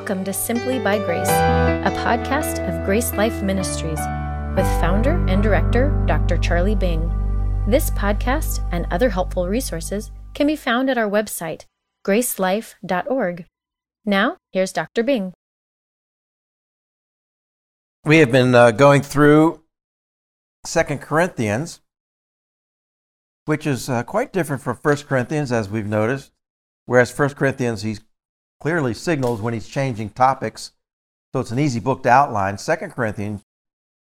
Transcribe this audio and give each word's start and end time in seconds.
Welcome 0.00 0.24
to 0.24 0.32
Simply 0.32 0.78
by 0.78 0.96
Grace, 0.96 1.28
a 1.28 1.92
podcast 1.98 2.66
of 2.66 2.86
Grace 2.86 3.12
Life 3.12 3.42
Ministries 3.42 3.98
with 4.56 4.64
founder 4.80 5.22
and 5.28 5.42
director 5.42 5.90
Dr. 6.06 6.38
Charlie 6.38 6.74
Bing. 6.74 7.02
This 7.68 7.90
podcast 7.90 8.66
and 8.72 8.86
other 8.90 9.10
helpful 9.10 9.46
resources 9.46 10.10
can 10.32 10.46
be 10.46 10.56
found 10.56 10.88
at 10.88 10.96
our 10.96 11.08
website, 11.08 11.66
gracelife.org. 12.02 13.44
Now, 14.06 14.38
here's 14.52 14.72
Dr. 14.72 15.02
Bing. 15.02 15.34
We 18.06 18.16
have 18.20 18.32
been 18.32 18.54
uh, 18.54 18.70
going 18.70 19.02
through 19.02 19.62
Second 20.64 21.02
Corinthians, 21.02 21.82
which 23.44 23.66
is 23.66 23.90
uh, 23.90 24.02
quite 24.04 24.32
different 24.32 24.62
from 24.62 24.78
First 24.78 25.06
Corinthians, 25.06 25.52
as 25.52 25.68
we've 25.68 25.86
noticed. 25.86 26.32
Whereas 26.86 27.10
First 27.10 27.36
Corinthians, 27.36 27.82
he's 27.82 28.00
clearly 28.60 28.94
signals 28.94 29.40
when 29.40 29.54
he's 29.54 29.68
changing 29.68 30.10
topics. 30.10 30.72
So 31.32 31.40
it's 31.40 31.50
an 31.50 31.58
easy 31.58 31.80
book 31.80 32.02
to 32.02 32.10
outline. 32.10 32.58
Second 32.58 32.92
Corinthians, 32.92 33.42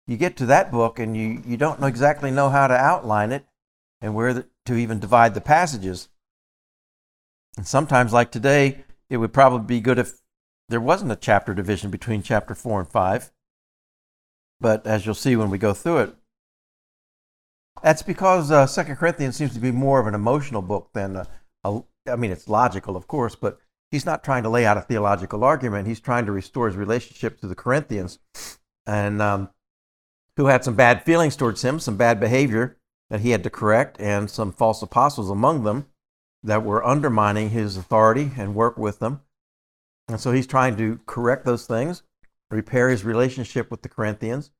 you 0.07 0.17
get 0.17 0.37
to 0.37 0.45
that 0.47 0.71
book 0.71 0.99
and 0.99 1.15
you, 1.15 1.41
you 1.45 1.57
don't 1.57 1.79
know 1.79 1.87
exactly 1.87 2.31
know 2.31 2.49
how 2.49 2.67
to 2.67 2.75
outline 2.75 3.31
it 3.31 3.45
and 4.01 4.15
where 4.15 4.33
the, 4.33 4.45
to 4.65 4.75
even 4.75 4.99
divide 4.99 5.33
the 5.33 5.41
passages. 5.41 6.09
And 7.57 7.67
sometimes, 7.67 8.13
like 8.13 8.31
today, 8.31 8.83
it 9.09 9.17
would 9.17 9.33
probably 9.33 9.65
be 9.65 9.81
good 9.81 9.99
if 9.99 10.21
there 10.69 10.81
wasn't 10.81 11.11
a 11.11 11.15
chapter 11.15 11.53
division 11.53 11.89
between 11.89 12.21
chapter 12.21 12.53
4 12.53 12.81
and 12.81 12.89
5. 12.89 13.31
But 14.59 14.85
as 14.85 15.05
you'll 15.05 15.15
see 15.15 15.35
when 15.35 15.49
we 15.49 15.57
go 15.57 15.73
through 15.73 15.99
it, 15.99 16.15
that's 17.83 18.01
because 18.01 18.51
uh, 18.51 18.65
Second 18.67 18.95
Corinthians 18.95 19.35
seems 19.35 19.53
to 19.53 19.59
be 19.59 19.71
more 19.71 19.99
of 19.99 20.07
an 20.07 20.15
emotional 20.15 20.61
book 20.61 20.89
than 20.93 21.15
a, 21.15 21.27
a, 21.63 21.81
I 22.07 22.15
mean, 22.15 22.31
it's 22.31 22.47
logical, 22.47 22.95
of 22.95 23.07
course, 23.07 23.35
but 23.35 23.59
he's 23.91 24.05
not 24.05 24.23
trying 24.23 24.43
to 24.43 24.49
lay 24.49 24.65
out 24.65 24.77
a 24.77 24.81
theological 24.81 25.43
argument. 25.43 25.87
He's 25.87 25.99
trying 25.99 26.25
to 26.25 26.31
restore 26.31 26.67
his 26.67 26.75
relationship 26.75 27.39
to 27.39 27.47
the 27.47 27.55
Corinthians, 27.55 28.19
and 28.85 29.21
um, 29.21 29.49
who 30.37 30.47
had 30.47 30.63
some 30.63 30.75
bad 30.75 31.03
feelings 31.03 31.35
towards 31.35 31.63
him, 31.63 31.79
some 31.79 31.97
bad 31.97 32.19
behavior 32.19 32.77
that 33.09 33.21
he 33.21 33.31
had 33.31 33.43
to 33.43 33.49
correct, 33.49 33.99
and 33.99 34.29
some 34.29 34.51
false 34.51 34.81
apostles 34.81 35.29
among 35.29 35.63
them 35.63 35.85
that 36.43 36.63
were 36.63 36.85
undermining 36.85 37.49
his 37.49 37.77
authority 37.77 38.31
and 38.37 38.55
work 38.55 38.77
with 38.77 38.99
them. 38.99 39.21
And 40.07 40.19
so 40.19 40.31
he's 40.31 40.47
trying 40.47 40.77
to 40.77 40.99
correct 41.05 41.45
those 41.45 41.65
things, 41.65 42.03
repair 42.51 42.89
his 42.89 43.03
relationship 43.03 43.71
with 43.71 43.81
the 43.81 43.89
Corinthians. 43.89 44.51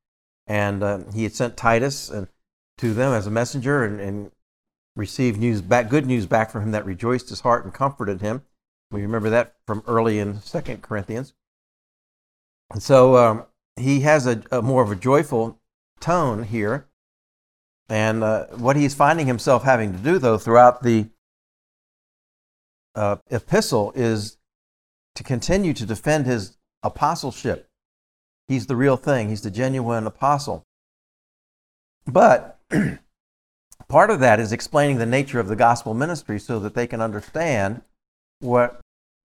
And 0.46 0.82
uh, 0.82 0.98
he 1.14 1.22
had 1.22 1.34
sent 1.34 1.56
Titus 1.56 2.10
and, 2.10 2.28
to 2.78 2.92
them 2.92 3.12
as 3.12 3.26
a 3.26 3.30
messenger 3.30 3.84
and, 3.84 4.00
and 4.00 4.32
received 4.96 5.38
news 5.38 5.60
back, 5.60 5.88
good 5.88 6.06
news 6.06 6.26
back 6.26 6.50
from 6.50 6.62
him 6.62 6.70
that 6.72 6.84
rejoiced 6.84 7.28
his 7.28 7.40
heart 7.40 7.64
and 7.64 7.72
comforted 7.72 8.20
him. 8.20 8.42
We 8.90 9.02
remember 9.02 9.30
that 9.30 9.54
from 9.66 9.82
early 9.86 10.18
in 10.18 10.40
Second 10.40 10.82
Corinthians. 10.82 11.34
And 12.70 12.82
so 12.82 13.16
um, 13.16 13.46
he 13.76 14.00
has 14.00 14.26
a, 14.26 14.42
a, 14.50 14.62
more 14.62 14.82
of 14.82 14.90
a 14.90 14.96
joyful 14.96 15.60
tone 16.00 16.44
here. 16.44 16.88
And 17.88 18.22
uh, 18.22 18.46
what 18.46 18.76
he's 18.76 18.94
finding 18.94 19.26
himself 19.26 19.62
having 19.62 19.92
to 19.92 19.98
do, 19.98 20.18
though, 20.18 20.38
throughout 20.38 20.82
the 20.82 21.06
uh, 22.94 23.16
epistle 23.30 23.92
is 23.94 24.38
to 25.14 25.22
continue 25.22 25.72
to 25.72 25.86
defend 25.86 26.26
his 26.26 26.56
apostleship. 26.82 27.68
He's 28.48 28.66
the 28.66 28.76
real 28.76 28.96
thing, 28.96 29.28
he's 29.28 29.42
the 29.42 29.50
genuine 29.50 30.06
apostle. 30.06 30.64
But 32.06 32.58
part 33.88 34.10
of 34.10 34.20
that 34.20 34.40
is 34.40 34.52
explaining 34.52 34.98
the 34.98 35.06
nature 35.06 35.40
of 35.40 35.48
the 35.48 35.56
gospel 35.56 35.94
ministry 35.94 36.38
so 36.38 36.58
that 36.60 36.74
they 36.74 36.86
can 36.86 37.00
understand 37.00 37.82
what 38.40 38.80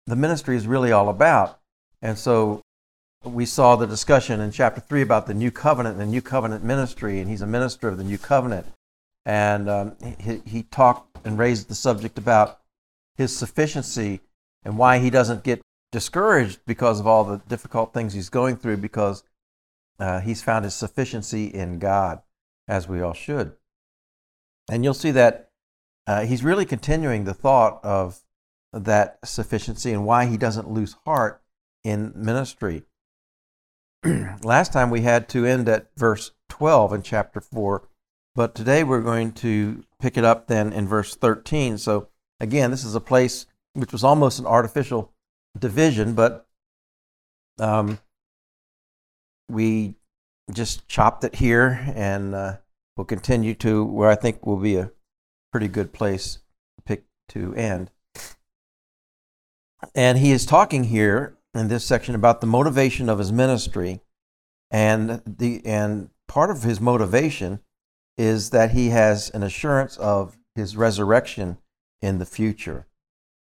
the 0.07 0.17
ministry 0.17 0.57
is 0.57 0.67
really 0.67 0.93
all 0.93 1.09
about. 1.09 1.59
And 2.03 2.17
so 2.19 2.63
we 3.25 3.47
saw 3.47 3.77
the 3.77 3.87
discussion 3.87 4.41
in 4.41 4.53
chapter 4.53 4.81
3 4.81 5.03
about 5.03 5.27
the 5.27 5.35
new 5.35 5.51
covenant 5.51 5.95
and 5.95 6.09
the 6.09 6.11
new 6.11 6.23
covenant 6.23 6.63
ministry, 6.63 7.21
and 7.21 7.29
he's 7.29 7.43
a 7.43 7.47
minister 7.47 7.89
of 7.89 7.99
the 7.99 8.05
new 8.05 8.19
covenant. 8.19 8.67
And 9.25 9.69
um, 9.69 9.97
he, 10.21 10.41
he 10.47 10.63
talked 10.63 11.19
and 11.27 11.39
raised 11.39 11.69
the 11.69 11.75
subject 11.75 12.19
about 12.19 12.61
his 13.17 13.37
sufficiency 13.37 14.21
and 14.65 14.79
why 14.79 14.99
he 14.99 15.11
doesn't 15.11 15.43
get 15.43 15.61
discouraged 15.91 16.61
because 16.67 17.01
of 17.01 17.07
all 17.07 17.25
the 17.25 17.39
difficult 17.49 17.93
things 17.93 18.13
he's 18.13 18.29
going 18.29 18.57
through, 18.57 18.77
because 18.77 19.25
uh, 19.99 20.21
he's 20.21 20.43
found 20.43 20.65
his 20.65 20.75
sufficiency 20.75 21.47
in 21.47 21.79
God, 21.79 22.23
as 22.69 22.87
we 22.87 23.01
all 23.01 23.15
should. 23.15 23.53
And 24.71 24.85
you'll 24.85 24.95
see 24.95 25.13
that 25.13 25.51
uh, 26.07 26.25
he's 26.25 26.45
really 26.45 26.65
continuing 26.65 27.25
the 27.25 27.35
thought 27.35 27.81
of 27.83 28.21
that 28.73 29.19
sufficiency 29.25 29.93
and 29.93 30.05
why 30.05 30.27
he 30.27 30.37
doesn't 30.37 30.71
lose 30.71 30.97
heart 31.05 31.43
in 31.85 32.13
ministry. 32.15 32.85
Last 34.43 34.73
time 34.73 34.91
we 34.91 35.03
had 35.03 35.29
to 35.31 35.47
end 35.47 35.69
at 35.69 35.91
verse 35.97 36.33
12 36.49 36.93
in 36.93 37.03
chapter 37.03 37.41
4, 37.41 37.89
but 38.35 38.55
today 38.55 38.85
we're 38.85 39.01
going 39.01 39.33
to 39.33 39.85
pick 40.01 40.17
it 40.17 40.25
up 40.25 40.47
then 40.47 40.73
in 40.73 40.87
verse 40.87 41.15
13. 41.15 41.79
So, 41.79 42.09
again, 42.41 42.71
this 42.71 42.85
is 42.85 42.95
a 42.95 43.01
place 43.01 43.47
which 43.75 43.93
was 43.93 44.05
almost 44.05 44.39
an 44.39 44.47
artificial 44.47 45.13
division, 45.59 46.15
but 46.15 46.47
um, 47.59 47.99
we 49.49 49.95
just 50.53 50.87
chopped 50.89 51.25
it 51.25 51.37
here 51.37 51.93
and 51.95 52.35
uh, 52.35 52.57
we'll 52.97 53.05
continue 53.05 53.55
to 53.55 53.85
where 53.85 54.11
I 54.11 54.15
think 54.15 54.47
will 54.47 54.57
be 54.57 54.77
a 54.77 54.93
pretty 55.53 55.69
good 55.69 55.93
place 55.93 56.39
to 56.77 56.83
pick 56.85 57.05
to 57.29 57.55
end. 57.55 57.91
And 59.95 60.19
he 60.19 60.33
is 60.33 60.47
talking 60.47 60.85
here 60.85 61.37
in 61.55 61.69
this 61.69 61.85
section 61.85 62.15
about 62.15 62.41
the 62.41 62.47
motivation 62.47 63.09
of 63.09 63.19
his 63.19 63.33
ministry. 63.33 64.01
And, 64.71 65.23
the, 65.27 65.65
and 65.65 66.11
part 66.27 66.51
of 66.51 66.63
his 66.63 66.81
motivation 66.81 67.61
is 68.17 68.51
that 68.51 68.73
he 68.73 68.89
has 68.89 69.31
an 69.31 69.43
assurance 69.43 69.97
of 69.97 70.37
his 70.55 70.77
resurrection 70.77 71.59
in 72.01 72.19
the 72.19 72.27
future. 72.27 72.87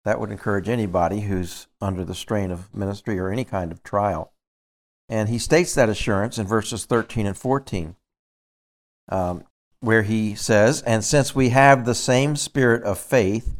That 0.05 0.21
would 0.21 0.31
encourage 0.31 0.69
anybody 0.69 1.21
who's 1.21 1.67
under 1.81 2.05
the 2.05 2.15
strain 2.15 2.51
of 2.51 2.75
ministry 2.75 3.19
or 3.19 3.31
any 3.31 3.45
kind 3.45 3.73
of 3.73 3.83
trial. 3.83 4.33
And 5.09 5.29
he 5.29 5.39
states 5.39 5.75
that 5.75 5.89
assurance 5.89 6.39
in 6.39 6.47
verses 6.47 6.85
13 6.85 7.27
and 7.27 7.37
14, 7.37 7.97
um, 9.09 9.45
where 9.81 10.03
he 10.03 10.35
says, 10.35 10.83
And 10.83 11.03
since 11.03 11.35
we 11.35 11.49
have 11.51 11.85
the 11.85 11.95
same 11.95 12.37
spirit 12.37 12.83
of 12.85 12.99
faith, 12.99 13.57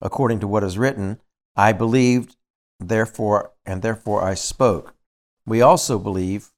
according 0.00 0.40
to 0.40 0.48
what 0.48 0.64
is 0.64 0.76
written, 0.76 1.20
I 1.58 1.72
believed, 1.72 2.36
therefore, 2.78 3.50
and 3.66 3.82
therefore 3.82 4.22
I 4.22 4.34
spoke. 4.34 4.94
We 5.44 5.60
also 5.60 5.98
believe, 5.98 6.52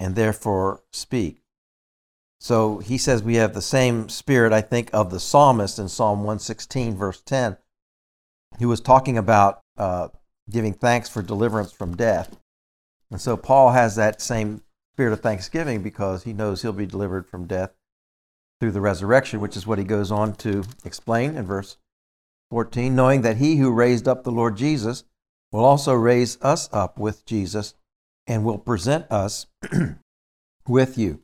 and 0.00 0.16
therefore 0.16 0.82
speak. 0.92 1.40
So 2.40 2.78
he 2.78 2.98
says 2.98 3.22
we 3.22 3.36
have 3.36 3.54
the 3.54 3.62
same 3.62 4.08
spirit, 4.08 4.52
I 4.52 4.60
think, 4.60 4.90
of 4.92 5.10
the 5.10 5.20
psalmist 5.20 5.78
in 5.78 5.88
Psalm 5.88 6.20
116, 6.20 6.96
verse 6.96 7.20
10, 7.20 7.58
He 8.58 8.66
was 8.66 8.80
talking 8.80 9.16
about 9.16 9.60
uh, 9.76 10.08
giving 10.50 10.72
thanks 10.72 11.08
for 11.08 11.22
deliverance 11.22 11.70
from 11.70 11.96
death. 11.96 12.36
And 13.08 13.20
so 13.20 13.36
Paul 13.36 13.70
has 13.70 13.94
that 13.94 14.20
same 14.20 14.62
spirit 14.94 15.12
of 15.12 15.20
thanksgiving 15.20 15.80
because 15.82 16.24
he 16.24 16.32
knows 16.32 16.62
he'll 16.62 16.72
be 16.72 16.86
delivered 16.86 17.28
from 17.28 17.46
death 17.46 17.70
through 18.58 18.72
the 18.72 18.80
resurrection, 18.80 19.40
which 19.40 19.56
is 19.56 19.66
what 19.66 19.78
he 19.78 19.84
goes 19.84 20.10
on 20.10 20.34
to 20.36 20.64
explain 20.84 21.36
in 21.36 21.46
verse 21.46 21.76
14, 22.50 22.94
knowing 22.94 23.22
that 23.22 23.36
he 23.36 23.56
who 23.56 23.70
raised 23.70 24.08
up 24.08 24.24
the 24.24 24.32
Lord 24.32 24.56
Jesus 24.56 25.04
will 25.52 25.64
also 25.64 25.94
raise 25.94 26.38
us 26.42 26.68
up 26.72 26.98
with 26.98 27.24
Jesus 27.24 27.74
and 28.26 28.44
will 28.44 28.58
present 28.58 29.10
us 29.10 29.46
with 30.68 30.98
you. 30.98 31.20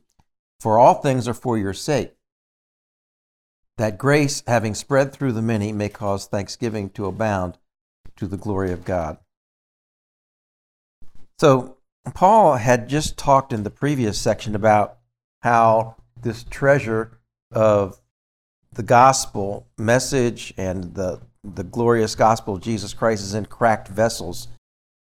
For 0.59 0.79
all 0.79 0.95
things 0.95 1.27
are 1.27 1.33
for 1.33 1.57
your 1.57 1.73
sake, 1.73 2.13
that 3.77 3.97
grace, 3.97 4.43
having 4.47 4.73
spread 4.73 5.13
through 5.13 5.33
the 5.33 5.41
many, 5.41 5.71
may 5.71 5.89
cause 5.89 6.25
thanksgiving 6.25 6.89
to 6.91 7.05
abound 7.05 7.57
to 8.15 8.27
the 8.27 8.37
glory 8.37 8.71
of 8.71 8.83
God. 8.83 9.17
So, 11.37 11.77
Paul 12.13 12.55
had 12.55 12.89
just 12.89 13.17
talked 13.17 13.53
in 13.53 13.63
the 13.63 13.69
previous 13.69 14.17
section 14.17 14.55
about 14.55 14.97
how 15.41 15.97
this 16.19 16.43
treasure 16.43 17.19
of 17.51 18.01
the 18.73 18.83
gospel 18.83 19.67
message 19.77 20.53
and 20.57 20.93
the, 20.95 21.19
the 21.43 21.63
glorious 21.63 22.15
gospel 22.15 22.55
of 22.55 22.61
Jesus 22.61 22.93
Christ 22.93 23.23
is 23.23 23.33
in 23.33 23.45
cracked 23.45 23.87
vessels. 23.87 24.47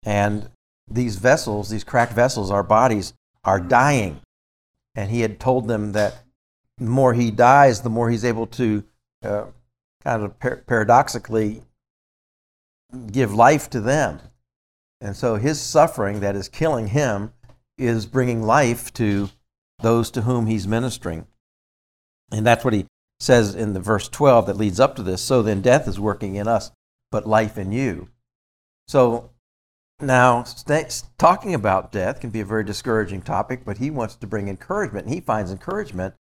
And 0.04 0.50
these 0.90 1.16
vessels, 1.16 1.70
these 1.70 1.84
cracked 1.84 2.12
vessels, 2.12 2.50
our 2.50 2.62
bodies, 2.62 3.14
are 3.44 3.60
dying. 3.60 4.20
And 4.94 5.10
he 5.10 5.20
had 5.20 5.40
told 5.40 5.68
them 5.68 5.92
that 5.92 6.24
the 6.78 6.84
more 6.84 7.14
he 7.14 7.30
dies, 7.30 7.82
the 7.82 7.90
more 7.90 8.10
he's 8.10 8.24
able 8.24 8.46
to 8.46 8.84
uh, 9.22 9.44
kind 10.02 10.22
of 10.22 10.38
par- 10.38 10.62
paradoxically 10.66 11.62
give 13.10 13.34
life 13.34 13.68
to 13.70 13.80
them. 13.80 14.20
And 15.00 15.16
so 15.16 15.36
his 15.36 15.60
suffering 15.60 16.20
that 16.20 16.34
is 16.34 16.48
killing 16.48 16.88
him 16.88 17.32
is 17.76 18.06
bringing 18.06 18.42
life 18.42 18.92
to 18.94 19.30
those 19.80 20.10
to 20.12 20.22
whom 20.22 20.46
he's 20.46 20.66
ministering. 20.66 21.26
And 22.32 22.46
that's 22.46 22.64
what 22.64 22.74
he 22.74 22.86
says 23.20 23.54
in 23.54 23.72
the 23.72 23.80
verse 23.80 24.08
12 24.08 24.46
that 24.46 24.56
leads 24.56 24.80
up 24.80 24.96
to 24.96 25.02
this 25.02 25.22
so 25.22 25.42
then 25.42 25.60
death 25.60 25.88
is 25.88 25.98
working 26.00 26.36
in 26.36 26.48
us, 26.48 26.70
but 27.10 27.26
life 27.26 27.58
in 27.58 27.72
you. 27.72 28.08
So 28.86 29.30
Now, 30.00 30.44
st- 30.44 31.02
talking 31.18 31.54
about 31.54 31.90
death 31.90 32.20
can 32.20 32.30
be 32.30 32.40
a 32.40 32.44
very 32.44 32.62
discouraging 32.64 33.22
topic, 33.22 33.64
but 33.64 33.78
he 33.78 33.90
wants 33.90 34.14
to 34.16 34.26
bring 34.28 34.48
encouragement. 34.48 35.06
And 35.06 35.14
he 35.14 35.20
finds 35.20 35.50
encouragement 35.50 36.14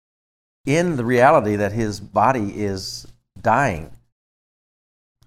in 0.66 0.96
the 0.96 1.06
reality 1.06 1.58
that 1.58 1.74
his 1.74 2.00
body 2.00 2.64
is 2.64 3.06
dying. 3.42 3.92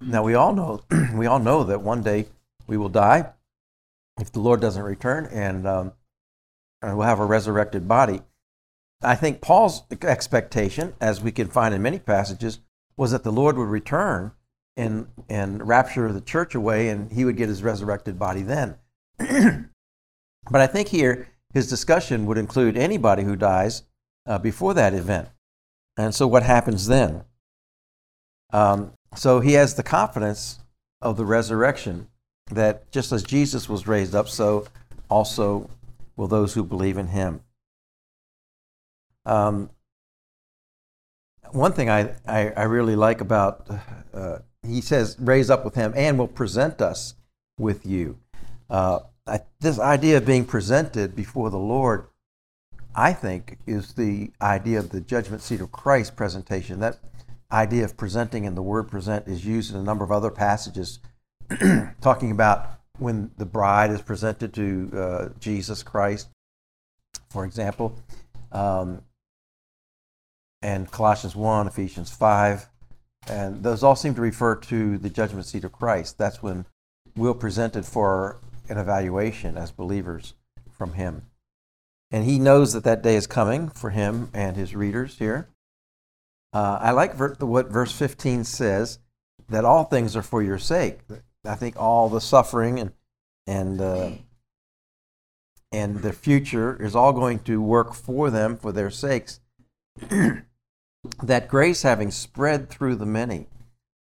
Now 0.01 0.23
we 0.23 0.33
all 0.33 0.53
know 0.53 0.81
we 1.13 1.27
all 1.27 1.39
know 1.39 1.63
that 1.65 1.81
one 1.81 2.01
day 2.01 2.27
we 2.67 2.77
will 2.77 2.89
die 2.89 3.33
if 4.19 4.31
the 4.31 4.39
Lord 4.39 4.61
doesn't 4.61 4.81
return, 4.83 5.27
and, 5.27 5.67
um, 5.67 5.93
and 6.81 6.97
we'll 6.97 7.07
have 7.07 7.19
a 7.19 7.25
resurrected 7.25 7.87
body. 7.87 8.21
I 9.01 9.15
think 9.15 9.41
Paul's 9.41 9.83
expectation, 10.01 10.93
as 10.99 11.21
we 11.21 11.31
can 11.31 11.47
find 11.47 11.73
in 11.73 11.81
many 11.81 11.99
passages, 11.99 12.59
was 12.97 13.11
that 13.11 13.23
the 13.23 13.31
Lord 13.31 13.57
would 13.57 13.69
return 13.69 14.31
and 14.75 15.07
and 15.29 15.65
rapture 15.67 16.11
the 16.11 16.21
church 16.21 16.53
away, 16.55 16.89
and 16.89 17.11
he 17.11 17.25
would 17.25 17.37
get 17.37 17.49
his 17.49 17.63
resurrected 17.63 18.19
body 18.19 18.41
then. 18.41 18.75
but 19.17 20.61
I 20.61 20.67
think 20.67 20.89
here 20.89 21.29
his 21.53 21.69
discussion 21.69 22.25
would 22.25 22.37
include 22.37 22.77
anybody 22.77 23.23
who 23.23 23.35
dies 23.35 23.83
uh, 24.25 24.37
before 24.37 24.73
that 24.73 24.93
event, 24.93 25.29
and 25.97 26.13
so 26.13 26.27
what 26.27 26.43
happens 26.43 26.87
then? 26.87 27.23
Um, 28.51 28.93
so 29.15 29.39
he 29.39 29.53
has 29.53 29.75
the 29.75 29.83
confidence 29.83 30.59
of 31.01 31.17
the 31.17 31.25
resurrection 31.25 32.07
that 32.51 32.91
just 32.91 33.11
as 33.11 33.23
Jesus 33.23 33.69
was 33.69 33.87
raised 33.87 34.15
up, 34.15 34.27
so 34.27 34.67
also 35.09 35.69
will 36.15 36.27
those 36.27 36.53
who 36.53 36.63
believe 36.63 36.97
in 36.97 37.07
him. 37.07 37.41
Um, 39.25 39.69
one 41.51 41.73
thing 41.73 41.89
I, 41.89 42.15
I, 42.27 42.49
I, 42.49 42.63
really 42.63 42.95
like 42.95 43.21
about, 43.21 43.67
uh, 44.13 44.39
he 44.65 44.81
says, 44.81 45.17
raise 45.19 45.49
up 45.49 45.65
with 45.65 45.75
him 45.75 45.93
and 45.95 46.17
will 46.17 46.27
present 46.27 46.81
us 46.81 47.15
with 47.57 47.85
you. 47.85 48.19
Uh, 48.69 48.99
I, 49.25 49.41
this 49.59 49.79
idea 49.79 50.17
of 50.17 50.25
being 50.25 50.45
presented 50.45 51.15
before 51.15 51.49
the 51.49 51.57
Lord, 51.57 52.07
I 52.95 53.13
think, 53.13 53.57
is 53.65 53.93
the 53.93 54.31
idea 54.41 54.79
of 54.79 54.89
the 54.89 55.01
judgment 55.01 55.41
seat 55.41 55.61
of 55.61 55.71
Christ 55.71 56.15
presentation. 56.15 56.79
That 56.79 56.99
idea 57.51 57.85
of 57.85 57.97
presenting 57.97 58.45
and 58.45 58.55
the 58.55 58.61
word 58.61 58.89
present 58.89 59.27
is 59.27 59.45
used 59.45 59.73
in 59.73 59.79
a 59.79 59.83
number 59.83 60.03
of 60.03 60.11
other 60.11 60.31
passages 60.31 60.99
talking 62.01 62.31
about 62.31 62.79
when 62.99 63.31
the 63.37 63.45
bride 63.45 63.91
is 63.91 64.01
presented 64.01 64.53
to 64.53 64.91
uh, 64.95 65.29
Jesus 65.39 65.83
Christ, 65.83 66.29
for 67.29 67.45
example, 67.45 67.97
um, 68.51 69.01
and 70.61 70.89
Colossians 70.91 71.35
1, 71.35 71.67
Ephesians 71.67 72.11
5. 72.11 72.67
And 73.29 73.63
those 73.63 73.83
all 73.83 73.95
seem 73.95 74.15
to 74.15 74.21
refer 74.21 74.55
to 74.55 74.97
the 74.97 75.09
judgment 75.09 75.45
seat 75.45 75.63
of 75.63 75.71
Christ. 75.71 76.17
That's 76.17 76.41
when 76.41 76.65
we're 77.15 77.33
presented 77.33 77.85
for 77.85 78.39
an 78.69 78.77
evaluation 78.77 79.57
as 79.57 79.71
believers 79.71 80.33
from 80.71 80.93
Him. 80.93 81.23
And 82.11 82.25
He 82.25 82.39
knows 82.39 82.73
that 82.73 82.83
that 82.85 83.03
day 83.03 83.15
is 83.15 83.27
coming 83.27 83.69
for 83.69 83.91
Him 83.91 84.29
and 84.33 84.55
His 84.55 84.75
readers 84.75 85.17
here. 85.19 85.49
Uh, 86.53 86.79
I 86.81 86.91
like 86.91 87.13
ver- 87.13 87.35
what 87.39 87.69
verse 87.69 87.91
15 87.91 88.43
says 88.43 88.99
that 89.49 89.65
all 89.65 89.83
things 89.83 90.15
are 90.15 90.23
for 90.23 90.41
your 90.41 90.57
sake. 90.57 90.99
I 91.45 91.55
think 91.55 91.75
all 91.77 92.09
the 92.09 92.21
suffering 92.21 92.79
and 92.79 92.91
and 93.47 93.81
uh, 93.81 94.11
and 95.71 96.01
the 96.01 96.13
future 96.13 96.81
is 96.81 96.95
all 96.95 97.13
going 97.13 97.39
to 97.39 97.61
work 97.61 97.93
for 97.93 98.29
them 98.29 98.57
for 98.57 98.71
their 98.71 98.89
sakes. 98.89 99.39
that 101.23 101.47
grace 101.47 101.81
having 101.83 102.11
spread 102.11 102.69
through 102.69 102.95
the 102.95 103.05
many. 103.05 103.47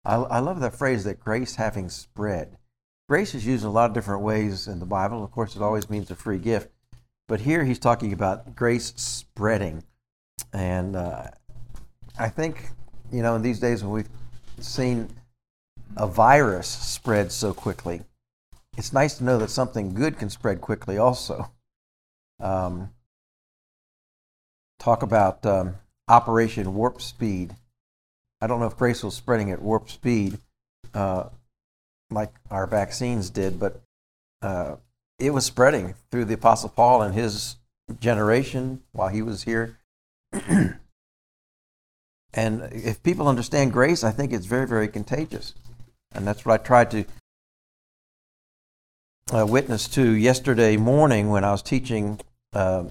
I, 0.04 0.16
I 0.16 0.38
love 0.38 0.60
that 0.60 0.74
phrase 0.74 1.04
that 1.04 1.20
grace 1.20 1.56
having 1.56 1.88
spread. 1.88 2.56
Grace 3.08 3.34
is 3.34 3.46
used 3.46 3.64
in 3.64 3.68
a 3.68 3.72
lot 3.72 3.90
of 3.90 3.94
different 3.94 4.22
ways 4.22 4.66
in 4.68 4.80
the 4.80 4.86
Bible. 4.86 5.24
Of 5.24 5.30
course, 5.30 5.56
it 5.56 5.62
always 5.62 5.90
means 5.90 6.10
a 6.10 6.14
free 6.14 6.38
gift. 6.38 6.70
But 7.26 7.40
here 7.40 7.64
he's 7.64 7.78
talking 7.78 8.12
about 8.12 8.54
grace 8.54 8.92
spreading. 8.96 9.84
And 10.52 10.96
uh, 10.96 11.28
I 12.18 12.28
think, 12.28 12.70
you 13.12 13.22
know, 13.22 13.34
in 13.34 13.42
these 13.42 13.60
days 13.60 13.82
when 13.82 13.92
we've 13.92 14.08
seen 14.60 15.08
a 15.96 16.06
virus 16.06 16.68
spread 16.68 17.32
so 17.32 17.52
quickly, 17.52 18.02
it's 18.76 18.92
nice 18.92 19.18
to 19.18 19.24
know 19.24 19.38
that 19.38 19.50
something 19.50 19.94
good 19.94 20.18
can 20.18 20.30
spread 20.30 20.60
quickly 20.60 20.98
also. 20.98 21.50
Um, 22.40 22.90
talk 24.78 25.02
about 25.02 25.44
um, 25.46 25.76
Operation 26.08 26.74
Warp 26.74 27.00
Speed. 27.00 27.54
I 28.40 28.46
don't 28.46 28.60
know 28.60 28.66
if 28.66 28.76
Grace 28.76 29.02
was 29.02 29.14
spreading 29.14 29.50
at 29.50 29.62
warp 29.62 29.88
speed 29.88 30.38
uh, 30.92 31.30
like 32.10 32.32
our 32.50 32.66
vaccines 32.66 33.30
did, 33.30 33.58
but 33.58 33.80
uh, 34.42 34.76
it 35.18 35.30
was 35.30 35.46
spreading 35.46 35.94
through 36.10 36.26
the 36.26 36.34
Apostle 36.34 36.68
Paul 36.68 37.00
and 37.02 37.14
his 37.14 37.56
generation 38.00 38.82
while 38.92 39.08
he 39.08 39.22
was 39.22 39.44
here. 39.44 39.78
and 40.32 40.78
if 42.34 43.02
people 43.02 43.28
understand 43.28 43.72
grace, 43.72 44.04
I 44.04 44.10
think 44.10 44.32
it's 44.32 44.46
very, 44.46 44.66
very 44.66 44.88
contagious. 44.88 45.54
And 46.12 46.26
that's 46.26 46.44
what 46.44 46.60
I 46.60 46.62
tried 46.62 46.90
to 46.90 47.04
uh, 49.32 49.46
witness 49.46 49.88
to 49.88 50.12
yesterday 50.12 50.76
morning 50.76 51.30
when 51.30 51.44
I 51.44 51.52
was 51.52 51.62
teaching 51.62 52.20
uh, 52.52 52.84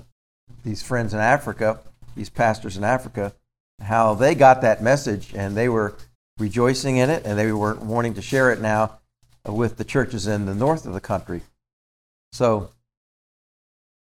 these 0.63 0.81
friends 0.81 1.13
in 1.13 1.19
Africa, 1.19 1.79
these 2.15 2.29
pastors 2.29 2.77
in 2.77 2.83
Africa, 2.83 3.33
how 3.81 4.13
they 4.13 4.35
got 4.35 4.61
that 4.61 4.81
message 4.81 5.33
and 5.33 5.55
they 5.55 5.69
were 5.69 5.95
rejoicing 6.37 6.97
in 6.97 7.09
it 7.09 7.25
and 7.25 7.37
they 7.37 7.51
were 7.51 7.75
wanting 7.75 8.13
to 8.15 8.21
share 8.21 8.51
it 8.51 8.61
now 8.61 8.99
with 9.45 9.77
the 9.77 9.83
churches 9.83 10.27
in 10.27 10.45
the 10.45 10.55
north 10.55 10.85
of 10.85 10.93
the 10.93 11.01
country. 11.01 11.41
So 12.31 12.71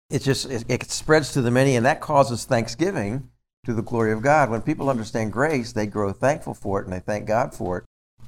it 0.10 0.22
just 0.22 0.50
it, 0.50 0.66
it 0.70 0.90
spreads 0.90 1.34
to 1.34 1.42
the 1.42 1.52
many, 1.52 1.76
and 1.76 1.86
that 1.86 2.00
causes 2.00 2.46
thanksgiving 2.46 3.30
to 3.66 3.74
the 3.74 3.82
glory 3.82 4.14
of 4.14 4.22
God. 4.22 4.50
When 4.50 4.62
people 4.62 4.90
understand 4.90 5.34
grace, 5.34 5.74
they 5.74 5.86
grow 5.86 6.14
thankful 6.14 6.54
for 6.54 6.80
it 6.80 6.86
and 6.86 6.94
they 6.94 7.02
thank 7.02 7.28
God 7.28 7.54
for 7.54 7.80
it 7.80 7.84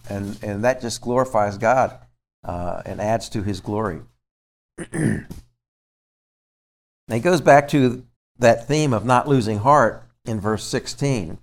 and 0.09 0.37
and 0.43 0.63
that 0.63 0.81
just 0.81 1.01
glorifies 1.01 1.57
God 1.57 1.97
uh, 2.43 2.81
and 2.85 2.99
adds 2.99 3.29
to 3.29 3.43
His 3.43 3.61
glory. 3.61 4.01
and 4.91 5.27
it 7.09 7.19
goes 7.19 7.41
back 7.41 7.67
to 7.69 8.05
that 8.39 8.67
theme 8.67 8.93
of 8.93 9.05
not 9.05 9.27
losing 9.27 9.59
heart 9.59 10.03
in 10.25 10.39
verse 10.39 10.63
16. 10.63 11.37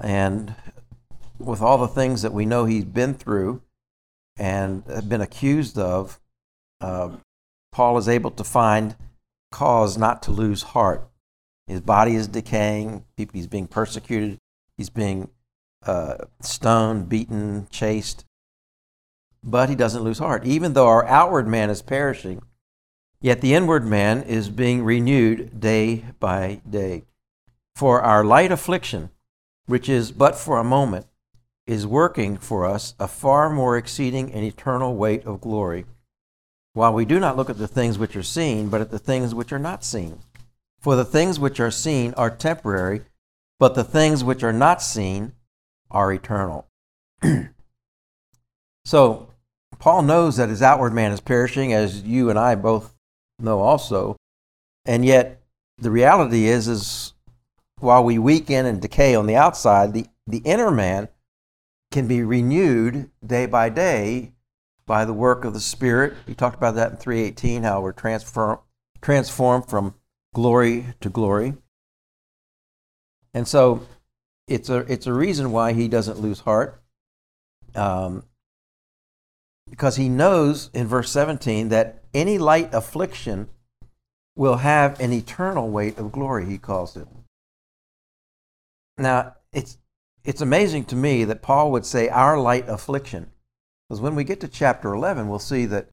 And 0.00 0.54
with 1.38 1.60
all 1.60 1.78
the 1.78 1.88
things 1.88 2.22
that 2.22 2.32
we 2.32 2.46
know 2.46 2.64
he's 2.64 2.84
been 2.84 3.14
through 3.14 3.62
and 4.38 4.84
been 5.08 5.20
accused 5.20 5.78
of, 5.78 6.18
uh, 6.80 7.10
Paul 7.72 7.98
is 7.98 8.08
able 8.08 8.30
to 8.32 8.44
find 8.44 8.96
cause 9.52 9.96
not 9.96 10.22
to 10.22 10.32
lose 10.32 10.62
heart. 10.62 11.08
His 11.66 11.80
body 11.80 12.14
is 12.14 12.28
decaying, 12.28 13.04
he's 13.16 13.46
being 13.46 13.66
persecuted, 13.66 14.38
he's 14.76 14.90
being 14.90 15.30
uh, 15.84 16.16
stoned, 16.40 17.08
beaten, 17.08 17.66
chased. 17.70 18.24
But 19.42 19.68
he 19.68 19.74
doesn't 19.74 20.02
lose 20.02 20.18
heart. 20.18 20.44
Even 20.44 20.72
though 20.72 20.88
our 20.88 21.06
outward 21.06 21.46
man 21.46 21.70
is 21.70 21.82
perishing, 21.82 22.42
yet 23.20 23.40
the 23.40 23.54
inward 23.54 23.84
man 23.84 24.22
is 24.22 24.48
being 24.48 24.84
renewed 24.84 25.60
day 25.60 26.04
by 26.20 26.60
day. 26.68 27.04
For 27.74 28.00
our 28.00 28.24
light 28.24 28.52
affliction, 28.52 29.10
which 29.66 29.88
is 29.88 30.12
but 30.12 30.36
for 30.36 30.58
a 30.58 30.64
moment, 30.64 31.06
is 31.66 31.86
working 31.86 32.36
for 32.36 32.64
us 32.64 32.94
a 32.98 33.08
far 33.08 33.50
more 33.50 33.76
exceeding 33.76 34.32
and 34.32 34.44
eternal 34.44 34.94
weight 34.94 35.24
of 35.24 35.40
glory, 35.40 35.84
while 36.74 36.92
we 36.92 37.04
do 37.04 37.18
not 37.18 37.36
look 37.36 37.50
at 37.50 37.58
the 37.58 37.66
things 37.66 37.98
which 37.98 38.14
are 38.16 38.22
seen, 38.22 38.68
but 38.68 38.80
at 38.80 38.90
the 38.90 38.98
things 38.98 39.34
which 39.34 39.52
are 39.52 39.58
not 39.58 39.84
seen. 39.84 40.20
For 40.78 40.94
the 40.94 41.04
things 41.04 41.40
which 41.40 41.58
are 41.58 41.70
seen 41.70 42.14
are 42.14 42.30
temporary, 42.30 43.02
but 43.58 43.74
the 43.74 43.84
things 43.84 44.22
which 44.22 44.44
are 44.44 44.52
not 44.52 44.82
seen 44.82 45.32
are 45.90 46.12
eternal. 46.12 46.68
so, 48.84 49.30
Paul 49.78 50.02
knows 50.02 50.36
that 50.36 50.48
his 50.48 50.62
outward 50.62 50.92
man 50.92 51.12
is 51.12 51.20
perishing, 51.20 51.72
as 51.72 52.02
you 52.02 52.30
and 52.30 52.38
I 52.38 52.54
both 52.54 52.95
know 53.38 53.60
also. 53.60 54.16
And 54.84 55.04
yet, 55.04 55.42
the 55.78 55.90
reality 55.90 56.46
is, 56.46 56.68
is 56.68 57.12
while 57.80 58.04
we 58.04 58.18
weaken 58.18 58.66
and 58.66 58.80
decay 58.80 59.14
on 59.14 59.26
the 59.26 59.36
outside, 59.36 59.92
the, 59.92 60.06
the 60.26 60.38
inner 60.38 60.70
man 60.70 61.08
can 61.90 62.08
be 62.08 62.22
renewed 62.22 63.10
day 63.24 63.46
by 63.46 63.68
day 63.68 64.32
by 64.86 65.04
the 65.04 65.12
work 65.12 65.44
of 65.44 65.52
the 65.52 65.60
Spirit. 65.60 66.14
We 66.26 66.34
talked 66.34 66.56
about 66.56 66.76
that 66.76 66.92
in 66.92 66.96
318, 66.96 67.64
how 67.64 67.80
we're 67.80 67.92
transform, 67.92 68.60
transformed 69.02 69.68
from 69.68 69.94
glory 70.34 70.86
to 71.00 71.10
glory. 71.10 71.54
And 73.34 73.46
so 73.46 73.86
it's 74.48 74.70
a 74.70 74.78
it's 74.90 75.06
a 75.06 75.12
reason 75.12 75.52
why 75.52 75.72
he 75.72 75.88
doesn't 75.88 76.20
lose 76.20 76.40
heart. 76.40 76.80
Um, 77.74 78.24
because 79.68 79.96
he 79.96 80.08
knows 80.08 80.70
in 80.72 80.86
verse 80.86 81.10
17 81.10 81.68
that 81.70 82.04
any 82.16 82.38
light 82.38 82.72
affliction 82.72 83.48
will 84.34 84.56
have 84.56 84.98
an 85.00 85.12
eternal 85.12 85.68
weight 85.68 85.98
of 85.98 86.12
glory, 86.12 86.46
he 86.46 86.58
calls 86.58 86.96
it. 86.96 87.06
Now, 88.98 89.36
it's, 89.52 89.78
it's 90.24 90.40
amazing 90.40 90.86
to 90.86 90.96
me 90.96 91.24
that 91.24 91.42
Paul 91.42 91.70
would 91.72 91.84
say 91.84 92.08
our 92.08 92.38
light 92.38 92.68
affliction. 92.68 93.30
Because 93.88 94.00
when 94.00 94.14
we 94.14 94.24
get 94.24 94.40
to 94.40 94.48
chapter 94.48 94.92
11, 94.92 95.28
we'll 95.28 95.38
see 95.38 95.66
that 95.66 95.88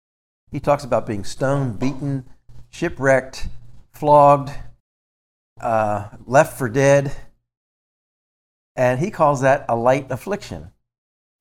He 0.51 0.59
talks 0.59 0.83
about 0.83 1.05
being 1.05 1.23
stoned, 1.23 1.79
beaten, 1.79 2.25
shipwrecked, 2.69 3.47
flogged, 3.91 4.51
uh, 5.59 6.09
left 6.25 6.57
for 6.57 6.69
dead. 6.69 7.15
And 8.75 8.99
he 8.99 9.11
calls 9.11 9.41
that 9.41 9.65
a 9.69 9.75
light 9.75 10.09
affliction. 10.09 10.71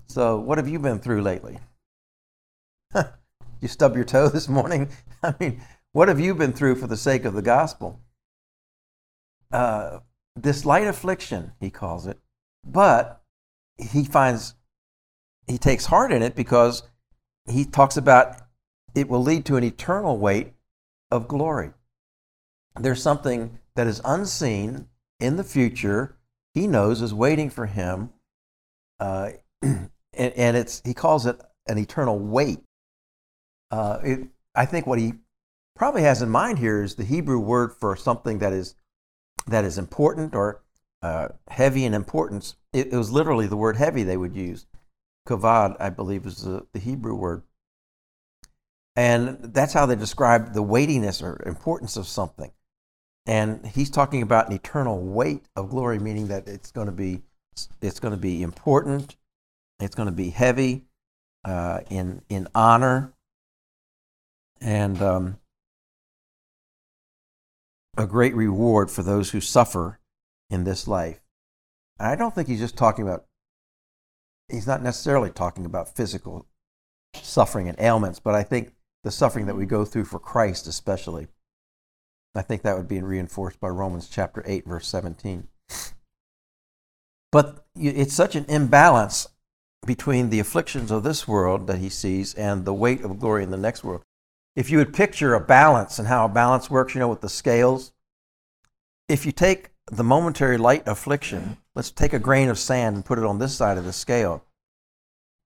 So, 0.06 0.38
what 0.38 0.58
have 0.58 0.68
you 0.68 0.78
been 0.78 0.98
through 0.98 1.22
lately? 1.22 1.58
You 3.62 3.68
stub 3.68 3.96
your 3.96 4.04
toe 4.04 4.28
this 4.28 4.48
morning? 4.48 4.90
I 5.22 5.34
mean, 5.40 5.62
what 5.92 6.08
have 6.08 6.20
you 6.20 6.34
been 6.34 6.52
through 6.52 6.74
for 6.74 6.86
the 6.86 6.96
sake 6.96 7.24
of 7.24 7.32
the 7.32 7.42
gospel? 7.42 8.00
Uh, 9.50 10.00
this 10.36 10.64
light 10.64 10.86
affliction, 10.86 11.52
he 11.60 11.70
calls 11.70 12.06
it, 12.06 12.18
but 12.66 13.22
he 13.78 14.04
finds 14.04 14.54
he 15.46 15.58
takes 15.58 15.86
heart 15.86 16.12
in 16.12 16.22
it 16.22 16.34
because 16.34 16.84
he 17.50 17.64
talks 17.64 17.96
about 17.96 18.36
it 18.94 19.08
will 19.08 19.22
lead 19.22 19.44
to 19.46 19.56
an 19.56 19.64
eternal 19.64 20.18
weight 20.18 20.52
of 21.10 21.28
glory. 21.28 21.72
There's 22.78 23.02
something 23.02 23.58
that 23.74 23.86
is 23.86 24.00
unseen 24.04 24.88
in 25.20 25.36
the 25.36 25.44
future, 25.44 26.16
he 26.54 26.66
knows 26.66 27.02
is 27.02 27.14
waiting 27.14 27.50
for 27.50 27.66
him. 27.66 28.10
Uh, 28.98 29.30
and, 29.62 29.90
and, 30.12 30.56
it's, 30.56 30.82
he 30.84 30.94
calls 30.94 31.26
it 31.26 31.40
an 31.66 31.78
eternal 31.78 32.18
weight. 32.18 32.60
Uh, 33.72 33.98
it, 34.04 34.28
I 34.54 34.66
think 34.66 34.86
what 34.86 34.98
he 34.98 35.14
probably 35.74 36.02
has 36.02 36.20
in 36.20 36.28
mind 36.28 36.58
here 36.58 36.82
is 36.82 36.94
the 36.94 37.04
Hebrew 37.04 37.40
word 37.40 37.72
for 37.72 37.96
something 37.96 38.38
that 38.38 38.52
is, 38.52 38.74
that 39.46 39.64
is 39.64 39.78
important 39.78 40.34
or 40.34 40.62
uh, 41.00 41.28
heavy 41.48 41.84
in 41.84 41.94
importance. 41.94 42.54
It, 42.72 42.92
it, 42.92 42.96
was 42.96 43.10
literally 43.10 43.46
the 43.46 43.56
word 43.56 43.78
heavy 43.78 44.02
they 44.02 44.18
would 44.18 44.36
use. 44.36 44.66
Kavad, 45.26 45.76
I 45.80 45.88
believe, 45.88 46.26
is 46.26 46.42
the, 46.42 46.66
the 46.72 46.80
Hebrew 46.80 47.14
word. 47.14 47.42
And 48.94 49.38
that's 49.40 49.72
how 49.72 49.86
they 49.86 49.96
describe 49.96 50.52
the 50.52 50.62
weightiness 50.62 51.22
or 51.22 51.42
importance 51.46 51.96
of 51.96 52.06
something. 52.06 52.52
And 53.24 53.66
he's 53.66 53.88
talking 53.88 54.20
about 54.20 54.48
an 54.48 54.54
eternal 54.54 55.00
weight 55.00 55.46
of 55.56 55.70
glory, 55.70 55.98
meaning 55.98 56.28
that 56.28 56.46
it's 56.46 56.70
going 56.70 56.86
to 56.86 56.92
be 56.92 57.22
it's 57.80 58.00
going 58.00 58.12
to 58.12 58.20
be 58.20 58.42
important, 58.42 59.16
it's 59.78 59.94
going 59.94 60.06
to 60.06 60.12
be 60.12 60.30
heavy 60.30 60.84
uh, 61.44 61.80
in 61.88 62.22
in 62.28 62.48
honor, 62.54 63.14
and 64.62 65.02
um, 65.02 65.38
a 67.96 68.06
great 68.06 68.34
reward 68.34 68.90
for 68.90 69.02
those 69.02 69.30
who 69.30 69.40
suffer 69.40 69.98
in 70.50 70.64
this 70.64 70.86
life. 70.86 71.20
And 71.98 72.08
I 72.08 72.16
don't 72.16 72.34
think 72.34 72.48
he's 72.48 72.60
just 72.60 72.76
talking 72.76 73.06
about. 73.06 73.26
He's 74.48 74.66
not 74.66 74.82
necessarily 74.82 75.30
talking 75.30 75.64
about 75.64 75.94
physical 75.96 76.46
suffering 77.14 77.68
and 77.68 77.78
ailments, 77.80 78.20
but 78.20 78.34
I 78.34 78.42
think 78.42 78.74
the 79.02 79.10
suffering 79.10 79.46
that 79.46 79.56
we 79.56 79.66
go 79.66 79.84
through 79.84 80.04
for 80.04 80.18
Christ, 80.18 80.66
especially. 80.66 81.28
I 82.34 82.42
think 82.42 82.62
that 82.62 82.76
would 82.76 82.88
be 82.88 83.02
reinforced 83.02 83.60
by 83.60 83.68
Romans 83.68 84.08
chapter 84.08 84.42
8, 84.46 84.64
verse 84.66 84.88
17. 84.88 85.48
But 87.30 87.66
it's 87.76 88.14
such 88.14 88.36
an 88.36 88.46
imbalance 88.48 89.28
between 89.86 90.30
the 90.30 90.38
afflictions 90.38 90.90
of 90.90 91.02
this 91.02 91.26
world 91.26 91.66
that 91.66 91.78
he 91.78 91.88
sees 91.88 92.34
and 92.34 92.64
the 92.64 92.74
weight 92.74 93.02
of 93.02 93.18
glory 93.18 93.42
in 93.42 93.50
the 93.50 93.56
next 93.56 93.84
world. 93.84 94.02
If 94.54 94.70
you 94.70 94.78
would 94.78 94.92
picture 94.92 95.34
a 95.34 95.40
balance 95.40 95.98
and 95.98 96.08
how 96.08 96.26
a 96.26 96.28
balance 96.28 96.70
works, 96.70 96.94
you 96.94 97.00
know, 97.00 97.08
with 97.08 97.22
the 97.22 97.28
scales, 97.28 97.92
if 99.08 99.24
you 99.24 99.32
take 99.32 99.70
the 99.90 100.04
momentary 100.04 100.58
light 100.58 100.86
affliction, 100.86 101.58
let's 101.74 101.90
take 101.90 102.12
a 102.12 102.18
grain 102.18 102.48
of 102.48 102.58
sand 102.58 102.96
and 102.96 103.04
put 103.04 103.18
it 103.18 103.24
on 103.24 103.38
this 103.38 103.54
side 103.54 103.78
of 103.78 103.84
the 103.84 103.92
scale. 103.92 104.44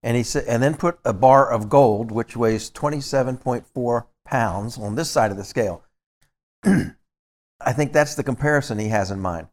And 0.03 0.17
he 0.17 0.23
said, 0.23 0.45
and 0.47 0.63
then 0.63 0.75
put 0.75 0.99
a 1.05 1.13
bar 1.13 1.51
of 1.51 1.69
gold, 1.69 2.11
which 2.11 2.37
weighs 2.37 2.71
27.4 2.71 4.07
pounds, 4.25 4.79
on 4.79 4.95
this 4.95 5.11
side 5.11 5.31
of 5.31 5.37
the 5.37 5.45
scale. 5.45 5.85
I 6.65 7.73
think 7.73 7.93
that's 7.93 8.15
the 8.15 8.23
comparison 8.23 8.79
he 8.79 8.89
has 8.89 9.11
in 9.11 9.21
mind. 9.21 9.49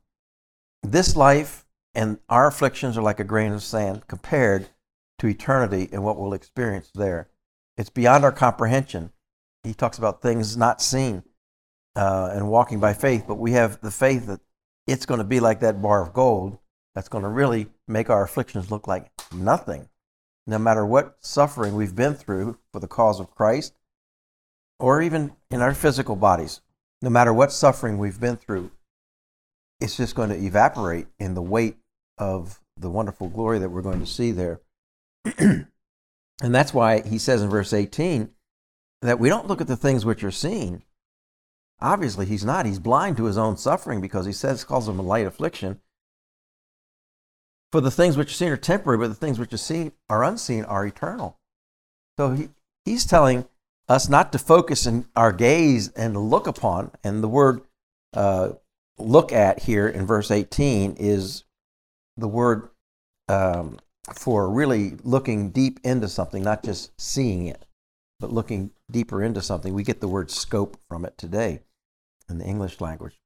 This 0.82 1.16
life 1.16 1.66
and 1.96 2.20
our 2.28 2.48
afflictions 2.48 2.98
are 2.98 3.04
like 3.04 3.20
a 3.20 3.24
grain 3.24 3.54
of 3.54 3.64
sand 3.64 4.08
compared 4.08 4.68
to 5.20 5.28
eternity 5.28 5.90
and 5.92 6.04
what 6.04 6.18
we'll 6.18 6.34
experience 6.34 6.90
there. 6.94 7.30
It's 7.78 7.90
beyond 7.90 8.24
our 8.24 8.32
comprehension. 8.32 9.12
He 9.64 9.74
talks 9.74 9.98
about 9.98 10.22
things 10.22 10.58
not 10.58 10.82
seen 10.82 11.24
uh, 11.96 12.32
and 12.34 12.50
walking 12.50 12.80
by 12.80 12.94
faith, 12.94 13.26
but 13.28 13.36
we 13.36 13.54
have 13.54 13.80
the 13.82 13.92
faith 13.92 14.28
that 14.28 14.42
it's 14.88 15.06
going 15.06 15.20
to 15.20 15.24
be 15.24 15.40
like 15.40 15.62
that 15.62 15.82
bar 15.82 16.02
of 16.02 16.14
gold 16.14 16.58
that's 16.96 17.10
going 17.10 17.24
to 17.24 17.30
really 17.30 17.68
make 17.88 18.10
our 18.10 18.24
afflictions 18.24 18.70
look 18.70 18.88
like 18.88 19.10
nothing. 19.34 19.90
No 20.46 20.60
matter 20.60 20.86
what 20.86 21.16
suffering 21.22 21.76
we've 21.76 21.96
been 21.96 22.16
through 22.16 22.58
for 22.72 22.80
the 22.80 22.88
cause 22.88 23.20
of 23.20 23.32
Christ, 23.32 23.74
or 24.80 25.02
even 25.02 25.34
in 25.50 25.62
our 25.62 25.74
physical 25.74 26.18
bodies, 26.18 26.62
no 27.02 27.10
matter 27.10 27.34
what 27.34 27.52
suffering 27.52 27.98
we've 27.98 28.20
been 28.20 28.36
through, 28.36 28.72
it's 29.80 29.96
just 29.96 30.16
going 30.16 30.30
to 30.30 30.36
evaporate 30.36 31.08
in 31.20 31.34
the 31.34 31.42
weight 31.42 31.78
of 32.18 32.60
the 32.78 32.90
wonderful 32.90 33.30
glory 33.30 33.60
that 33.60 33.70
we're 33.70 33.82
going 33.82 34.00
to 34.00 34.06
see 34.06 34.32
there. 34.32 34.60
and 35.38 35.68
that's 36.42 36.74
why 36.74 37.02
he 37.02 37.18
says 37.18 37.42
in 37.42 37.50
verse 37.50 37.72
18 37.72 38.30
that 39.04 39.20
we 39.20 39.30
don't 39.30 39.48
look 39.48 39.62
at 39.62 39.68
the 39.68 39.76
things 39.76 40.06
which 40.06 40.24
are 40.24 40.32
seen. 40.32 40.84
Obviously, 41.82 42.26
he's 42.26 42.46
not. 42.46 42.66
He's 42.66 42.80
blind 42.80 43.18
to 43.18 43.26
his 43.26 43.38
own 43.38 43.58
suffering 43.58 44.00
because 44.00 44.26
he 44.26 44.32
says, 44.32 44.64
calls 44.64 44.86
them 44.86 45.00
a 45.00 45.04
light 45.04 45.28
affliction. 45.28 45.82
For 47.72 47.82
the 47.82 47.92
things 47.92 48.16
which 48.16 48.30
are 48.30 48.36
seen 48.36 48.52
are 48.52 48.58
temporary, 48.58 49.00
but 49.00 49.10
the 49.10 49.16
things 49.16 49.40
which 49.40 49.54
are 49.54 49.58
seen 49.58 49.92
are 50.10 50.24
unseen 50.24 50.64
are 50.64 50.86
eternal. 50.86 51.38
So 52.18 52.32
he, 52.32 52.50
he's 52.86 53.06
telling 53.06 53.46
us 53.90 54.08
not 54.08 54.32
to 54.32 54.40
focus 54.40 54.86
in 54.86 55.06
our 55.16 55.34
gaze 55.34 55.90
and 55.90 56.30
look 56.30 56.48
upon. 56.48 56.92
And 57.04 57.22
the 57.22 57.28
word 57.28 57.62
uh, 58.14 58.52
look 58.98 59.34
at 59.34 59.64
here 59.64 59.88
in 59.88 60.06
verse 60.06 60.32
18 60.32 60.96
is 60.98 61.44
the 62.16 62.28
word 62.28 62.70
um, 63.28 63.80
for 64.14 64.50
really 64.50 64.96
looking 65.04 65.50
deep 65.50 65.80
into 65.84 66.08
something, 66.08 66.44
not 66.44 66.64
just 66.64 66.92
seeing 67.02 67.48
it, 67.48 67.66
but 68.24 68.32
looking 68.32 68.72
deeper 68.90 69.22
into 69.22 69.42
something. 69.42 69.74
We 69.74 69.84
get 69.84 70.00
the 70.00 70.08
word 70.08 70.32
scope 70.32 70.80
from 70.88 71.04
it 71.04 71.18
today 71.18 71.60
in 72.30 72.38
the 72.38 72.46
English 72.46 72.80
language. 72.80 73.20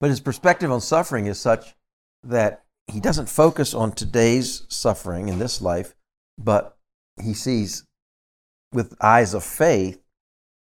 But 0.00 0.08
his 0.08 0.20
perspective 0.20 0.72
on 0.72 0.80
suffering 0.80 1.26
is 1.26 1.38
such 1.38 1.74
that 2.22 2.64
he 2.86 3.00
doesn't 3.00 3.28
focus 3.28 3.74
on 3.74 3.92
today's 3.92 4.62
suffering 4.70 5.28
in 5.28 5.38
this 5.38 5.60
life, 5.60 5.94
but 6.38 6.78
he 7.22 7.34
sees 7.34 7.84
with 8.72 8.96
eyes 9.02 9.34
of 9.34 9.44
faith 9.44 10.00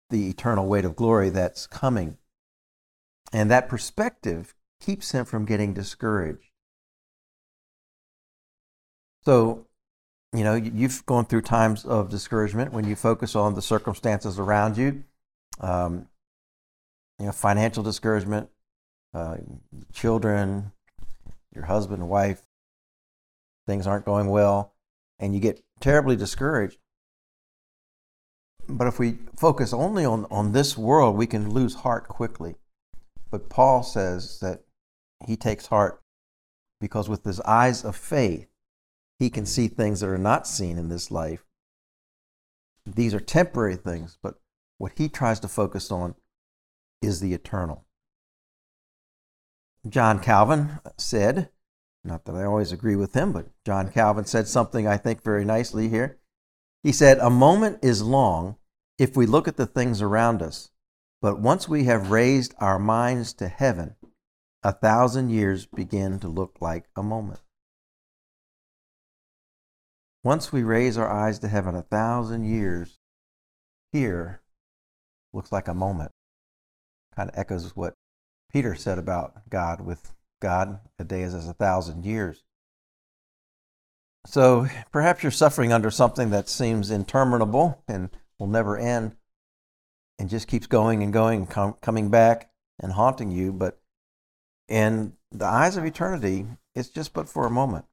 the 0.10 0.27
eternal 0.27 0.66
weight 0.66 0.84
of 0.84 0.96
glory 0.96 1.30
that's 1.30 1.68
coming. 1.68 2.18
And 3.32 3.51
that 3.51 3.70
perspective 3.70 4.56
keeps 4.82 5.12
him 5.12 5.24
from 5.24 5.46
getting 5.46 5.75
discouraged. 5.75 6.50
So, 9.24 9.67
you 10.34 10.43
know, 10.43 10.55
you've 10.55 11.05
gone 11.05 11.25
through 11.25 11.41
times 11.41 11.86
of 11.86 12.10
discouragement 12.10 12.74
when 12.74 12.86
you 12.86 12.96
focus 12.96 13.36
on 13.36 13.55
the 13.55 13.62
circumstances 13.62 14.38
around 14.38 14.77
you, 14.77 15.03
um, 15.62 16.07
you 17.19 17.25
know, 17.25 17.31
financial 17.31 17.84
discouragement, 17.84 18.50
uh, 19.13 19.38
children, 19.93 20.72
your 21.55 21.65
husband 21.65 22.01
and 22.01 22.10
wife, 22.10 22.41
things 23.65 23.88
aren't 23.88 24.05
going 24.05 24.27
well, 24.27 24.74
and 25.19 25.34
you 25.34 25.39
get 25.39 25.63
terribly 25.79 26.15
discouraged. 26.15 26.77
But 28.69 28.88
if 28.88 29.00
we 29.00 29.17
focus 29.36 29.74
only 29.74 30.03
on, 30.03 30.25
on 30.29 30.51
this 30.51 30.77
world, 30.77 31.15
we 31.15 31.25
can 31.25 31.50
lose 31.50 31.75
heart 31.75 32.07
quickly. 32.07 32.55
But 33.31 33.50
Paul 33.50 33.81
says 33.81 34.39
that 34.41 34.63
he 35.25 35.38
takes 35.38 35.67
heart 35.67 36.01
because 36.79 37.07
with 37.10 37.24
his 37.24 37.39
eyes 37.41 37.84
of 37.84 37.96
faith, 37.96 38.48
he 39.20 39.30
can 39.30 39.46
see 39.46 39.68
things 39.68 40.00
that 40.00 40.10
are 40.10 40.18
not 40.18 40.48
seen 40.48 40.78
in 40.78 40.90
this 40.90 41.12
life. 41.12 41.46
These 42.86 43.14
are 43.14 43.20
temporary 43.20 43.76
things, 43.76 44.18
but 44.22 44.36
what 44.78 44.94
he 44.96 45.10
tries 45.10 45.40
to 45.42 45.48
focus 45.48 45.92
on 45.92 46.16
is 47.02 47.20
the 47.20 47.34
eternal. 47.34 47.86
John 49.88 50.20
Calvin 50.20 50.80
said, 50.98 51.50
not 52.08 52.26
that 52.26 52.36
I 52.36 52.46
always 52.46 52.72
agree 52.72 52.96
with 52.96 53.14
him, 53.14 53.34
but 53.34 53.50
John 53.66 53.92
Calvin 53.92 54.26
said 54.26 54.48
something 54.48 54.88
I 54.88 54.98
think 54.98 55.24
very 55.24 55.44
nicely 55.44 55.90
here. 55.90 56.18
He 56.82 56.92
said, 56.92 57.18
A 57.20 57.30
moment 57.30 57.80
is 57.84 58.02
long 58.02 58.56
if 58.98 59.18
we 59.18 59.26
look 59.26 59.48
at 59.48 59.58
the 59.58 59.66
things 59.66 60.02
around 60.02 60.42
us, 60.42 60.70
but 61.22 61.40
once 61.40 61.68
we 61.68 61.84
have 61.84 62.12
raised 62.12 62.56
our 62.60 62.80
minds 62.80 63.34
to 63.34 63.50
heaven, 63.50 63.96
a 64.64 64.72
thousand 64.72 65.30
years 65.32 65.66
begin 65.66 66.20
to 66.20 66.30
look 66.30 66.58
like 66.62 66.86
a 66.96 67.04
moment. 67.04 67.42
Once 70.27 70.51
we 70.51 70.62
raise 70.62 70.98
our 70.98 71.10
eyes 71.10 71.39
to 71.39 71.48
heaven, 71.48 71.74
a 71.74 71.81
thousand 71.81 72.43
years 72.43 73.00
here 73.93 74.41
looks 75.31 75.53
like 75.53 75.69
a 75.69 75.74
moment. 75.74 76.12
Kind 77.15 77.29
of 77.29 77.39
echoes 77.39 77.77
what 77.77 77.93
Peter 78.51 78.75
said 78.75 79.00
about 79.00 79.50
God 79.50 79.79
with 79.79 80.13
God, 80.41 80.81
a 81.00 81.05
day 81.05 81.22
is 81.22 81.34
as 81.34 81.48
a 81.48 81.53
thousand 81.53 82.03
years. 82.03 82.43
So 84.25 84.67
perhaps 84.91 85.24
you're 85.24 85.31
suffering 85.31 85.72
under 85.72 85.89
something 85.89 86.29
that 86.31 86.50
seems 86.50 86.91
interminable 86.91 87.81
and 87.88 88.10
will 88.38 88.48
never 88.48 88.77
end 88.77 89.15
and 90.19 90.29
just 90.29 90.50
keeps 90.50 90.67
going 90.67 91.03
and 91.03 91.13
going 91.13 91.39
and 91.39 91.50
com- 91.50 91.77
coming 91.81 92.10
back 92.10 92.50
and 92.81 92.91
haunting 92.91 93.31
you. 93.31 93.53
But 93.53 93.79
in 94.67 95.13
the 95.31 95.46
eyes 95.46 95.77
of 95.77 95.86
eternity, 95.86 96.48
it's 96.75 96.89
just 96.89 97.13
but 97.13 97.29
for 97.29 97.46
a 97.46 97.50
moment. 97.50 97.86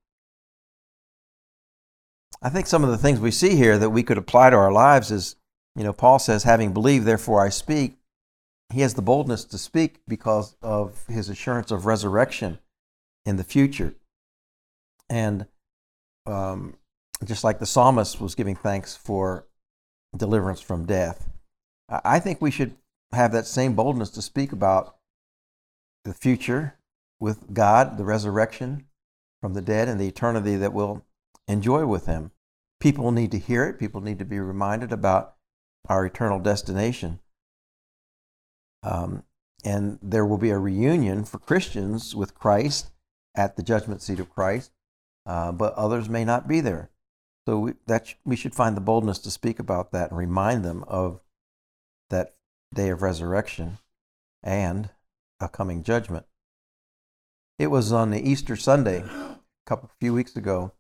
I 2.44 2.50
think 2.50 2.66
some 2.66 2.84
of 2.84 2.90
the 2.90 2.98
things 2.98 3.20
we 3.20 3.30
see 3.30 3.56
here 3.56 3.78
that 3.78 3.88
we 3.88 4.02
could 4.02 4.18
apply 4.18 4.50
to 4.50 4.56
our 4.56 4.70
lives 4.70 5.10
is, 5.10 5.36
you 5.74 5.82
know, 5.82 5.94
Paul 5.94 6.18
says, 6.18 6.42
having 6.42 6.74
believed, 6.74 7.06
therefore 7.06 7.42
I 7.42 7.48
speak. 7.48 7.96
He 8.70 8.82
has 8.82 8.92
the 8.92 9.02
boldness 9.02 9.44
to 9.46 9.56
speak 9.56 10.00
because 10.06 10.54
of 10.60 11.06
his 11.06 11.30
assurance 11.30 11.70
of 11.70 11.86
resurrection 11.86 12.58
in 13.24 13.36
the 13.36 13.44
future. 13.44 13.94
And 15.08 15.46
um, 16.26 16.74
just 17.24 17.44
like 17.44 17.60
the 17.60 17.66
psalmist 17.66 18.20
was 18.20 18.34
giving 18.34 18.56
thanks 18.56 18.94
for 18.94 19.46
deliverance 20.14 20.60
from 20.60 20.84
death, 20.84 21.30
I 21.88 22.20
think 22.20 22.42
we 22.42 22.50
should 22.50 22.76
have 23.12 23.32
that 23.32 23.46
same 23.46 23.74
boldness 23.74 24.10
to 24.10 24.22
speak 24.22 24.52
about 24.52 24.96
the 26.04 26.12
future 26.12 26.74
with 27.20 27.54
God, 27.54 27.96
the 27.96 28.04
resurrection 28.04 28.84
from 29.40 29.54
the 29.54 29.62
dead, 29.62 29.88
and 29.88 29.98
the 29.98 30.08
eternity 30.08 30.56
that 30.56 30.74
we'll 30.74 31.04
enjoy 31.48 31.86
with 31.86 32.06
Him. 32.06 32.32
People 32.80 33.12
need 33.12 33.30
to 33.30 33.38
hear 33.38 33.64
it, 33.64 33.78
people 33.78 34.00
need 34.00 34.18
to 34.18 34.24
be 34.24 34.38
reminded 34.38 34.92
about 34.92 35.36
our 35.88 36.04
eternal 36.04 36.38
destination. 36.38 37.20
Um, 38.82 39.24
and 39.64 39.98
there 40.02 40.26
will 40.26 40.38
be 40.38 40.50
a 40.50 40.58
reunion 40.58 41.24
for 41.24 41.38
Christians 41.38 42.14
with 42.14 42.34
Christ 42.34 42.90
at 43.34 43.56
the 43.56 43.62
judgment 43.62 44.02
seat 44.02 44.20
of 44.20 44.30
Christ, 44.30 44.72
uh, 45.26 45.52
but 45.52 45.74
others 45.74 46.08
may 46.08 46.24
not 46.24 46.46
be 46.46 46.60
there. 46.60 46.90
So 47.46 47.58
we, 47.58 47.72
that 47.86 48.14
we 48.24 48.36
should 48.36 48.54
find 48.54 48.76
the 48.76 48.82
boldness 48.82 49.18
to 49.20 49.30
speak 49.30 49.58
about 49.58 49.92
that 49.92 50.10
and 50.10 50.18
remind 50.18 50.64
them 50.64 50.84
of 50.86 51.20
that 52.10 52.34
day 52.74 52.90
of 52.90 53.02
resurrection 53.02 53.78
and 54.42 54.90
a 55.40 55.48
coming 55.48 55.82
judgment. 55.82 56.26
It 57.58 57.68
was 57.68 57.92
on 57.92 58.10
the 58.10 58.28
Easter 58.28 58.56
Sunday, 58.56 59.00
a 59.00 59.38
couple 59.66 59.90
few 60.00 60.12
weeks 60.12 60.36
ago. 60.36 60.72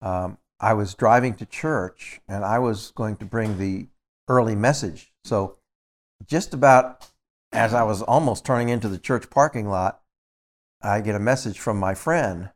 Um, 0.00 0.38
I 0.60 0.74
was 0.74 0.94
driving 0.94 1.34
to 1.34 1.46
church 1.46 2.20
and 2.28 2.44
I 2.44 2.58
was 2.58 2.92
going 2.92 3.16
to 3.16 3.24
bring 3.24 3.58
the 3.58 3.88
early 4.28 4.54
message. 4.54 5.12
So, 5.24 5.58
just 6.26 6.52
about 6.52 7.06
as 7.52 7.72
I 7.72 7.82
was 7.82 8.02
almost 8.02 8.44
turning 8.44 8.68
into 8.68 8.88
the 8.88 8.98
church 8.98 9.30
parking 9.30 9.68
lot, 9.68 10.00
I 10.82 11.00
get 11.00 11.14
a 11.14 11.20
message 11.20 11.58
from 11.58 11.78
my 11.78 11.94
friend. 11.94 12.50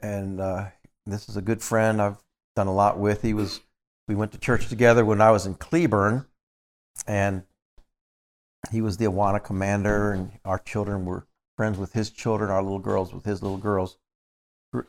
And 0.00 0.40
uh, 0.40 0.66
this 1.06 1.28
is 1.28 1.36
a 1.36 1.42
good 1.42 1.62
friend 1.62 2.00
I've 2.00 2.22
done 2.56 2.66
a 2.66 2.74
lot 2.74 2.98
with. 2.98 3.22
He 3.22 3.34
was, 3.34 3.60
we 4.08 4.14
went 4.14 4.32
to 4.32 4.38
church 4.38 4.68
together 4.68 5.04
when 5.04 5.20
I 5.20 5.30
was 5.30 5.46
in 5.46 5.54
Cleburne, 5.54 6.26
and 7.06 7.44
he 8.70 8.80
was 8.80 8.96
the 8.96 9.06
Awana 9.06 9.42
commander, 9.42 10.12
and 10.12 10.32
our 10.44 10.58
children 10.58 11.04
were 11.04 11.26
friends 11.56 11.78
with 11.78 11.92
his 11.92 12.10
children, 12.10 12.50
our 12.50 12.62
little 12.62 12.78
girls 12.78 13.12
with 13.12 13.24
his 13.24 13.42
little 13.42 13.58
girls, 13.58 13.98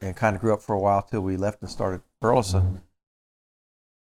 and 0.01 0.15
kind 0.15 0.35
of 0.35 0.41
grew 0.41 0.53
up 0.53 0.61
for 0.61 0.73
a 0.73 0.79
while 0.79 1.01
till 1.01 1.21
we 1.21 1.37
left 1.37 1.61
and 1.61 1.69
started 1.69 2.01
Burleson. 2.21 2.81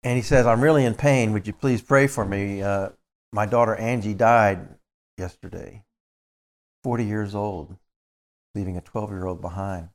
And 0.03 0.15
he 0.15 0.21
says, 0.21 0.45
I'm 0.45 0.61
really 0.61 0.85
in 0.85 0.95
pain. 0.95 1.33
Would 1.33 1.47
you 1.47 1.53
please 1.53 1.81
pray 1.81 2.07
for 2.07 2.23
me? 2.25 2.61
Uh, 2.61 2.89
my 3.31 3.45
daughter 3.45 3.75
Angie 3.75 4.13
died 4.13 4.67
yesterday, 5.17 5.83
40 6.83 7.05
years 7.05 7.35
old, 7.35 7.75
leaving 8.55 8.77
a 8.77 8.81
12 8.81 9.11
year 9.11 9.25
old 9.25 9.41
behind. 9.41 9.89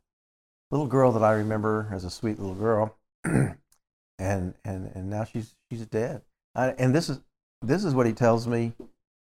Little 0.71 0.87
girl 0.87 1.13
that 1.13 1.23
I 1.23 1.33
remember 1.33 1.89
as 1.93 2.05
a 2.05 2.11
sweet 2.11 2.39
little 2.39 2.55
girl, 2.55 2.97
and, 3.25 3.57
and, 4.19 4.55
and 4.65 5.11
now 5.11 5.25
she's, 5.25 5.55
she's 5.71 5.87
dead. 5.87 6.23
I, 6.55 6.71
and 6.71 6.95
this 6.95 7.09
is, 7.09 7.21
this 7.63 7.85
is 7.85 7.95
what 7.95 8.07
he 8.07 8.13
tells 8.13 8.47
me. 8.47 8.73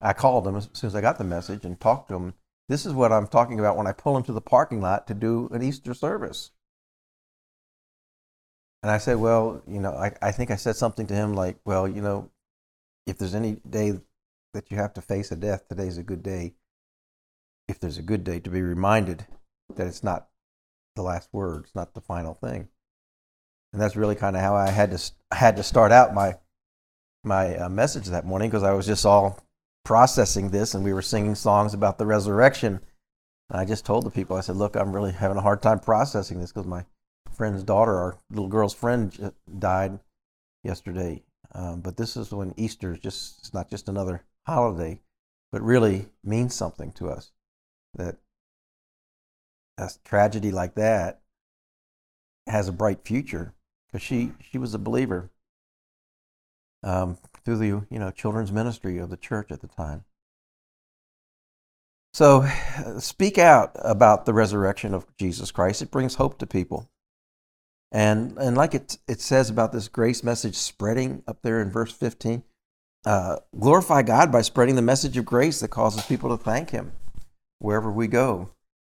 I 0.00 0.12
called 0.12 0.46
him 0.46 0.56
as 0.56 0.68
soon 0.72 0.88
as 0.88 0.94
I 0.94 1.00
got 1.00 1.18
the 1.18 1.24
message 1.24 1.64
and 1.64 1.78
talked 1.78 2.08
to 2.08 2.14
him. 2.14 2.34
This 2.68 2.85
is 2.85 2.92
what 2.92 3.12
I'm 3.12 3.26
talking 3.26 3.59
about 3.59 3.76
when 3.76 3.87
I 3.87 3.92
pull 3.92 4.16
into 4.16 4.33
the 4.33 4.40
parking 4.40 4.81
lot 4.81 5.07
to 5.07 5.14
do 5.14 5.48
an 5.52 5.62
Easter 5.62 5.94
service. 5.94 6.50
And 8.83 8.90
I 8.90 8.98
said, 8.98 9.16
well, 9.16 9.62
you 9.66 9.81
know, 9.81 9.92
I, 9.92 10.12
I 10.22 10.33
think 10.33 10.50
I 10.50 10.57
said 10.57 10.76
something 10.76 11.07
to 11.07 11.14
him 11.14 11.35
like, 11.35 11.59
well, 11.64 11.88
you 11.88 12.02
know, 12.02 12.31
if 13.07 13.18
there's 13.18 13.35
any 13.35 13.57
day 13.68 13.98
that 14.54 14.70
you 14.70 14.76
have 14.76 14.94
to 14.94 15.02
face 15.02 15.33
a 15.33 15.37
death, 15.37 15.66
today's 15.68 15.98
a 15.98 16.02
good 16.02 16.22
day. 16.22 16.54
If 17.68 17.81
there's 17.81 17.98
a 17.98 18.02
good 18.02 18.22
day 18.22 18.38
to 18.40 18.50
be 18.50 18.62
reminded 18.62 19.26
that 19.74 19.87
it's 19.87 20.04
not 20.04 20.28
the 20.94 21.02
last 21.02 21.28
word, 21.33 21.64
it's 21.64 21.74
not 21.74 21.94
the 21.94 22.00
final 22.00 22.35
thing. 22.35 22.68
And 23.72 23.83
that's 23.83 23.96
really 23.96 24.14
kind 24.14 24.37
of 24.37 24.42
how 24.42 24.57
I 24.57 24.70
had 24.70 24.96
to 24.96 25.12
had 25.33 25.57
to 25.57 25.62
start 25.62 25.92
out 25.92 26.14
my 26.14 26.37
my 27.24 27.57
uh, 27.57 27.68
message 27.68 28.07
that 28.07 28.24
morning 28.24 28.48
because 28.48 28.62
I 28.62 28.72
was 28.72 28.87
just 28.87 29.04
all 29.04 29.38
processing 29.88 30.51
this 30.51 30.74
and 30.74 30.85
we 30.85 30.92
were 30.92 31.01
singing 31.01 31.35
songs 31.35 31.72
about 31.72 31.96
the 31.96 32.05
resurrection. 32.05 32.79
And 33.48 33.59
I 33.59 33.64
just 33.64 33.87
told 33.87 34.05
the 34.05 34.11
people, 34.11 34.37
I 34.37 34.42
said, 34.42 34.57
look, 34.57 34.77
I'm 34.77 34.94
really 34.94 35.12
having 35.12 35.38
a 35.38 35.40
hard 35.40 35.62
time 35.62 35.79
processing 35.79 36.38
this 36.38 36.53
because 36.53 36.66
my 36.66 36.85
friend's 37.33 37.62
daughter, 37.62 37.96
our 37.96 38.18
little 38.29 38.48
girl's 38.48 38.74
friend, 38.74 39.33
died 39.59 39.98
yesterday. 40.62 41.22
Um, 41.55 41.81
but 41.81 41.96
this 41.96 42.18
is 42.18 42.31
when 42.33 42.53
Easter 42.59 42.92
is 42.92 42.98
just, 42.98 43.38
it's 43.38 43.55
not 43.55 43.70
just 43.70 43.88
another 43.88 44.24
holiday, 44.46 45.01
but 45.53 45.62
really 45.62 46.11
means 46.22 46.55
something 46.55 46.92
to 46.92 47.09
us. 47.09 47.33
That 47.94 48.18
a 49.79 49.90
tragedy 50.05 50.51
like 50.51 50.74
that 50.74 51.22
has 52.46 52.68
a 52.68 52.72
bright 52.72 53.07
future 53.07 53.55
because 53.87 54.05
she, 54.05 54.33
she 54.51 54.59
was 54.59 54.74
a 54.74 54.79
believer 54.79 55.31
um, 56.83 57.16
through 57.48 57.56
the 57.56 57.87
you 57.88 57.98
know 57.98 58.11
children's 58.11 58.52
ministry 58.52 58.98
of 58.98 59.08
the 59.08 59.16
church 59.16 59.50
at 59.50 59.62
the 59.62 59.68
time. 59.68 60.04
So, 62.12 62.46
speak 62.98 63.38
out 63.38 63.72
about 63.76 64.26
the 64.26 64.34
resurrection 64.34 64.92
of 64.92 65.06
Jesus 65.16 65.50
Christ. 65.50 65.80
It 65.80 65.90
brings 65.90 66.16
hope 66.16 66.38
to 66.38 66.46
people. 66.46 66.90
And, 67.90 68.37
and 68.37 68.54
like 68.54 68.74
it, 68.74 68.98
it 69.08 69.22
says 69.22 69.48
about 69.48 69.72
this 69.72 69.88
grace 69.88 70.22
message 70.22 70.56
spreading 70.56 71.22
up 71.26 71.38
there 71.40 71.62
in 71.62 71.70
verse 71.70 71.90
15, 71.90 72.42
uh, 73.06 73.37
glorify 73.58 74.02
God 74.02 74.30
by 74.30 74.42
spreading 74.42 74.76
the 74.76 74.82
message 74.82 75.16
of 75.16 75.24
grace 75.24 75.61
that 75.61 75.68
causes 75.68 76.04
people 76.04 76.37
to 76.37 76.42
thank 76.42 76.68
Him 76.68 76.92
wherever 77.61 77.90
we 77.90 78.08
go. 78.08 78.50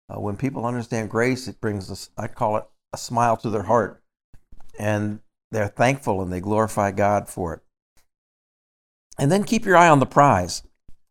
Uh, 0.09 0.19
when 0.19 0.38
people 0.38 0.64
understand 0.64 1.11
grace, 1.11 1.47
it 1.47 1.61
brings 1.61 1.90
us, 1.90 2.09
I 2.16 2.27
call 2.27 2.57
it 2.57 2.64
a 2.95 2.97
smile 2.97 3.37
to 3.37 3.51
their 3.51 3.64
heart. 3.64 4.03
And 4.79 5.21
they're 5.53 5.69
thankful 5.69 6.23
and 6.23 6.33
they 6.33 6.40
glorify 6.40 6.90
God 6.90 7.29
for 7.29 7.53
it. 7.53 7.61
And 9.19 9.33
then 9.33 9.45
keep 9.45 9.65
your 9.65 9.77
eye 9.77 9.89
on 9.89 10.01
the 10.01 10.07
prize. 10.07 10.63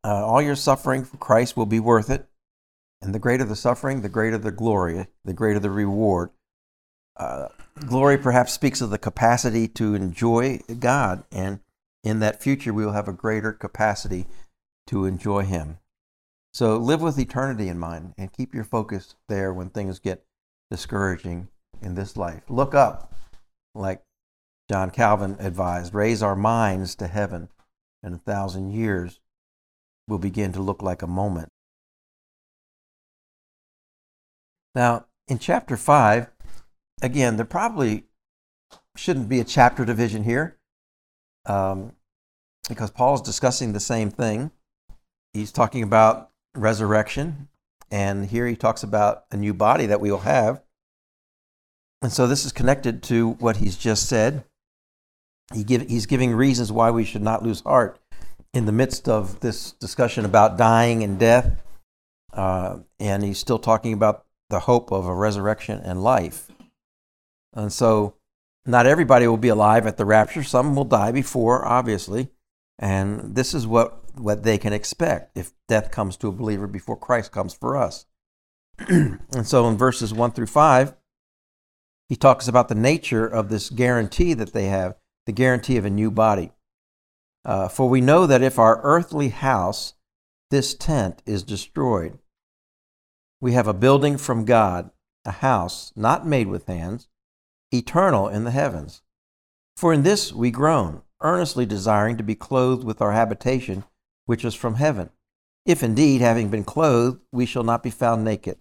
Uh, 0.04 0.26
all 0.26 0.41
your 0.41 0.56
suffering 0.56 1.04
for 1.04 1.18
Christ 1.18 1.58
will 1.58 1.65
be 1.65 1.80
worth 1.80 2.10
it. 2.10 2.28
And 3.02 3.13
the 3.13 3.20
greater 3.20 3.44
the 3.44 3.56
suffering, 3.56 4.02
the 4.02 4.10
greater 4.10 4.38
the 4.38 4.52
glory, 4.52 5.08
the 5.24 5.34
greater 5.34 5.60
the 5.60 5.72
reward. 5.72 6.30
Uh, 7.18 7.48
glory 7.88 8.18
perhaps 8.18 8.54
speaks 8.54 8.82
of 8.82 8.89
the 8.89 8.98
capacity 8.98 9.68
to 9.70 9.96
enjoy 9.96 10.60
God, 10.80 11.24
and 11.32 11.60
in 12.04 12.20
that 12.20 12.41
future, 12.41 12.74
we 12.74 12.86
will 12.86 12.91
have 12.91 13.08
a 13.08 13.13
greater 13.13 13.52
capacity 13.52 14.28
to 14.88 15.06
enjoy 15.06 15.44
Him. 15.44 15.80
So 16.54 16.78
live 16.78 17.02
with 17.02 17.20
eternity 17.20 17.68
in 17.68 17.80
mind 17.80 18.13
and 18.18 18.32
keep 18.32 18.54
your 18.54 18.63
focus 18.63 19.15
there 19.28 19.54
when 19.54 19.70
things 19.70 20.00
get 20.00 20.26
discouraging 20.70 21.50
in 21.82 21.96
this 21.96 22.15
life. 22.15 22.44
Look 22.48 22.74
up, 22.74 23.13
like 23.74 24.04
John 24.70 24.89
Calvin 24.91 25.36
advised, 25.39 25.94
raise 25.94 26.22
our 26.24 26.36
minds 26.36 26.96
to 26.96 27.08
heaven 27.08 27.50
and 28.06 28.15
a 28.15 28.20
thousand 28.20 28.70
years 28.72 29.20
will 30.08 30.20
begin 30.20 30.54
to 30.54 30.62
look 30.62 30.82
like 30.82 31.02
a 31.02 31.08
moment. 31.08 31.50
Now, 34.76 35.08
in 35.28 35.39
chapter 35.39 35.76
5, 35.76 36.28
again, 37.02 37.36
there 37.36 37.46
probably 37.46 38.04
shouldn't 38.96 39.28
be 39.28 39.39
a 39.39 39.44
chapter 39.44 39.84
division 39.84 40.24
here 40.24 40.58
um, 41.48 41.94
because 42.70 42.91
Paul 42.91 43.15
is 43.15 43.22
discussing 43.22 43.74
the 43.74 43.80
same 43.80 44.12
thing. 44.12 44.52
He's 45.34 45.52
talking 45.52 45.82
about 45.82 46.30
resurrection, 46.56 47.50
and 47.89 48.28
here 48.28 48.48
he 48.48 48.56
talks 48.56 48.84
about 48.84 49.26
a 49.32 49.38
new 49.38 49.54
body 49.54 49.88
that 49.88 50.00
we 50.00 50.12
will 50.12 50.20
have. 50.20 50.62
And 52.02 52.12
so 52.12 52.28
this 52.28 52.46
is 52.46 52.52
connected 52.52 53.02
to 53.04 53.32
what 53.32 53.58
he's 53.58 53.78
just 53.78 54.08
said. 54.08 54.44
He 55.53 55.63
give, 55.63 55.88
he's 55.88 56.05
giving 56.05 56.34
reasons 56.34 56.71
why 56.71 56.91
we 56.91 57.03
should 57.03 57.21
not 57.21 57.43
lose 57.43 57.62
heart 57.62 57.99
in 58.53 58.65
the 58.65 58.71
midst 58.71 59.08
of 59.08 59.41
this 59.41 59.73
discussion 59.73 60.25
about 60.25 60.58
dying 60.58 61.03
and 61.03 61.19
death. 61.19 61.62
Uh, 62.34 62.79
and 62.99 63.23
he's 63.23 63.38
still 63.38 63.60
talking 63.60 63.93
about 63.93 64.25
the 64.49 64.62
hope 64.62 64.91
of 64.91 65.05
a 65.05 65.13
resurrection 65.13 65.79
and 65.79 66.03
life. 66.03 66.51
And 67.53 67.71
so, 67.71 68.15
not 68.65 68.86
everybody 68.86 69.27
will 69.27 69.38
be 69.38 69.49
alive 69.49 69.86
at 69.86 69.97
the 69.97 70.05
rapture. 70.05 70.43
Some 70.43 70.75
will 70.75 70.86
die 70.86 71.12
before, 71.12 71.65
obviously. 71.65 72.29
And 72.79 73.36
this 73.36 73.53
is 73.53 73.67
what, 73.67 74.03
what 74.19 74.43
they 74.43 74.58
can 74.58 74.73
expect 74.73 75.38
if 75.38 75.51
death 75.67 75.91
comes 75.91 76.17
to 76.17 76.27
a 76.27 76.34
believer 76.34 76.67
before 76.67 76.97
Christ 76.97 77.31
comes 77.31 77.53
for 77.53 77.77
us. 77.77 78.05
and 78.79 79.19
so, 79.43 79.67
in 79.69 79.77
verses 79.77 80.13
1 80.13 80.31
through 80.31 80.47
5, 80.47 80.93
he 82.10 82.15
talks 82.15 82.47
about 82.47 82.67
the 82.67 82.75
nature 82.75 83.25
of 83.25 83.49
this 83.49 83.69
guarantee 83.69 84.34
that 84.34 84.53
they 84.53 84.65
have 84.65 84.95
the 85.25 85.31
guarantee 85.31 85.77
of 85.77 85.85
a 85.85 85.89
new 85.89 86.11
body. 86.11 86.51
Uh, 87.43 87.67
for 87.67 87.88
we 87.88 88.01
know 88.01 88.25
that 88.25 88.41
if 88.41 88.57
our 88.57 88.81
earthly 88.83 89.29
house, 89.29 89.93
this 90.51 90.73
tent, 90.73 91.21
is 91.25 91.43
destroyed, 91.43 92.17
we 93.41 93.53
have 93.53 93.67
a 93.67 93.73
building 93.73 94.17
from 94.17 94.45
God, 94.45 94.89
a 95.25 95.31
house 95.31 95.91
not 95.95 96.25
made 96.25 96.47
with 96.47 96.67
hands, 96.67 97.07
eternal 97.71 98.27
in 98.27 98.43
the 98.43 98.51
heavens. 98.51 99.01
For 99.75 99.93
in 99.93 100.03
this 100.03 100.31
we 100.31 100.51
groan, 100.51 101.01
earnestly 101.21 101.65
desiring 101.65 102.17
to 102.17 102.23
be 102.23 102.35
clothed 102.35 102.83
with 102.83 103.01
our 103.01 103.11
habitation, 103.11 103.83
which 104.25 104.45
is 104.45 104.55
from 104.55 104.75
heaven. 104.75 105.09
If 105.65 105.83
indeed, 105.83 106.21
having 106.21 106.49
been 106.49 106.63
clothed, 106.63 107.19
we 107.31 107.45
shall 107.45 107.63
not 107.63 107.83
be 107.83 107.89
found 107.89 108.23
naked. 108.23 108.57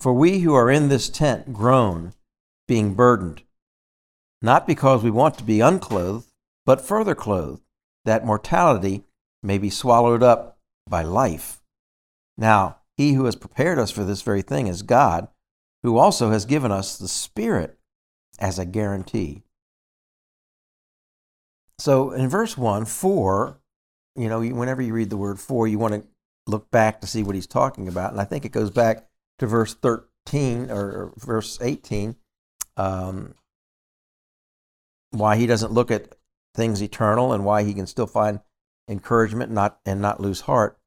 For 0.00 0.12
we 0.12 0.40
who 0.40 0.54
are 0.54 0.70
in 0.70 0.88
this 0.88 1.08
tent 1.08 1.52
groan, 1.52 2.14
being 2.68 2.94
burdened, 2.94 3.42
not 4.40 4.66
because 4.66 5.02
we 5.02 5.10
want 5.10 5.36
to 5.38 5.44
be 5.44 5.60
unclothed, 5.60 6.30
but 6.64 6.80
further 6.80 7.14
clothed, 7.14 7.62
that 8.04 8.24
mortality 8.24 9.04
may 9.42 9.58
be 9.58 9.70
swallowed 9.70 10.22
up 10.22 10.58
by 10.88 11.02
life. 11.02 11.60
Now, 12.36 12.78
he 12.96 13.14
who 13.14 13.24
has 13.24 13.36
prepared 13.36 13.78
us 13.78 13.90
for 13.90 14.04
this 14.04 14.22
very 14.22 14.42
thing 14.42 14.66
is 14.66 14.82
God, 14.82 15.28
who 15.82 15.98
also 15.98 16.30
has 16.30 16.44
given 16.44 16.72
us 16.72 16.96
the 16.96 17.08
Spirit 17.08 17.78
as 18.38 18.58
a 18.58 18.64
guarantee. 18.64 19.42
So 21.78 22.10
in 22.10 22.28
verse 22.28 22.56
1, 22.56 22.86
for, 22.86 23.60
you 24.16 24.28
know, 24.28 24.40
whenever 24.40 24.82
you 24.82 24.92
read 24.92 25.10
the 25.10 25.16
word 25.16 25.38
for, 25.38 25.68
you 25.68 25.78
want 25.78 25.94
to 25.94 26.04
look 26.46 26.70
back 26.70 27.00
to 27.00 27.06
see 27.06 27.22
what 27.22 27.34
he's 27.34 27.46
talking 27.46 27.88
about. 27.88 28.12
And 28.12 28.20
I 28.20 28.24
think 28.24 28.44
it 28.44 28.52
goes 28.52 28.70
back 28.70 29.06
to 29.38 29.46
verse 29.46 29.74
13 29.74 30.70
or 30.70 31.12
verse 31.16 31.58
18, 31.60 32.16
um, 32.76 33.34
why 35.10 35.36
he 35.36 35.46
doesn't 35.46 35.72
look 35.72 35.90
at 35.90 36.14
things 36.54 36.82
eternal 36.82 37.32
and 37.32 37.44
why 37.44 37.62
he 37.62 37.74
can 37.74 37.86
still 37.86 38.06
find 38.06 38.40
encouragement 38.88 39.50
not, 39.52 39.78
and 39.86 40.00
not 40.00 40.20
lose 40.20 40.42
heart. 40.42 40.78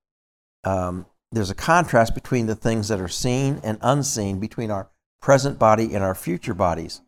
Um, 0.63 1.05
there's 1.31 1.49
a 1.49 1.55
contrast 1.55 2.13
between 2.13 2.47
the 2.47 2.55
things 2.55 2.89
that 2.89 2.99
are 2.99 3.07
seen 3.07 3.61
and 3.63 3.77
unseen, 3.81 4.39
between 4.39 4.69
our 4.69 4.89
present 5.21 5.57
body 5.57 5.93
and 5.93 6.03
our 6.03 6.15
future 6.15 6.53
bodies. 6.53 7.01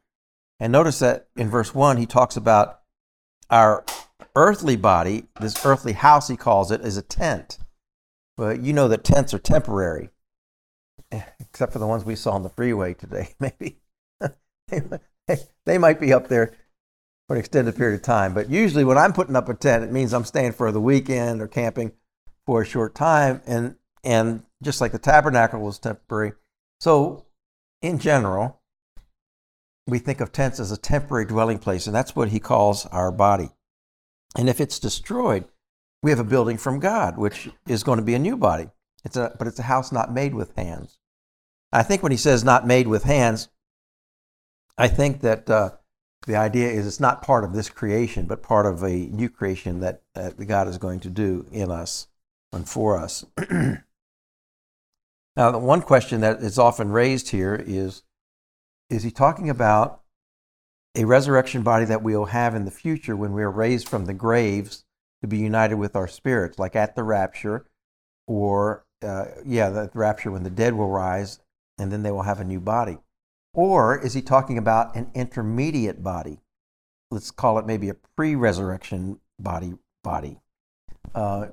And 0.60 0.72
notice 0.72 1.00
that 1.00 1.28
in 1.36 1.50
verse 1.50 1.76
1, 1.76 1.98
he 1.98 2.06
talks 2.06 2.38
about 2.38 2.80
our 3.50 3.84
earthly 4.36 4.76
body, 4.76 5.26
this 5.40 5.66
earthly 5.66 5.94
house, 5.94 6.30
he 6.30 6.38
calls 6.38 6.72
it, 6.72 6.82
is 6.82 6.96
a 6.96 7.02
tent. 7.02 7.58
But 8.38 8.62
you 8.62 8.74
know 8.74 8.88
that 8.88 9.04
tents 9.04 9.34
are 9.34 9.40
temporary, 9.40 10.10
except 11.12 11.74
for 11.74 11.80
the 11.80 11.88
ones 11.88 12.06
we 12.06 12.16
saw 12.16 12.32
on 12.32 12.44
the 12.44 12.50
freeway 12.50 12.94
today, 12.94 13.34
maybe. 13.40 13.80
they 15.66 15.78
might 15.78 16.00
be 16.00 16.14
up 16.14 16.30
there 16.30 16.54
for 17.34 17.38
an 17.38 17.40
extended 17.40 17.76
period 17.76 17.96
of 17.96 18.04
time. 18.04 18.32
But 18.36 18.52
usually, 18.52 18.84
when 18.84 18.96
I'm 19.00 19.12
putting 19.12 19.36
up 19.36 19.50
a 19.50 19.56
tent, 19.56 19.84
it 19.84 19.92
means 19.92 20.14
I'm 20.14 20.24
staying 20.24 20.52
for 20.52 20.72
the 20.72 20.80
weekend 20.80 21.42
or 21.42 21.48
camping 21.48 21.92
for 22.46 22.62
a 22.62 22.66
short 22.66 22.94
time. 22.94 23.42
And, 23.48 23.76
and 24.04 24.44
just 24.62 24.80
like 24.80 24.92
the 24.92 25.00
tabernacle 25.00 25.60
was 25.60 25.80
temporary. 25.80 26.34
So, 26.80 27.26
in 27.82 27.98
general, 27.98 28.62
we 29.88 29.98
think 29.98 30.22
of 30.22 30.32
tents 30.32 30.60
as 30.60 30.72
a 30.72 30.78
temporary 30.78 31.26
dwelling 31.26 31.58
place, 31.58 31.88
and 31.88 31.96
that's 31.96 32.16
what 32.16 32.30
he 32.30 32.40
calls 32.40 32.86
our 32.88 33.12
body. 33.12 33.50
And 34.38 34.48
if 34.48 34.62
it's 34.62 34.78
destroyed, 34.78 35.46
we 36.04 36.12
have 36.12 36.20
a 36.20 36.24
building 36.24 36.58
from 36.58 36.80
God, 36.80 37.18
which 37.18 37.50
is 37.68 37.82
going 37.82 37.98
to 37.98 38.06
be 38.06 38.14
a 38.14 38.20
new 38.20 38.38
body. 38.38 38.70
It's 39.04 39.18
a, 39.18 39.36
but 39.40 39.48
it's 39.48 39.60
a 39.60 39.64
house 39.64 39.92
not 39.92 40.14
made 40.14 40.36
with 40.36 40.56
hands. 40.56 41.00
I 41.72 41.82
think 41.82 42.04
when 42.04 42.12
he 42.12 42.18
says 42.18 42.44
not 42.44 42.68
made 42.68 42.88
with 42.88 43.06
hands, 43.06 43.50
I 44.78 44.88
think 44.88 45.22
that 45.22 45.50
uh, 45.50 45.72
the 46.26 46.36
idea 46.36 46.70
is 46.70 46.88
it's 46.88 47.00
not 47.00 47.22
part 47.22 47.44
of 47.44 47.54
this 47.54 47.70
creation, 47.70 48.26
but 48.26 48.42
part 48.42 48.66
of 48.66 48.84
a 48.84 49.08
new 49.08 49.30
creation 49.30 49.80
that, 49.82 50.02
that 50.14 50.38
God 50.46 50.68
is 50.68 50.78
going 50.78 51.00
to 51.02 51.10
do 51.10 51.46
in 51.52 51.70
us 51.70 52.08
and 52.52 52.68
for 52.68 52.98
us. 52.98 53.26
now, 53.50 53.82
the 55.36 55.60
one 55.60 55.82
question 55.82 56.22
that 56.22 56.42
is 56.42 56.58
often 56.58 56.92
raised 56.92 57.30
here 57.30 57.62
is 57.66 58.04
is 58.90 59.04
he 59.04 59.12
talking 59.12 59.50
about 59.50 60.02
a 60.96 61.06
resurrection 61.06 61.64
body 61.64 61.86
that 61.86 62.04
we'll 62.04 62.26
have 62.26 62.54
in 62.54 62.66
the 62.66 62.72
future 62.72 63.16
when 63.16 63.34
we 63.34 63.42
are 63.42 63.50
raised 63.50 63.90
from 63.90 64.06
the 64.06 64.14
graves 64.14 64.86
to 65.22 65.28
be 65.28 65.38
united 65.38 65.76
with 65.76 65.96
our 65.96 66.08
spirits, 66.08 66.60
like 66.60 66.76
at 66.76 66.96
the 66.96 67.04
rapture, 67.04 67.66
or, 68.28 68.86
uh, 69.02 69.26
yeah, 69.46 69.70
the 69.70 69.90
rapture 69.94 70.30
when 70.30 70.44
the 70.44 70.50
dead 70.50 70.76
will 70.76 70.90
rise 70.90 71.40
and 71.80 71.92
then 71.92 72.04
they 72.04 72.12
will 72.12 72.22
have 72.22 72.40
a 72.40 72.44
new 72.44 72.60
body? 72.60 73.00
Or 73.54 74.00
is 74.00 74.14
he 74.14 74.22
talking 74.22 74.58
about 74.58 74.96
an 74.96 75.12
intermediate 75.14 76.04
body? 76.04 76.40
Let's 77.12 77.32
call 77.32 77.60
it 77.60 77.66
maybe 77.66 77.90
a 77.90 77.96
pre 78.16 78.36
resurrection 78.36 79.20
body. 79.40 79.74
body. 80.04 80.40
Uh, 81.14 81.48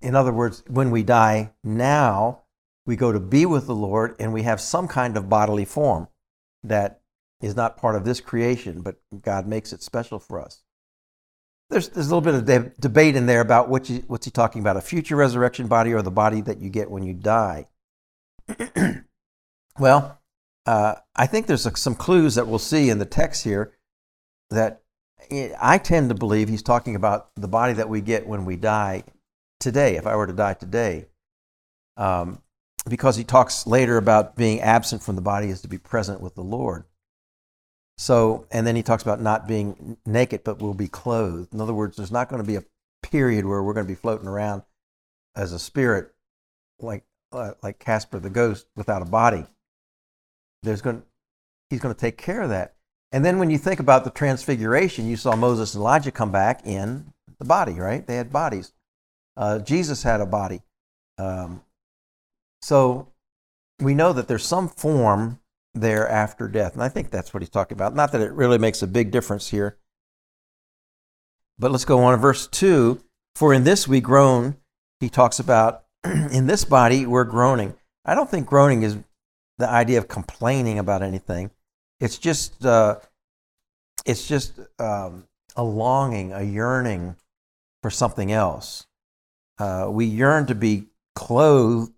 in 0.00 0.14
other 0.14 0.32
words, 0.32 0.62
when 0.68 0.90
we 0.90 1.02
die 1.02 1.52
now, 1.64 2.42
we 2.86 2.96
go 2.96 3.12
to 3.12 3.20
be 3.20 3.46
with 3.46 3.66
the 3.66 3.74
Lord 3.74 4.14
and 4.18 4.32
we 4.32 4.42
have 4.42 4.60
some 4.60 4.88
kind 4.88 5.16
of 5.16 5.28
bodily 5.28 5.64
form 5.64 6.08
that 6.62 7.00
is 7.40 7.56
not 7.56 7.76
part 7.76 7.96
of 7.96 8.04
this 8.04 8.20
creation, 8.20 8.82
but 8.82 8.96
God 9.22 9.46
makes 9.46 9.72
it 9.72 9.82
special 9.82 10.18
for 10.18 10.40
us. 10.40 10.62
There's, 11.70 11.88
there's 11.90 12.06
a 12.06 12.14
little 12.14 12.20
bit 12.22 12.34
of 12.34 12.44
de- 12.46 12.72
debate 12.80 13.14
in 13.14 13.26
there 13.26 13.40
about 13.40 13.68
what 13.68 13.90
you, 13.90 14.02
what's 14.06 14.24
he 14.24 14.30
talking 14.30 14.60
about, 14.60 14.76
a 14.76 14.80
future 14.80 15.16
resurrection 15.16 15.66
body 15.66 15.92
or 15.92 16.02
the 16.02 16.10
body 16.10 16.40
that 16.42 16.60
you 16.60 16.70
get 16.70 16.90
when 16.90 17.02
you 17.02 17.12
die. 17.12 17.68
well, 19.78 20.17
uh, 20.68 20.96
I 21.16 21.26
think 21.26 21.46
there's 21.46 21.66
some 21.80 21.94
clues 21.94 22.34
that 22.34 22.46
we'll 22.46 22.58
see 22.58 22.90
in 22.90 22.98
the 22.98 23.06
text 23.06 23.42
here 23.42 23.72
that 24.50 24.82
I 25.58 25.78
tend 25.78 26.10
to 26.10 26.14
believe 26.14 26.50
he's 26.50 26.62
talking 26.62 26.94
about 26.94 27.30
the 27.36 27.48
body 27.48 27.72
that 27.72 27.88
we 27.88 28.02
get 28.02 28.26
when 28.26 28.44
we 28.44 28.56
die 28.56 29.04
today, 29.60 29.96
if 29.96 30.06
I 30.06 30.14
were 30.14 30.26
to 30.26 30.34
die 30.34 30.52
today. 30.52 31.06
Um, 31.96 32.42
because 32.86 33.16
he 33.16 33.24
talks 33.24 33.66
later 33.66 33.96
about 33.96 34.36
being 34.36 34.60
absent 34.60 35.02
from 35.02 35.16
the 35.16 35.22
body 35.22 35.48
is 35.48 35.62
to 35.62 35.68
be 35.68 35.78
present 35.78 36.20
with 36.20 36.34
the 36.34 36.44
Lord. 36.44 36.84
So, 37.96 38.46
and 38.50 38.66
then 38.66 38.76
he 38.76 38.82
talks 38.82 39.02
about 39.02 39.22
not 39.22 39.48
being 39.48 39.96
naked, 40.04 40.44
but 40.44 40.60
we'll 40.60 40.74
be 40.74 40.86
clothed. 40.86 41.54
In 41.54 41.62
other 41.62 41.72
words, 41.72 41.96
there's 41.96 42.12
not 42.12 42.28
going 42.28 42.42
to 42.42 42.46
be 42.46 42.56
a 42.56 42.64
period 43.02 43.46
where 43.46 43.62
we're 43.62 43.72
going 43.72 43.86
to 43.86 43.90
be 43.90 43.94
floating 43.94 44.28
around 44.28 44.64
as 45.34 45.54
a 45.54 45.58
spirit, 45.58 46.12
like 46.78 47.04
uh, 47.32 47.52
like 47.62 47.78
Casper 47.78 48.18
the 48.18 48.28
ghost, 48.28 48.66
without 48.76 49.00
a 49.00 49.06
body 49.06 49.46
there's 50.62 50.82
going 50.82 51.02
he's 51.70 51.80
going 51.80 51.94
to 51.94 52.00
take 52.00 52.16
care 52.16 52.42
of 52.42 52.50
that. 52.50 52.74
And 53.12 53.24
then 53.24 53.38
when 53.38 53.50
you 53.50 53.58
think 53.58 53.80
about 53.80 54.04
the 54.04 54.10
transfiguration, 54.10 55.06
you 55.06 55.16
saw 55.16 55.34
Moses 55.34 55.74
and 55.74 55.80
Elijah 55.80 56.10
come 56.10 56.30
back 56.30 56.66
in 56.66 57.12
the 57.38 57.44
body, 57.44 57.74
right? 57.74 58.06
They 58.06 58.16
had 58.16 58.32
bodies. 58.32 58.72
Uh, 59.36 59.60
Jesus 59.60 60.02
had 60.02 60.20
a 60.20 60.26
body. 60.26 60.62
Um, 61.16 61.62
so 62.60 63.12
we 63.80 63.94
know 63.94 64.12
that 64.12 64.28
there's 64.28 64.44
some 64.44 64.68
form 64.68 65.40
there 65.74 66.08
after 66.08 66.48
death. 66.48 66.74
And 66.74 66.82
I 66.82 66.88
think 66.88 67.10
that's 67.10 67.32
what 67.32 67.42
he's 67.42 67.50
talking 67.50 67.76
about. 67.76 67.94
Not 67.94 68.12
that 68.12 68.20
it 68.20 68.32
really 68.32 68.58
makes 68.58 68.82
a 68.82 68.86
big 68.86 69.10
difference 69.10 69.48
here. 69.48 69.78
But 71.58 71.70
let's 71.70 71.84
go 71.84 72.00
on 72.00 72.12
to 72.12 72.18
verse 72.18 72.46
2. 72.46 73.00
For 73.36 73.54
in 73.54 73.64
this 73.64 73.88
we 73.88 74.00
groan, 74.00 74.56
he 75.00 75.08
talks 75.08 75.38
about, 75.38 75.84
in 76.04 76.46
this 76.46 76.64
body 76.64 77.06
we're 77.06 77.24
groaning. 77.24 77.74
I 78.04 78.14
don't 78.14 78.30
think 78.30 78.46
groaning 78.46 78.82
is 78.82 78.98
the 79.58 79.68
idea 79.68 79.98
of 79.98 80.08
complaining 80.08 80.78
about 80.78 81.02
anything. 81.02 81.50
It's 82.00 82.18
just 82.18 82.64
uh, 82.64 83.00
it's 84.06 84.26
just 84.26 84.58
um, 84.78 85.24
a 85.56 85.62
longing, 85.62 86.32
a 86.32 86.42
yearning 86.42 87.16
for 87.82 87.90
something 87.90 88.32
else. 88.32 88.86
Uh, 89.58 89.88
we 89.90 90.06
yearn 90.06 90.46
to 90.46 90.54
be 90.54 90.86
clothed 91.14 91.92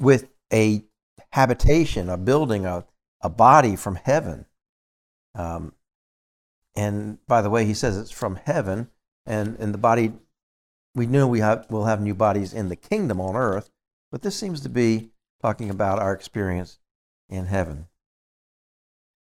with 0.00 0.28
a 0.52 0.84
habitation, 1.32 2.08
a 2.08 2.16
building, 2.16 2.66
a, 2.66 2.84
a 3.20 3.28
body 3.28 3.76
from 3.76 3.94
heaven. 3.94 4.46
Um, 5.34 5.72
and 6.74 7.24
by 7.26 7.42
the 7.42 7.50
way, 7.50 7.64
he 7.64 7.74
says 7.74 7.96
it's 7.96 8.10
from 8.10 8.36
heaven, 8.36 8.88
and, 9.26 9.56
and 9.58 9.72
the 9.72 9.78
body, 9.78 10.12
we 10.94 11.06
know 11.06 11.28
we 11.28 11.40
have, 11.40 11.70
will 11.70 11.84
have 11.84 12.00
new 12.00 12.14
bodies 12.14 12.52
in 12.52 12.68
the 12.68 12.76
kingdom 12.76 13.20
on 13.20 13.36
earth, 13.36 13.70
but 14.10 14.22
this 14.22 14.36
seems 14.36 14.60
to 14.62 14.68
be 14.68 15.10
talking 15.40 15.70
about 15.70 15.98
our 15.98 16.12
experience 16.12 16.78
in 17.28 17.46
heaven. 17.46 17.86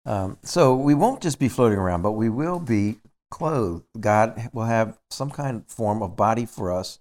Um, 0.06 0.38
so 0.42 0.74
we 0.74 0.94
won't 0.94 1.20
just 1.20 1.38
be 1.38 1.48
floating 1.48 1.78
around, 1.78 2.02
but 2.02 2.12
we 2.12 2.28
will 2.28 2.58
be 2.58 2.98
clothed. 3.30 3.84
God 3.98 4.50
will 4.52 4.64
have 4.64 4.98
some 5.10 5.30
kind 5.30 5.58
of 5.58 5.66
form 5.66 6.02
of 6.02 6.16
body 6.16 6.46
for 6.46 6.72
us, 6.72 6.98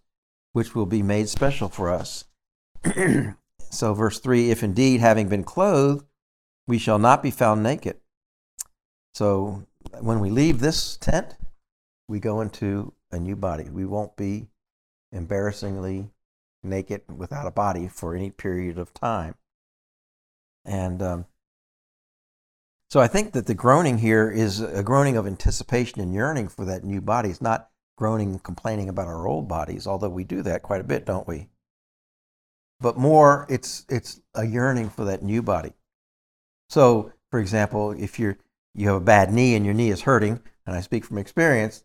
which 0.54 0.76
will 0.76 0.86
be 0.86 1.02
made 1.02 1.30
special 1.30 1.70
for 1.70 1.90
us. 1.90 2.26
so, 3.70 3.94
verse 3.94 4.20
3 4.20 4.52
If 4.52 4.64
indeed, 4.64 5.00
having 5.00 5.30
been 5.30 5.44
clothed, 5.44 6.06
we 6.68 6.78
shall 6.78 7.00
not 7.00 7.24
be 7.24 7.32
found 7.32 7.64
naked. 7.64 7.98
So, 9.14 9.66
when 10.00 10.20
we 10.20 10.30
leave 10.30 10.60
this 10.60 10.98
tent, 10.98 11.36
we 12.08 12.20
go 12.20 12.42
into 12.42 12.94
a 13.12 13.20
new 13.20 13.36
body. 13.36 13.70
We 13.70 13.86
won't 13.86 14.16
be 14.16 14.48
embarrassingly 15.12 16.10
naked 16.64 17.02
without 17.16 17.48
a 17.48 17.52
body 17.52 17.88
for 17.88 18.16
any 18.16 18.30
period 18.30 18.78
of 18.78 18.94
time. 18.94 19.36
And 20.66 21.02
um, 21.02 21.26
so 22.90 23.00
I 23.00 23.08
think 23.08 23.34
that 23.34 23.46
the 23.46 23.54
groaning 23.54 24.00
here 24.00 24.30
is 24.30 24.62
a 24.62 24.84
groaning 24.84 25.16
of 25.16 25.28
anticipation 25.28 26.02
and 26.02 26.14
yearning 26.14 26.48
for 26.48 26.66
that 26.66 26.84
new 26.84 27.02
body. 27.02 27.30
It's 27.30 27.42
not 27.42 27.70
groaning 27.98 28.32
and 28.32 28.44
complaining 28.44 28.90
about 28.90 29.08
our 29.08 29.28
old 29.28 29.48
bodies, 29.48 29.86
although 29.86 30.10
we 30.10 30.24
do 30.24 30.42
that 30.42 30.64
quite 30.64 30.82
a 30.82 30.86
bit, 30.86 31.06
don't 31.06 31.28
we? 31.28 31.50
But 32.80 32.98
more, 32.98 33.46
it's, 33.50 33.86
it's 33.90 34.22
a 34.34 34.46
yearning 34.46 34.90
for 34.90 35.06
that 35.06 35.22
new 35.22 35.42
body. 35.42 35.74
So, 36.70 37.12
for 37.30 37.40
example, 37.40 37.92
if 37.92 38.20
you're, 38.20 38.38
you 38.74 38.88
have 38.88 38.98
a 38.98 39.02
bad 39.02 39.32
knee 39.34 39.56
and 39.56 39.66
your 39.66 39.74
knee 39.74 39.90
is 39.90 40.02
hurting, 40.02 40.40
and 40.66 40.76
I 40.76 40.82
speak 40.82 41.04
from 41.04 41.18
experience, 41.18 41.84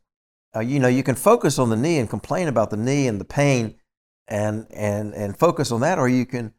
uh, 0.55 0.61
you 0.61 0.79
know, 0.79 0.89
you 0.89 1.03
can 1.03 1.17
focus 1.17 1.59
on 1.59 1.71
the 1.71 1.77
knee 1.77 1.99
and 1.99 2.09
complain 2.09 2.49
about 2.49 2.71
the 2.71 2.77
knee 2.77 3.09
and 3.09 3.21
the 3.21 3.25
pain 3.25 3.75
and, 4.29 4.67
and, 4.71 5.15
and 5.15 5.39
focus 5.39 5.71
on 5.71 5.81
that, 5.81 5.99
or 5.99 6.09
you 6.09 6.27
can 6.27 6.53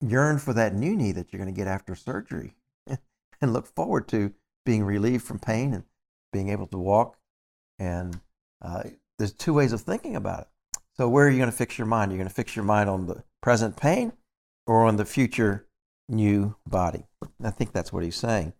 yearn 0.00 0.38
for 0.38 0.52
that 0.52 0.74
new 0.74 0.96
knee 0.96 1.12
that 1.12 1.32
you're 1.32 1.42
going 1.42 1.52
to 1.52 1.58
get 1.58 1.68
after 1.68 1.94
surgery 1.94 2.54
and 3.40 3.52
look 3.52 3.66
forward 3.66 4.08
to 4.08 4.32
being 4.64 4.84
relieved 4.84 5.24
from 5.24 5.38
pain 5.38 5.72
and 5.72 5.84
being 6.32 6.48
able 6.48 6.66
to 6.66 6.78
walk. 6.78 7.16
And 7.78 8.20
uh, 8.62 8.84
there's 9.18 9.32
two 9.32 9.54
ways 9.54 9.72
of 9.72 9.80
thinking 9.80 10.16
about 10.16 10.42
it. 10.42 10.48
So, 10.96 11.08
where 11.08 11.26
are 11.26 11.30
you 11.30 11.38
going 11.38 11.50
to 11.50 11.56
fix 11.56 11.78
your 11.78 11.86
mind? 11.86 12.10
You're 12.10 12.18
going 12.18 12.28
to 12.28 12.34
fix 12.34 12.56
your 12.56 12.64
mind 12.64 12.88
on 12.88 13.06
the 13.06 13.22
present 13.42 13.76
pain 13.76 14.12
or 14.66 14.86
on 14.86 14.96
the 14.96 15.04
future 15.04 15.66
new 16.08 16.56
body. 16.66 17.04
I 17.42 17.50
think 17.50 17.72
that's 17.72 17.92
what 17.92 18.02
he's 18.02 18.16
saying. 18.16 18.54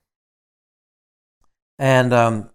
And 1.79 2.13
um, 2.13 2.51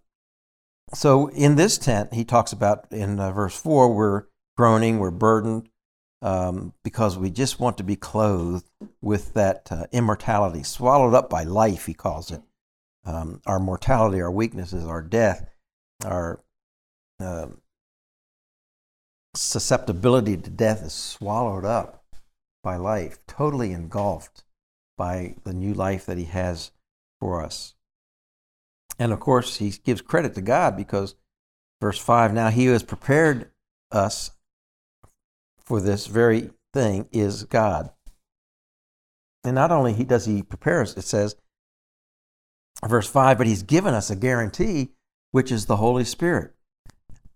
so, 0.93 1.27
in 1.29 1.55
this 1.55 1.77
tent, 1.77 2.13
he 2.13 2.23
talks 2.23 2.51
about 2.51 2.85
in 2.91 3.19
uh, 3.19 3.31
verse 3.31 3.55
4, 3.55 3.93
we're 3.93 4.25
groaning, 4.61 4.99
we're 4.99 5.09
burdened, 5.09 5.67
um, 6.21 6.71
because 6.83 7.17
we 7.17 7.31
just 7.31 7.59
want 7.59 7.79
to 7.79 7.83
be 7.83 7.95
clothed 7.95 8.69
with 9.01 9.33
that 9.33 9.67
uh, 9.71 9.87
immortality, 9.91 10.61
swallowed 10.61 11.15
up 11.15 11.31
by 11.31 11.41
life, 11.41 11.87
he 11.87 11.95
calls 11.95 12.29
it. 12.29 12.43
Um, 13.03 13.41
our 13.47 13.57
mortality, 13.59 14.21
our 14.21 14.29
weaknesses, 14.29 14.85
our 14.85 15.01
death, 15.01 15.49
our 16.05 16.43
uh, 17.19 17.47
susceptibility 19.33 20.37
to 20.37 20.49
death 20.51 20.83
is 20.83 20.93
swallowed 20.93 21.65
up 21.65 22.05
by 22.63 22.75
life, 22.75 23.17
totally 23.25 23.71
engulfed 23.71 24.43
by 24.95 25.33
the 25.43 25.53
new 25.53 25.73
life 25.73 26.05
that 26.05 26.19
he 26.19 26.25
has 26.25 26.69
for 27.19 27.43
us. 27.43 27.73
And 28.99 29.11
of 29.11 29.19
course, 29.19 29.57
he 29.57 29.71
gives 29.83 30.03
credit 30.03 30.35
to 30.35 30.41
God 30.41 30.77
because 30.77 31.15
verse 31.81 31.97
5 31.97 32.31
now 32.31 32.49
he 32.49 32.65
has 32.65 32.83
prepared 32.83 33.49
us 33.91 34.29
for 35.71 35.79
this 35.79 36.07
very 36.07 36.49
thing 36.73 37.07
is 37.13 37.45
God. 37.45 37.91
And 39.45 39.55
not 39.55 39.71
only 39.71 39.93
does 40.03 40.25
he 40.25 40.43
prepare 40.43 40.81
us, 40.81 40.97
it 40.97 41.03
says, 41.03 41.37
verse 42.85 43.07
5, 43.07 43.37
but 43.37 43.47
he's 43.47 43.63
given 43.63 43.93
us 43.93 44.09
a 44.09 44.17
guarantee, 44.17 44.89
which 45.31 45.49
is 45.49 45.67
the 45.67 45.77
Holy 45.77 46.03
Spirit. 46.03 46.51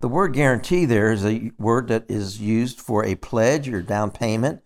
The 0.01 0.09
word 0.09 0.33
guarantee 0.33 0.83
there 0.83 1.13
is 1.13 1.25
a 1.25 1.53
word 1.57 1.87
that 1.87 2.11
is 2.11 2.41
used 2.41 2.81
for 2.81 3.05
a 3.05 3.15
pledge 3.15 3.69
or 3.69 3.81
down 3.81 4.11
payment. 4.11 4.63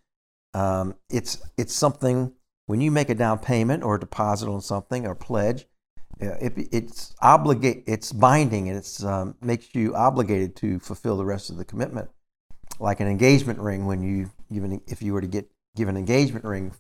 Um, 0.55 0.95
it's, 1.07 1.37
it's 1.55 1.75
something, 1.75 2.33
when 2.65 2.81
you 2.81 2.89
make 2.89 3.11
a 3.11 3.13
down 3.13 3.37
payment 3.37 3.83
or 3.83 3.99
deposit 3.99 4.49
on 4.49 4.61
something 4.61 5.05
or 5.05 5.13
pledge, 5.13 5.67
it, 6.19 6.53
it's 6.71 7.13
obligate, 7.21 7.83
it's 7.85 8.13
binding 8.13 8.67
and 8.67 8.79
it 8.79 9.03
um, 9.03 9.35
makes 9.41 9.75
you 9.75 9.93
obligated 9.93 10.55
to 10.55 10.79
fulfill 10.79 11.17
the 11.17 11.25
rest 11.25 11.51
of 11.51 11.57
the 11.57 11.65
commitment 11.65 12.09
like 12.79 12.99
an 12.99 13.07
engagement 13.07 13.59
ring 13.59 13.85
when 13.85 14.01
you 14.01 14.31
even 14.49 14.81
if 14.87 15.01
you 15.01 15.13
were 15.13 15.21
to 15.21 15.27
get 15.27 15.49
give 15.75 15.87
an 15.87 15.97
engagement 15.97 16.45
ring, 16.45 16.73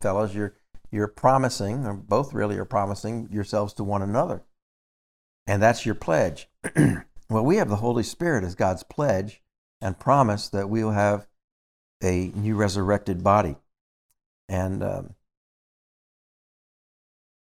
fellas, 0.00 0.34
you're 0.34 0.54
you're 0.90 1.08
promising, 1.08 1.84
or 1.86 1.94
both 1.94 2.32
really 2.32 2.56
are 2.56 2.64
promising 2.64 3.28
yourselves 3.30 3.72
to 3.74 3.84
one 3.84 4.02
another. 4.02 4.42
And 5.46 5.62
that's 5.62 5.86
your 5.86 5.94
pledge. 5.94 6.48
well, 7.28 7.44
we 7.44 7.56
have 7.56 7.68
the 7.68 7.76
Holy 7.76 8.02
Spirit 8.02 8.44
as 8.44 8.54
God's 8.54 8.82
pledge 8.82 9.42
and 9.80 9.98
promise 9.98 10.48
that 10.48 10.68
we 10.68 10.84
will 10.84 10.92
have 10.92 11.26
a 12.02 12.32
new 12.34 12.56
resurrected 12.56 13.22
body. 13.22 13.56
And 14.48 14.82
um, 14.82 15.14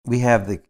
we 0.05 0.21
have 0.21 0.47
the 0.47 0.61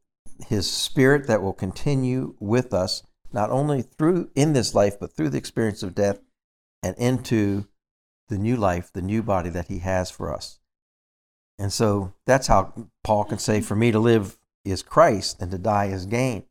his 0.49 0.71
spirit 0.71 1.27
that 1.29 1.41
will 1.41 1.55
continue 1.55 2.35
with 2.39 2.75
us 2.75 3.03
not 3.33 3.49
only 3.51 3.81
through 3.81 4.31
in 4.35 4.53
this 4.53 4.75
life 4.75 5.01
but 5.01 5.11
through 5.11 5.31
the 5.31 5.39
experience 5.39 5.83
of 5.83 5.95
death 5.95 6.21
and 6.87 6.97
into 6.99 7.67
the 8.29 8.39
new 8.39 8.57
life, 8.57 8.93
the 8.93 9.03
new 9.03 9.23
body 9.23 9.51
that 9.51 9.67
he 9.69 9.81
has 9.81 10.11
for 10.11 10.33
us. 10.33 10.61
And 11.59 11.73
so 11.73 12.13
that's 12.27 12.47
how 12.47 12.73
Paul 13.03 13.25
can 13.25 13.39
say, 13.39 13.61
For 13.61 13.75
me 13.75 13.91
to 13.91 13.99
live 13.99 14.39
is 14.65 14.83
Christ 14.83 15.41
and 15.41 15.51
to 15.51 15.59
die 15.59 15.87
is 15.87 16.07
gain. 16.07 16.45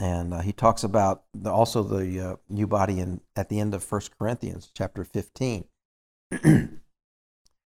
And 0.00 0.34
uh, 0.34 0.40
he 0.40 0.52
talks 0.52 0.82
about 0.82 1.24
the, 1.34 1.50
also 1.50 1.82
the 1.82 2.20
uh, 2.20 2.36
new 2.48 2.66
body 2.66 2.98
in, 2.98 3.20
at 3.36 3.48
the 3.48 3.60
end 3.60 3.74
of 3.74 3.90
1 3.90 4.00
Corinthians 4.18 4.70
chapter 4.74 5.04
15. 5.04 5.64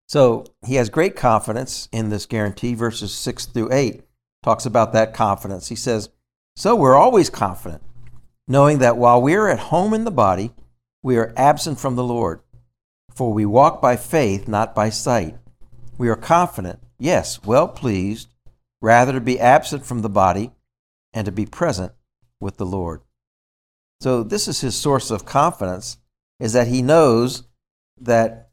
so 0.09 0.45
he 0.67 0.75
has 0.75 0.91
great 0.91 1.17
confidence 1.17 1.89
in 1.93 2.11
this 2.11 2.27
guarantee. 2.27 2.75
Verses 2.75 3.15
6 3.15 3.47
through 3.47 3.73
8 3.73 4.03
talks 4.43 4.67
about 4.67 4.93
that 4.93 5.15
confidence. 5.15 5.69
He 5.69 5.77
says, 5.77 6.11
So 6.57 6.75
we're 6.75 6.97
always 6.97 7.31
confident, 7.31 7.83
knowing 8.49 8.79
that 8.79 8.97
while 8.97 9.23
we're 9.23 9.49
at 9.49 9.61
home 9.61 9.95
in 9.95 10.05
the 10.05 10.11
body, 10.11 10.53
we 11.07 11.17
are 11.17 11.33
absent 11.37 11.79
from 11.79 11.95
the 11.95 12.03
Lord. 12.03 12.41
For 13.15 13.33
we 13.33 13.47
walk 13.47 13.81
by 13.81 13.95
faith, 13.95 14.49
not 14.49 14.75
by 14.75 14.91
sight. 14.91 15.37
We 15.97 16.09
are 16.09 16.17
confident, 16.17 16.81
yes, 16.99 17.45
well 17.45 17.69
pleased, 17.69 18.35
rather 18.83 19.13
to 19.13 19.21
be 19.21 19.39
absent 19.39 19.87
from 19.87 20.03
the 20.03 20.09
body 20.09 20.51
and 21.13 21.25
to 21.25 21.31
be 21.31 21.47
present 21.47 21.93
with 22.41 22.57
the 22.57 22.67
Lord. 22.67 23.03
So 24.01 24.25
this 24.25 24.49
is 24.49 24.63
his 24.63 24.75
source 24.75 25.13
of 25.13 25.25
confidence 25.25 25.99
is 26.41 26.55
that 26.55 26.67
he 26.67 26.83
knows 26.83 27.45
that 28.01 28.49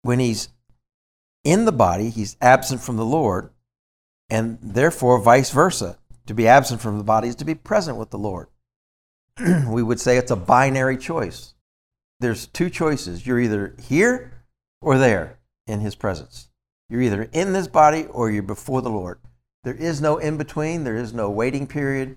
when 0.00 0.20
he's 0.20 0.48
in 1.44 1.66
the 1.66 1.72
body, 1.72 2.08
he's 2.08 2.38
absent 2.40 2.80
from 2.80 2.96
the 2.96 3.04
Lord, 3.04 3.50
and 4.30 4.56
therefore 4.62 5.20
vice 5.20 5.50
versa. 5.50 5.98
To 6.26 6.32
be 6.32 6.48
absent 6.48 6.80
from 6.80 6.96
the 6.96 7.04
body 7.04 7.28
is 7.28 7.36
to 7.36 7.44
be 7.44 7.54
present 7.54 7.98
with 7.98 8.08
the 8.08 8.18
Lord. 8.18 8.48
we 9.68 9.82
would 9.82 10.00
say 10.00 10.16
it's 10.16 10.30
a 10.30 10.36
binary 10.36 10.96
choice. 10.96 11.54
There's 12.20 12.46
two 12.46 12.70
choices. 12.70 13.26
You're 13.26 13.40
either 13.40 13.74
here 13.80 14.32
or 14.80 14.98
there 14.98 15.38
in 15.66 15.80
His 15.80 15.94
presence. 15.94 16.48
You're 16.88 17.02
either 17.02 17.28
in 17.32 17.52
this 17.52 17.68
body 17.68 18.06
or 18.06 18.30
you're 18.30 18.42
before 18.42 18.82
the 18.82 18.90
Lord. 18.90 19.18
There 19.64 19.74
is 19.74 20.00
no 20.00 20.18
in 20.18 20.36
between, 20.36 20.84
there 20.84 20.96
is 20.96 21.12
no 21.12 21.30
waiting 21.30 21.66
period. 21.66 22.16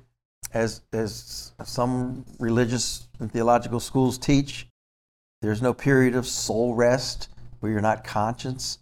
As, 0.53 0.81
as 0.91 1.53
some 1.63 2.25
religious 2.39 3.07
and 3.19 3.31
theological 3.31 3.79
schools 3.79 4.17
teach, 4.17 4.67
there's 5.41 5.62
no 5.62 5.73
period 5.73 6.15
of 6.15 6.27
soul 6.27 6.73
rest 6.75 7.29
where 7.60 7.71
you're 7.71 7.81
not 7.81 8.03
conscious. 8.03 8.79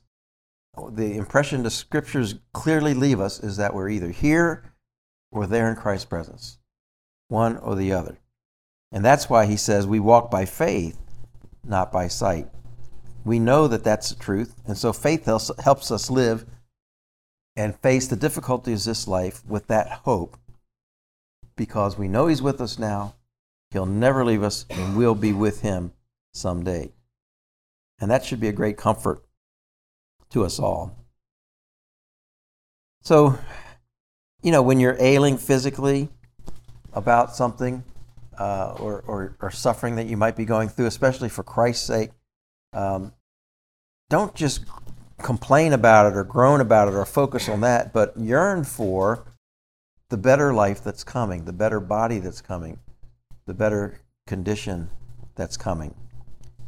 The 0.92 1.18
impression 1.18 1.64
the 1.64 1.70
scriptures 1.70 2.36
clearly 2.54 2.94
leave 2.94 3.20
us 3.20 3.40
is 3.40 3.58
that 3.58 3.74
we're 3.74 3.90
either 3.90 4.10
here 4.10 4.72
or 5.32 5.46
there 5.46 5.70
in 5.70 5.76
Christ's 5.76 6.06
presence, 6.06 6.58
one 7.28 7.58
or 7.58 7.76
the 7.76 7.92
other. 7.92 8.20
And 8.92 9.06
that's 9.06 9.30
why 9.30 9.46
he 9.46 9.58
says 9.58 9.86
we 9.86 10.00
walk 10.00 10.32
by 10.32 10.46
faith, 10.46 10.98
not 11.64 11.92
by 11.92 12.08
sight. 12.08 12.48
We 13.24 13.38
know 13.38 13.68
that 13.68 13.84
that's 13.84 14.10
the 14.10 14.16
truth. 14.16 14.56
And 14.66 14.78
so 14.78 14.94
faith 14.94 15.26
helps 15.26 15.92
us 15.92 16.10
live 16.10 16.46
and 17.56 17.76
face 17.76 18.08
the 18.08 18.16
difficulties 18.16 18.88
of 18.88 18.92
this 18.92 19.08
life 19.08 19.46
with 19.46 19.68
that 19.68 19.90
hope 19.90 20.38
because 21.56 21.98
we 21.98 22.08
know 22.08 22.28
he's 22.28 22.42
with 22.42 22.62
us 22.62 22.80
now. 22.80 23.16
He'll 23.72 23.86
never 23.86 24.26
leave 24.26 24.42
us, 24.42 24.66
and 24.70 24.98
we'll 24.98 25.14
be 25.14 25.34
with 25.34 25.62
him 25.62 25.92
someday. 26.34 26.92
And 28.00 28.10
that 28.10 28.26
should 28.26 28.40
be 28.40 28.48
a 28.48 28.54
great 28.54 28.78
comfort 28.78 29.22
to 30.32 30.44
us 30.44 30.58
all. 30.58 30.96
So, 33.02 33.38
you 34.42 34.52
know, 34.52 34.64
when 34.64 34.80
you're 34.80 34.98
ailing 35.00 35.38
physically 35.38 36.10
about 36.94 37.36
something, 37.36 37.84
uh, 38.40 38.76
or, 38.80 39.04
or, 39.06 39.36
or, 39.42 39.52
suffering 39.52 39.98
that 39.98 40.08
you 40.08 40.16
might 40.16 40.38
be 40.38 40.46
going 40.46 40.70
through, 40.70 40.86
especially 40.86 41.28
for 41.28 41.44
Christ's 41.44 41.86
sake, 41.86 42.12
um, 42.72 43.12
don't 44.10 44.34
just 44.34 44.64
complain 45.22 45.74
about 45.74 46.12
it 46.12 46.16
or 46.16 46.24
groan 46.24 46.62
about 46.62 46.88
it 46.88 46.94
or 46.94 47.06
focus 47.06 47.50
on 47.50 47.60
that, 47.62 47.92
but 47.92 48.18
yearn 48.18 48.64
for 48.64 49.26
the 50.08 50.18
better 50.18 50.54
life 50.54 50.82
that's 50.82 51.04
coming, 51.04 51.44
the 51.44 51.54
better 51.54 51.82
body 51.82 52.20
that's 52.20 52.40
coming, 52.40 52.80
the 53.46 53.54
better 53.54 54.00
condition 54.26 54.90
that's 55.36 55.58
coming. 55.58 55.94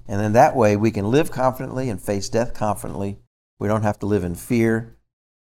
And 0.10 0.20
then 0.20 0.34
that 0.34 0.58
way 0.58 0.76
we 0.76 0.92
can 0.92 1.10
live 1.10 1.32
confidently 1.32 1.90
and 1.90 2.02
face 2.02 2.28
death 2.28 2.54
confidently. 2.54 3.18
We 3.60 3.70
don't 3.70 3.84
have 3.84 4.00
to 4.00 4.06
live 4.06 4.26
in 4.26 4.36
fear. 4.36 4.98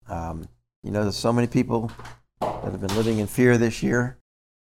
Um, 0.08 0.46
you 0.82 0.90
know, 0.90 1.02
there's 1.02 1.16
so 1.16 1.32
many 1.32 1.46
people 1.46 1.90
that 2.40 2.64
have 2.64 2.80
been 2.82 2.94
living 2.96 3.18
in 3.18 3.26
fear 3.26 3.56
this 3.56 3.82
year 3.82 4.18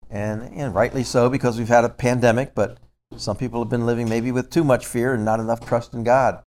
and, 0.10 0.42
and 0.54 0.74
rightly 0.74 1.04
so 1.04 1.30
because 1.30 1.58
we've 1.58 1.68
had 1.68 1.86
a 1.86 1.90
pandemic, 1.90 2.56
but 2.56 2.78
some 3.16 3.38
people 3.38 3.62
have 3.62 3.70
been 3.70 3.86
living 3.86 4.10
maybe 4.10 4.32
with 4.32 4.50
too 4.50 4.64
much 4.64 4.86
fear 4.86 5.14
and 5.14 5.26
not 5.26 5.40
enough 5.40 5.66
trust 5.66 5.94
in 5.94 6.04
God. 6.04 6.44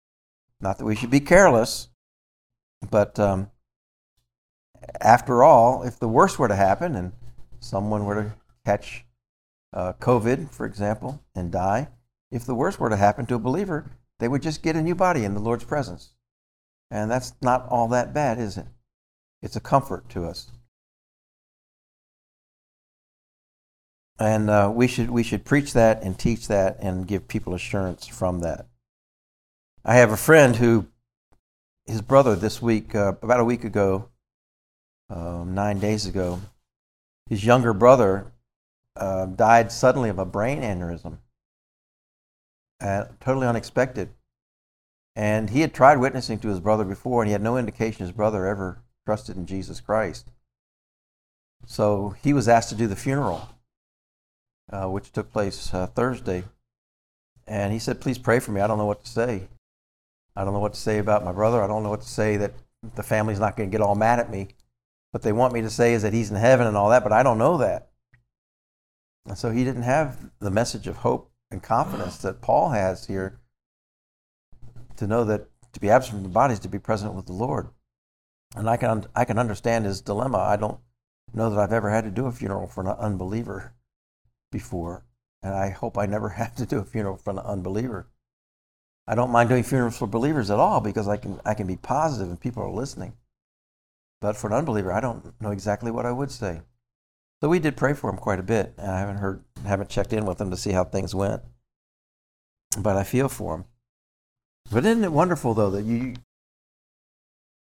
Not 0.60 0.78
that 0.78 0.84
we 0.84 0.96
should 0.96 1.10
be 1.10 1.20
careless, 1.20 1.88
but 2.90 3.18
um, 3.18 3.50
after 5.00 5.42
all, 5.42 5.82
if 5.82 5.98
the 5.98 6.08
worst 6.08 6.38
were 6.38 6.48
to 6.48 6.56
happen 6.56 6.96
and 6.96 7.12
someone 7.60 8.04
were 8.04 8.22
to 8.22 8.32
catch 8.64 9.04
uh, 9.72 9.92
COVID, 9.94 10.50
for 10.50 10.66
example, 10.66 11.22
and 11.34 11.52
die. 11.52 11.88
If 12.30 12.44
the 12.44 12.54
worst 12.54 12.80
were 12.80 12.90
to 12.90 12.96
happen 12.96 13.26
to 13.26 13.34
a 13.34 13.38
believer, 13.38 13.90
they 14.18 14.28
would 14.28 14.42
just 14.42 14.62
get 14.62 14.76
a 14.76 14.82
new 14.82 14.94
body 14.94 15.24
in 15.24 15.34
the 15.34 15.40
Lord's 15.40 15.64
presence. 15.64 16.14
And 16.90 17.10
that's 17.10 17.34
not 17.42 17.66
all 17.68 17.88
that 17.88 18.14
bad, 18.14 18.38
is 18.38 18.56
it? 18.56 18.66
It's 19.42 19.56
a 19.56 19.60
comfort 19.60 20.08
to 20.10 20.24
us. 20.24 20.50
And 24.18 24.48
uh, 24.48 24.72
we, 24.74 24.86
should, 24.86 25.10
we 25.10 25.22
should 25.22 25.44
preach 25.44 25.72
that 25.74 26.02
and 26.02 26.18
teach 26.18 26.48
that 26.48 26.78
and 26.80 27.06
give 27.06 27.28
people 27.28 27.54
assurance 27.54 28.06
from 28.06 28.40
that. 28.40 28.66
I 29.84 29.96
have 29.96 30.10
a 30.10 30.16
friend 30.16 30.56
who, 30.56 30.86
his 31.84 32.00
brother 32.00 32.34
this 32.34 32.62
week, 32.62 32.94
uh, 32.94 33.14
about 33.22 33.40
a 33.40 33.44
week 33.44 33.62
ago, 33.62 34.08
um, 35.10 35.54
nine 35.54 35.78
days 35.78 36.06
ago, 36.06 36.40
his 37.28 37.44
younger 37.44 37.72
brother 37.72 38.32
uh, 38.96 39.26
died 39.26 39.70
suddenly 39.70 40.08
of 40.08 40.18
a 40.18 40.24
brain 40.24 40.62
aneurysm. 40.62 41.18
Uh, 42.80 43.04
totally 43.20 43.46
unexpected. 43.46 44.08
And 45.14 45.50
he 45.50 45.60
had 45.60 45.72
tried 45.72 45.98
witnessing 45.98 46.38
to 46.40 46.48
his 46.48 46.60
brother 46.60 46.84
before, 46.84 47.22
and 47.22 47.28
he 47.28 47.32
had 47.32 47.42
no 47.42 47.56
indication 47.56 48.04
his 48.04 48.12
brother 48.12 48.46
ever 48.46 48.82
trusted 49.06 49.36
in 49.36 49.46
Jesus 49.46 49.80
Christ. 49.80 50.30
So 51.66 52.14
he 52.22 52.32
was 52.32 52.48
asked 52.48 52.68
to 52.70 52.74
do 52.74 52.86
the 52.86 52.96
funeral, 52.96 53.48
uh, 54.72 54.86
which 54.88 55.12
took 55.12 55.32
place 55.32 55.72
uh, 55.72 55.86
Thursday. 55.86 56.44
And 57.46 57.72
he 57.72 57.78
said, 57.78 58.00
Please 58.00 58.18
pray 58.18 58.40
for 58.40 58.50
me. 58.50 58.60
I 58.60 58.66
don't 58.66 58.78
know 58.78 58.86
what 58.86 59.04
to 59.04 59.10
say. 59.10 59.48
I 60.34 60.44
don't 60.44 60.52
know 60.52 60.60
what 60.60 60.74
to 60.74 60.80
say 60.80 60.98
about 60.98 61.24
my 61.24 61.32
brother. 61.32 61.62
I 61.62 61.66
don't 61.66 61.82
know 61.82 61.90
what 61.90 62.02
to 62.02 62.08
say 62.08 62.36
that 62.36 62.52
the 62.94 63.02
family's 63.02 63.40
not 63.40 63.56
going 63.56 63.70
to 63.70 63.72
get 63.74 63.80
all 63.80 63.94
mad 63.94 64.18
at 64.18 64.30
me. 64.30 64.48
What 65.12 65.22
they 65.22 65.32
want 65.32 65.54
me 65.54 65.62
to 65.62 65.70
say 65.70 65.94
is 65.94 66.02
that 66.02 66.12
he's 66.12 66.30
in 66.30 66.36
heaven 66.36 66.66
and 66.66 66.76
all 66.76 66.90
that, 66.90 67.02
but 67.02 67.12
I 67.12 67.22
don't 67.22 67.38
know 67.38 67.56
that. 67.58 67.88
And 69.26 69.38
so 69.38 69.50
he 69.50 69.64
didn't 69.64 69.82
have 69.82 70.30
the 70.40 70.50
message 70.50 70.86
of 70.86 70.98
hope 70.98 71.30
and 71.50 71.62
confidence 71.62 72.18
that 72.18 72.42
Paul 72.42 72.70
has 72.70 73.06
here 73.06 73.40
to 74.96 75.06
know 75.06 75.24
that 75.24 75.48
to 75.72 75.80
be 75.80 75.90
absent 75.90 76.16
from 76.16 76.22
the 76.22 76.28
body 76.28 76.54
is 76.54 76.60
to 76.60 76.68
be 76.68 76.78
present 76.78 77.14
with 77.14 77.26
the 77.26 77.32
Lord. 77.32 77.68
And 78.54 78.68
I 78.68 78.76
can, 78.76 79.06
I 79.14 79.24
can 79.24 79.38
understand 79.38 79.84
his 79.84 80.00
dilemma. 80.00 80.38
I 80.38 80.56
don't 80.56 80.80
know 81.32 81.50
that 81.50 81.58
I've 81.58 81.72
ever 81.72 81.90
had 81.90 82.04
to 82.04 82.10
do 82.10 82.26
a 82.26 82.32
funeral 82.32 82.66
for 82.66 82.82
an 82.82 82.88
unbeliever 82.88 83.72
before. 84.56 85.04
And 85.42 85.54
I 85.54 85.68
hope 85.70 85.98
I 85.98 86.06
never 86.06 86.28
have 86.40 86.54
to 86.56 86.66
do 86.66 86.78
a 86.78 86.84
funeral 86.84 87.16
for 87.16 87.30
an 87.30 87.38
unbeliever. 87.38 88.08
I 89.06 89.14
don't 89.14 89.30
mind 89.30 89.48
doing 89.48 89.62
funerals 89.62 89.98
for 89.98 90.06
believers 90.06 90.50
at 90.50 90.58
all 90.58 90.80
because 90.80 91.06
I 91.06 91.16
can, 91.16 91.40
I 91.44 91.54
can 91.54 91.66
be 91.66 91.76
positive 91.76 92.28
and 92.28 92.40
people 92.40 92.62
are 92.62 92.70
listening. 92.70 93.12
But 94.20 94.36
for 94.36 94.48
an 94.48 94.54
unbeliever, 94.54 94.92
I 94.92 95.00
don't 95.00 95.40
know 95.40 95.50
exactly 95.50 95.90
what 95.90 96.06
I 96.06 96.12
would 96.12 96.30
say. 96.30 96.62
So 97.40 97.48
we 97.48 97.58
did 97.58 97.76
pray 97.76 97.92
for 97.92 98.08
him 98.10 98.16
quite 98.16 98.40
a 98.40 98.42
bit. 98.42 98.72
and 98.78 98.90
I 98.90 98.98
haven't 98.98 99.18
heard, 99.18 99.44
haven't 99.64 99.90
checked 99.90 100.12
in 100.12 100.24
with 100.24 100.40
him 100.40 100.50
to 100.50 100.56
see 100.56 100.72
how 100.72 100.84
things 100.84 101.14
went. 101.14 101.42
But 102.78 102.96
I 102.96 103.04
feel 103.04 103.28
for 103.28 103.54
him. 103.54 103.64
But 104.72 104.84
isn't 104.84 105.04
it 105.04 105.12
wonderful 105.12 105.54
though 105.54 105.70
that 105.70 105.84
you, 105.84 106.14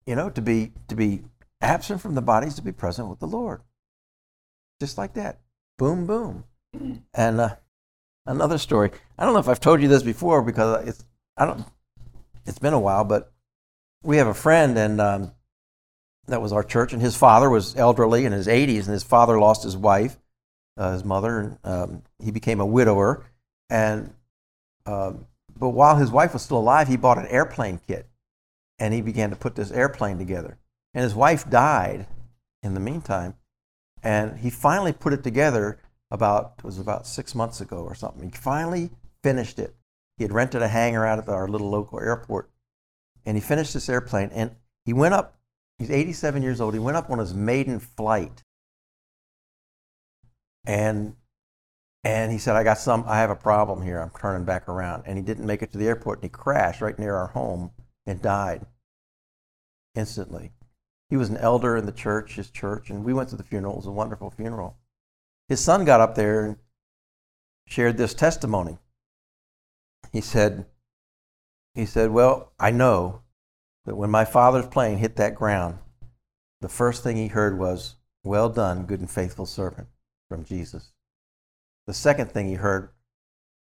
you 0.06 0.16
know, 0.16 0.28
to 0.28 0.42
be 0.42 0.72
to 0.88 0.94
be 0.94 1.22
absent 1.60 2.00
from 2.00 2.14
the 2.14 2.22
bodies 2.22 2.54
to 2.56 2.62
be 2.62 2.72
present 2.72 3.08
with 3.08 3.20
the 3.20 3.26
Lord, 3.26 3.62
just 4.80 4.98
like 4.98 5.14
that. 5.14 5.40
Boom, 5.78 6.06
boom. 6.06 6.44
And 6.72 7.40
uh, 7.40 7.56
another 8.26 8.58
story. 8.58 8.90
I 9.18 9.24
don't 9.24 9.34
know 9.34 9.40
if 9.40 9.48
I've 9.48 9.60
told 9.60 9.82
you 9.82 9.88
this 9.88 10.02
before 10.02 10.42
because 10.42 10.86
it's 10.86 11.04
I 11.36 11.46
don't. 11.46 11.64
It's 12.46 12.58
been 12.58 12.72
a 12.72 12.80
while, 12.80 13.04
but 13.04 13.32
we 14.02 14.16
have 14.16 14.26
a 14.26 14.34
friend 14.34 14.78
and 14.78 15.00
um, 15.00 15.32
that 16.26 16.40
was 16.40 16.52
our 16.52 16.62
church, 16.62 16.92
and 16.92 17.02
his 17.02 17.16
father 17.16 17.50
was 17.50 17.76
elderly 17.76 18.24
in 18.24 18.32
his 18.32 18.46
80s, 18.46 18.84
and 18.84 18.92
his 18.92 19.02
father 19.02 19.38
lost 19.38 19.62
his 19.62 19.76
wife, 19.76 20.16
uh, 20.76 20.92
his 20.92 21.04
mother, 21.04 21.38
and 21.38 21.58
um, 21.64 22.02
he 22.22 22.30
became 22.30 22.60
a 22.60 22.66
widower. 22.66 23.26
And 23.68 24.14
um, 24.86 25.26
but 25.56 25.70
while 25.70 25.96
his 25.96 26.10
wife 26.10 26.32
was 26.32 26.42
still 26.42 26.58
alive, 26.58 26.88
he 26.88 26.96
bought 26.96 27.18
an 27.18 27.26
airplane 27.26 27.80
kit, 27.86 28.06
and 28.78 28.94
he 28.94 29.02
began 29.02 29.30
to 29.30 29.36
put 29.36 29.54
this 29.54 29.70
airplane 29.70 30.18
together. 30.18 30.58
And 30.94 31.04
his 31.04 31.14
wife 31.14 31.48
died 31.48 32.06
in 32.62 32.74
the 32.74 32.80
meantime, 32.80 33.34
and 34.02 34.38
he 34.38 34.50
finally 34.50 34.92
put 34.92 35.12
it 35.12 35.22
together 35.22 35.78
about 36.10 36.54
it 36.58 36.64
was 36.64 36.78
about 36.78 37.06
six 37.06 37.34
months 37.34 37.60
ago 37.60 37.78
or 37.78 37.94
something. 37.94 38.30
He 38.30 38.36
finally 38.36 38.90
finished 39.22 39.58
it. 39.58 39.74
He 40.16 40.24
had 40.24 40.32
rented 40.32 40.62
a 40.62 40.68
hangar 40.68 41.06
out 41.06 41.18
at 41.18 41.28
our 41.28 41.48
little 41.48 41.70
local 41.70 42.00
airport, 42.00 42.50
and 43.24 43.36
he 43.36 43.40
finished 43.40 43.74
this 43.74 43.88
airplane. 43.88 44.30
And 44.32 44.56
he 44.84 44.92
went 44.92 45.14
up 45.14 45.40
He's 45.80 45.90
87 45.90 46.42
years 46.42 46.60
old. 46.60 46.74
He 46.74 46.78
went 46.78 46.98
up 46.98 47.08
on 47.08 47.18
his 47.18 47.32
maiden 47.32 47.80
flight. 47.80 48.44
And 50.66 51.16
and 52.04 52.30
he 52.30 52.36
said, 52.36 52.54
I 52.54 52.64
got 52.64 52.76
some 52.76 53.02
I 53.06 53.16
have 53.16 53.30
a 53.30 53.34
problem 53.34 53.80
here. 53.80 53.98
I'm 53.98 54.10
turning 54.10 54.44
back 54.44 54.68
around. 54.68 55.04
And 55.06 55.16
he 55.16 55.24
didn't 55.24 55.46
make 55.46 55.62
it 55.62 55.72
to 55.72 55.78
the 55.78 55.86
airport 55.86 56.18
and 56.18 56.24
he 56.24 56.28
crashed 56.28 56.82
right 56.82 56.98
near 56.98 57.16
our 57.16 57.28
home 57.28 57.70
and 58.04 58.20
died 58.20 58.66
instantly. 59.94 60.52
He 61.08 61.16
was 61.16 61.30
an 61.30 61.38
elder 61.38 61.78
in 61.78 61.86
the 61.86 61.92
church, 61.92 62.34
his 62.34 62.50
church, 62.50 62.90
and 62.90 63.02
we 63.02 63.14
went 63.14 63.30
to 63.30 63.36
the 63.36 63.42
funeral. 63.42 63.72
It 63.72 63.78
was 63.78 63.86
a 63.86 63.90
wonderful 63.90 64.30
funeral. 64.30 64.76
His 65.50 65.60
son 65.60 65.84
got 65.84 66.00
up 66.00 66.14
there 66.14 66.44
and 66.44 66.56
shared 67.66 67.96
this 67.96 68.14
testimony. 68.14 68.78
He 70.12 70.20
said, 70.20 70.66
he 71.74 71.86
said, 71.86 72.12
Well, 72.12 72.52
I 72.60 72.70
know 72.70 73.22
that 73.84 73.96
when 73.96 74.10
my 74.10 74.24
father's 74.24 74.68
plane 74.68 74.98
hit 74.98 75.16
that 75.16 75.34
ground, 75.34 75.78
the 76.60 76.68
first 76.68 77.02
thing 77.02 77.16
he 77.16 77.26
heard 77.26 77.58
was, 77.58 77.96
Well 78.22 78.48
done, 78.48 78.86
good 78.86 79.00
and 79.00 79.10
faithful 79.10 79.44
servant, 79.44 79.88
from 80.28 80.44
Jesus. 80.44 80.92
The 81.88 81.94
second 81.94 82.30
thing 82.30 82.46
he 82.46 82.54
heard 82.54 82.90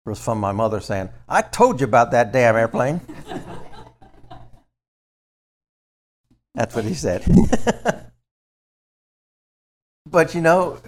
was 0.04 0.18
from 0.18 0.40
my 0.40 0.50
mother 0.50 0.80
saying, 0.80 1.10
I 1.28 1.42
told 1.42 1.80
you 1.80 1.86
about 1.86 2.10
that 2.10 2.32
damn 2.32 2.56
airplane. 2.56 3.00
That's 6.56 6.74
what 6.74 6.84
he 6.84 6.94
said. 6.94 7.24
but 10.06 10.34
you 10.34 10.40
know, 10.40 10.80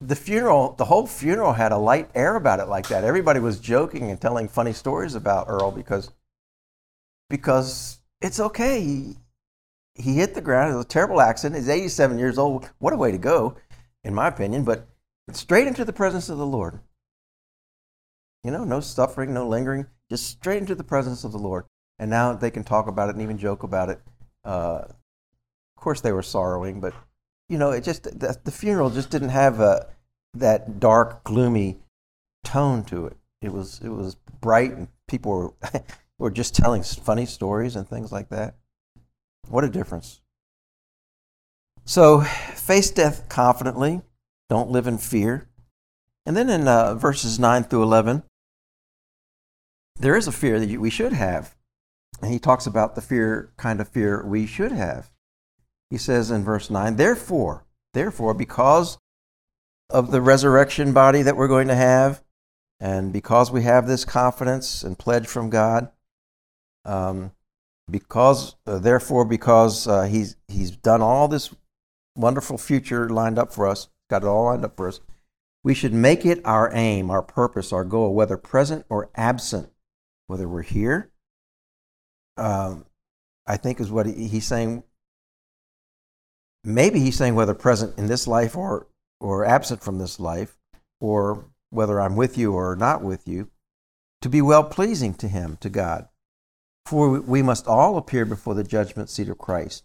the 0.00 0.16
funeral, 0.16 0.74
the 0.78 0.84
whole 0.84 1.06
funeral 1.06 1.52
had 1.52 1.72
a 1.72 1.78
light 1.78 2.10
air 2.14 2.36
about 2.36 2.60
it 2.60 2.68
like 2.68 2.88
that. 2.88 3.04
Everybody 3.04 3.40
was 3.40 3.58
joking 3.58 4.10
and 4.10 4.20
telling 4.20 4.48
funny 4.48 4.72
stories 4.72 5.14
about 5.14 5.48
Earl 5.48 5.70
because 5.70 6.10
because 7.28 7.98
it's 8.20 8.40
okay. 8.40 8.80
He, 8.80 9.16
he 9.94 10.14
hit 10.14 10.34
the 10.34 10.40
ground. 10.40 10.72
It 10.72 10.76
was 10.76 10.84
a 10.84 10.88
terrible 10.88 11.20
accident. 11.20 11.56
He's 11.60 11.68
87 11.68 12.18
years 12.18 12.38
old. 12.38 12.70
What 12.78 12.92
a 12.92 12.96
way 12.96 13.10
to 13.12 13.18
go, 13.18 13.56
in 14.04 14.14
my 14.14 14.28
opinion, 14.28 14.64
but 14.64 14.86
straight 15.32 15.66
into 15.66 15.84
the 15.84 15.92
presence 15.92 16.28
of 16.28 16.38
the 16.38 16.46
Lord. 16.46 16.80
You 18.44 18.52
know, 18.52 18.64
no 18.64 18.80
suffering, 18.80 19.34
no 19.34 19.46
lingering, 19.46 19.86
just 20.08 20.26
straight 20.26 20.58
into 20.58 20.74
the 20.74 20.84
presence 20.84 21.24
of 21.24 21.32
the 21.32 21.38
Lord. 21.38 21.64
And 21.98 22.10
now 22.10 22.32
they 22.32 22.50
can 22.50 22.64
talk 22.64 22.86
about 22.86 23.08
it 23.08 23.16
and 23.16 23.22
even 23.22 23.36
joke 23.36 23.64
about 23.64 23.90
it. 23.90 24.00
Uh, 24.44 24.84
of 24.86 25.82
course, 25.82 26.00
they 26.00 26.12
were 26.12 26.22
sorrowing, 26.22 26.80
but, 26.80 26.94
you 27.48 27.58
know, 27.58 27.70
it 27.70 27.84
just, 27.84 28.04
the, 28.04 28.38
the 28.44 28.50
funeral 28.50 28.90
just 28.90 29.10
didn't 29.10 29.30
have 29.30 29.60
a, 29.60 29.88
that 30.34 30.78
dark, 30.80 31.24
gloomy 31.24 31.78
tone 32.44 32.84
to 32.84 33.06
it. 33.06 33.16
It 33.40 33.52
was, 33.52 33.80
it 33.82 33.88
was 33.88 34.16
bright 34.40 34.72
and 34.72 34.88
people 35.06 35.32
were 35.32 35.52
or 36.18 36.30
just 36.30 36.54
telling 36.54 36.82
funny 36.82 37.26
stories 37.26 37.76
and 37.76 37.88
things 37.88 38.12
like 38.12 38.28
that. 38.30 38.54
What 39.48 39.64
a 39.64 39.68
difference. 39.68 40.20
So, 41.84 42.20
face 42.20 42.90
death 42.90 43.28
confidently, 43.28 44.02
don't 44.50 44.70
live 44.70 44.86
in 44.86 44.98
fear. 44.98 45.48
And 46.26 46.36
then 46.36 46.50
in 46.50 46.68
uh, 46.68 46.94
verses 46.94 47.38
9 47.38 47.64
through 47.64 47.82
11, 47.82 48.24
there 49.96 50.16
is 50.16 50.26
a 50.26 50.32
fear 50.32 50.60
that 50.60 50.78
we 50.78 50.90
should 50.90 51.14
have. 51.14 51.54
And 52.20 52.30
he 52.30 52.38
talks 52.38 52.66
about 52.66 52.94
the 52.94 53.00
fear, 53.00 53.52
kind 53.56 53.80
of 53.80 53.88
fear 53.88 54.22
we 54.26 54.46
should 54.46 54.72
have. 54.72 55.10
He 55.90 55.98
says 55.98 56.30
in 56.30 56.44
verse 56.44 56.70
9, 56.70 56.96
Therefore, 56.96 57.64
therefore, 57.94 58.34
because 58.34 58.98
of 59.90 60.10
the 60.10 60.20
resurrection 60.20 60.92
body 60.92 61.22
that 61.22 61.36
we're 61.36 61.48
going 61.48 61.68
to 61.68 61.74
have, 61.74 62.22
and 62.80 63.12
because 63.12 63.50
we 63.50 63.62
have 63.62 63.86
this 63.86 64.04
confidence 64.04 64.82
and 64.82 64.98
pledge 64.98 65.26
from 65.26 65.50
God, 65.50 65.90
um, 66.84 67.32
because, 67.90 68.56
uh, 68.66 68.78
therefore, 68.78 69.24
because 69.24 69.88
uh, 69.88 70.02
he's, 70.02 70.36
he's 70.46 70.70
done 70.70 71.00
all 71.00 71.26
this 71.26 71.54
wonderful 72.14 72.58
future 72.58 73.08
lined 73.08 73.38
up 73.38 73.52
for 73.52 73.66
us, 73.66 73.88
got 74.10 74.22
it 74.22 74.28
all 74.28 74.44
lined 74.44 74.64
up 74.64 74.76
for 74.76 74.88
us, 74.88 75.00
we 75.64 75.74
should 75.74 75.92
make 75.92 76.24
it 76.24 76.40
our 76.44 76.70
aim, 76.72 77.10
our 77.10 77.22
purpose, 77.22 77.72
our 77.72 77.84
goal, 77.84 78.14
whether 78.14 78.36
present 78.36 78.84
or 78.88 79.10
absent, 79.14 79.70
whether 80.26 80.48
we're 80.48 80.62
here. 80.62 81.10
Um, 82.36 82.86
I 83.46 83.56
think 83.56 83.80
is 83.80 83.90
what 83.90 84.06
he, 84.06 84.28
he's 84.28 84.46
saying. 84.46 84.84
Maybe 86.68 87.00
he's 87.00 87.16
saying 87.16 87.34
whether 87.34 87.54
present 87.54 87.98
in 87.98 88.08
this 88.08 88.26
life 88.26 88.54
or, 88.54 88.88
or 89.20 89.46
absent 89.46 89.82
from 89.82 89.96
this 89.96 90.20
life, 90.20 90.58
or 91.00 91.46
whether 91.70 91.98
I'm 91.98 92.14
with 92.14 92.36
you 92.36 92.52
or 92.52 92.76
not 92.76 93.02
with 93.02 93.26
you, 93.26 93.48
to 94.20 94.28
be 94.28 94.42
well 94.42 94.64
pleasing 94.64 95.14
to 95.14 95.28
him, 95.28 95.56
to 95.62 95.70
God. 95.70 96.08
For 96.84 97.20
we 97.20 97.40
must 97.40 97.66
all 97.66 97.96
appear 97.96 98.26
before 98.26 98.54
the 98.54 98.64
judgment 98.64 99.08
seat 99.08 99.30
of 99.30 99.38
Christ, 99.38 99.84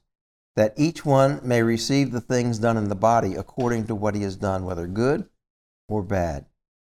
that 0.57 0.73
each 0.75 1.05
one 1.05 1.39
may 1.41 1.63
receive 1.63 2.11
the 2.11 2.19
things 2.19 2.59
done 2.59 2.75
in 2.75 2.89
the 2.89 2.95
body 2.95 3.35
according 3.35 3.87
to 3.87 3.95
what 3.95 4.13
he 4.13 4.23
has 4.23 4.35
done, 4.35 4.65
whether 4.65 4.85
good 4.85 5.29
or 5.87 6.03
bad. 6.03 6.47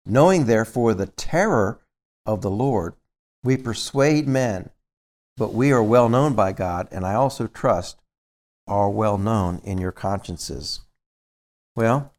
Knowing 0.05 0.45
therefore 0.47 0.95
the 0.95 1.07
terror 1.07 1.79
of 2.25 2.41
the 2.41 2.51
Lord, 2.51 2.95
we 3.41 3.55
persuade 3.55 4.27
men, 4.27 4.69
but 5.37 5.53
we 5.53 5.71
are 5.71 5.83
well 5.83 6.09
known 6.09 6.33
by 6.33 6.51
God, 6.51 6.89
and 6.91 7.05
I 7.05 7.13
also 7.13 7.47
trust 7.47 8.01
are 8.67 8.89
well 8.89 9.17
known 9.17 9.59
in 9.63 9.77
your 9.77 9.91
consciences. 9.91 10.81
Well, 11.75 12.13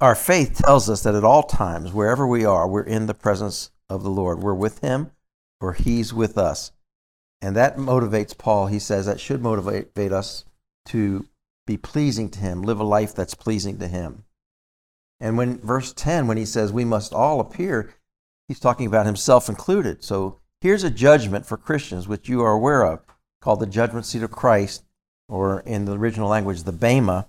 our 0.00 0.14
faith 0.14 0.56
tells 0.64 0.88
us 0.88 1.02
that 1.02 1.14
at 1.14 1.24
all 1.24 1.42
times, 1.42 1.92
wherever 1.92 2.26
we 2.26 2.44
are, 2.44 2.66
we're 2.66 2.82
in 2.82 3.06
the 3.06 3.14
presence 3.14 3.70
of 3.88 4.02
the 4.02 4.10
Lord. 4.10 4.40
We're 4.40 4.54
with 4.54 4.80
Him 4.80 5.10
or 5.60 5.74
He's 5.74 6.14
with 6.14 6.38
us. 6.38 6.72
And 7.42 7.56
that 7.56 7.76
motivates 7.76 8.36
Paul. 8.36 8.66
He 8.66 8.78
says 8.78 9.06
that 9.06 9.20
should 9.20 9.42
motivate 9.42 10.12
us 10.12 10.44
to 10.86 11.26
be 11.66 11.76
pleasing 11.76 12.30
to 12.30 12.38
Him, 12.38 12.62
live 12.62 12.80
a 12.80 12.84
life 12.84 13.14
that's 13.14 13.34
pleasing 13.34 13.78
to 13.78 13.88
Him. 13.88 14.24
And 15.20 15.36
when 15.36 15.58
verse 15.58 15.92
10, 15.92 16.26
when 16.26 16.38
he 16.38 16.46
says 16.46 16.72
we 16.72 16.84
must 16.84 17.12
all 17.12 17.40
appear, 17.40 17.92
he's 18.48 18.58
talking 18.58 18.86
about 18.86 19.04
himself 19.06 19.48
included. 19.50 20.02
So 20.02 20.40
here's 20.62 20.82
a 20.82 20.90
judgment 20.90 21.44
for 21.44 21.58
Christians, 21.58 22.08
which 22.08 22.28
you 22.28 22.40
are 22.40 22.52
aware 22.52 22.84
of, 22.84 23.00
called 23.40 23.60
the 23.60 23.66
judgment 23.66 24.06
seat 24.06 24.22
of 24.22 24.30
Christ, 24.30 24.84
or 25.28 25.60
in 25.60 25.84
the 25.84 25.96
original 25.96 26.28
language, 26.28 26.62
the 26.62 26.72
Bema, 26.72 27.28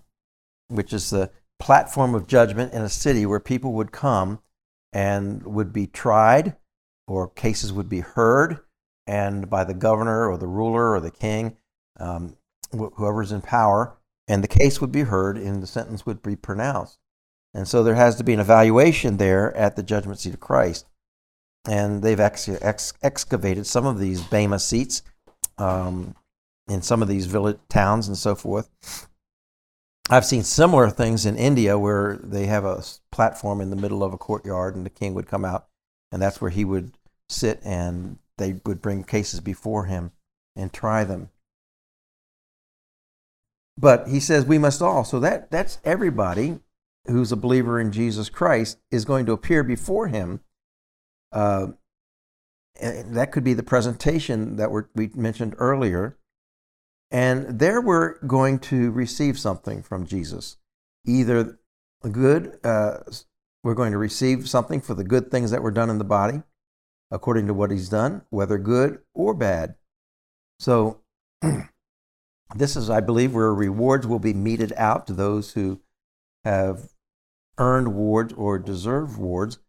which 0.68 0.94
is 0.94 1.10
the 1.10 1.32
platform 1.60 2.16
of 2.16 2.28
judgment 2.28 2.74
in 2.74 2.82
a 2.82 2.90
city 2.90 3.26
where 3.26 3.40
people 3.40 3.74
would 3.74 3.92
come 3.92 4.40
and 4.92 5.44
would 5.44 5.72
be 5.72 5.88
tried 5.88 6.56
or 7.08 7.30
cases 7.30 7.72
would 7.72 7.88
be 7.88 8.00
heard 8.00 8.60
and 9.06 9.50
by 9.50 9.64
the 9.64 9.74
governor 9.74 10.28
or 10.28 10.38
the 10.38 10.48
ruler 10.48 10.92
or 10.92 11.00
the 11.00 11.12
king 11.12 11.56
um, 12.00 12.36
wh- 12.72 12.94
whoever's 12.96 13.32
in 13.32 13.42
power 13.42 13.98
and 14.28 14.44
the 14.44 14.48
case 14.48 14.82
would 14.82 14.92
be 14.92 15.02
heard 15.02 15.38
and 15.38 15.62
the 15.62 15.68
sentence 15.68 16.06
would 16.06 16.24
be 16.24 16.36
pronounced. 16.36 16.98
And 17.54 17.68
so 17.68 17.84
there 17.84 17.96
has 17.96 18.16
to 18.16 18.24
be 18.24 18.34
an 18.34 18.40
evaluation 18.40 19.18
there 19.18 19.56
at 19.56 19.76
the 19.76 19.84
judgment 19.84 20.20
seat 20.20 20.34
of 20.34 20.40
christ. 20.40 20.86
And 21.68 22.02
they've 22.02 22.20
ex- 22.20 22.50
ex- 22.50 22.94
excavated 23.04 23.68
some 23.68 23.86
of 23.86 24.00
these 24.00 24.22
bema 24.22 24.58
seats 24.58 25.04
um, 25.58 26.16
in 26.68 26.82
some 26.82 27.02
of 27.02 27.08
these 27.08 27.26
village 27.26 27.58
towns 27.70 28.08
and 28.08 28.18
so 28.18 28.36
forth 28.36 28.70
I've 30.12 30.26
seen 30.26 30.44
similar 30.44 30.90
things 30.90 31.26
in 31.26 31.38
India 31.38 31.80
where 31.80 32.20
they 32.22 32.48
have 32.48 32.66
a 32.66 32.84
platform 33.14 33.62
in 33.62 33.70
the 33.70 33.78
middle 33.78 34.04
of 34.04 34.12
a 34.12 34.18
courtyard 34.18 34.76
and 34.76 34.86
the 34.86 34.90
king 34.90 35.14
would 35.14 35.26
come 35.26 35.46
out 35.46 35.68
and 36.12 36.22
that's 36.22 36.42
where 36.42 36.52
he 36.52 36.66
would 36.66 36.92
sit 37.30 37.62
and 37.64 38.18
they 38.38 38.60
would 38.66 38.82
bring 38.82 39.06
cases 39.06 39.40
before 39.40 39.86
him 39.86 40.12
and 40.54 40.74
try 40.74 41.06
them. 41.06 41.30
But 43.78 44.10
he 44.10 44.20
says 44.20 44.46
we 44.46 44.58
must 44.58 44.82
all. 44.82 45.06
So 45.06 45.18
that, 45.22 45.50
that's 45.50 45.80
everybody 45.86 46.60
who's 47.08 47.32
a 47.32 47.38
believer 47.38 47.80
in 47.80 47.94
Jesus 47.94 48.28
Christ 48.30 48.80
is 48.92 49.06
going 49.06 49.26
to 49.28 49.32
appear 49.32 49.64
before 49.64 50.10
him. 50.10 50.42
Uh, 51.32 51.68
that 52.80 53.32
could 53.32 53.44
be 53.44 53.54
the 53.54 53.64
presentation 53.64 54.56
that 54.56 54.72
we 54.72 55.10
mentioned 55.16 55.56
earlier 55.58 56.18
and 57.12 57.60
there 57.60 57.82
we're 57.82 58.18
going 58.20 58.60
to 58.60 58.90
receive 58.92 59.38
something 59.38 59.84
from 59.84 60.08
Jesus. 60.08 60.58
Either 61.06 61.60
good, 62.10 62.58
uh, 62.64 63.00
we're 63.64 63.76
going 63.76 63.92
to 63.92 63.98
receive 63.98 64.48
something 64.48 64.80
for 64.80 64.94
the 64.94 65.04
good 65.04 65.30
things 65.30 65.52
that 65.52 65.62
were 65.62 65.72
done 65.72 65.90
in 65.90 65.98
the 65.98 66.06
body, 66.06 66.42
according 67.12 67.48
to 67.48 67.54
what 67.54 67.70
he's 67.70 67.90
done, 67.90 68.22
whether 68.30 68.58
good 68.58 69.00
or 69.14 69.34
bad. 69.34 69.76
So, 70.58 71.02
this 72.56 72.78
is, 72.78 72.90
I 72.90 73.02
believe, 73.02 73.34
where 73.34 73.54
rewards 73.54 74.08
will 74.08 74.20
be 74.20 74.34
meted 74.34 74.72
out 74.78 75.06
to 75.08 75.14
those 75.14 75.52
who 75.52 75.82
have 76.46 76.92
earned 77.58 77.88
awards 77.88 78.32
or 78.34 78.58
deserve 78.58 79.18
awards, 79.18 79.60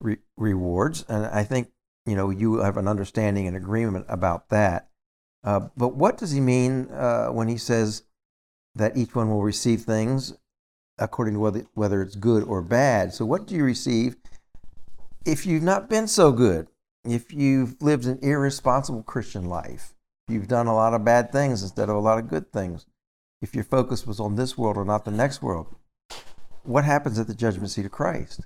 re- 0.00 0.18
rewards. 0.36 1.04
And 1.08 1.24
I 1.26 1.44
think, 1.44 1.70
you 2.06 2.14
know, 2.14 2.30
you 2.30 2.56
have 2.56 2.76
an 2.76 2.88
understanding 2.88 3.46
and 3.46 3.56
agreement 3.56 4.06
about 4.08 4.48
that. 4.50 4.88
Uh, 5.42 5.68
but 5.76 5.94
what 5.94 6.16
does 6.16 6.32
he 6.32 6.40
mean 6.40 6.88
uh, 6.90 7.28
when 7.28 7.48
he 7.48 7.56
says 7.56 8.02
that 8.74 8.96
each 8.96 9.14
one 9.14 9.30
will 9.30 9.42
receive 9.42 9.82
things 9.82 10.34
according 10.98 11.34
to 11.34 11.40
whether, 11.40 11.66
whether 11.74 12.02
it's 12.02 12.16
good 12.16 12.44
or 12.44 12.62
bad? 12.62 13.12
So, 13.12 13.24
what 13.24 13.46
do 13.46 13.54
you 13.54 13.64
receive 13.64 14.16
if 15.24 15.46
you've 15.46 15.62
not 15.62 15.88
been 15.88 16.08
so 16.08 16.32
good? 16.32 16.68
If 17.04 17.34
you've 17.34 17.80
lived 17.82 18.06
an 18.06 18.18
irresponsible 18.22 19.02
Christian 19.02 19.44
life, 19.44 19.92
you've 20.26 20.48
done 20.48 20.66
a 20.66 20.74
lot 20.74 20.94
of 20.94 21.04
bad 21.04 21.30
things 21.30 21.62
instead 21.62 21.90
of 21.90 21.96
a 21.96 22.00
lot 22.00 22.18
of 22.18 22.28
good 22.28 22.50
things, 22.50 22.86
if 23.42 23.54
your 23.54 23.64
focus 23.64 24.06
was 24.06 24.20
on 24.20 24.36
this 24.36 24.56
world 24.56 24.78
or 24.78 24.86
not 24.86 25.04
the 25.04 25.10
next 25.10 25.42
world, 25.42 25.66
what 26.62 26.84
happens 26.84 27.18
at 27.18 27.26
the 27.26 27.34
judgment 27.34 27.70
seat 27.70 27.84
of 27.84 27.92
Christ? 27.92 28.40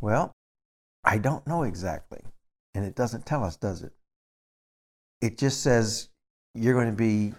Well, 0.00 0.32
I 1.04 1.18
don't 1.18 1.46
know 1.46 1.62
exactly. 1.62 2.22
And 2.74 2.84
it 2.84 2.94
doesn't 2.94 3.26
tell 3.26 3.42
us, 3.42 3.56
does 3.56 3.82
it? 3.82 3.92
it 5.20 5.38
just 5.38 5.62
says 5.62 6.08
you're 6.54 6.74
going 6.74 6.90
to 6.90 6.92
be 6.92 7.34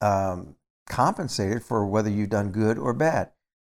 um, 0.00 0.56
compensated 0.88 1.62
for 1.62 1.86
whether 1.86 2.10
you've 2.10 2.30
done 2.30 2.50
good 2.50 2.78
or 2.78 2.92
bad. 2.92 3.30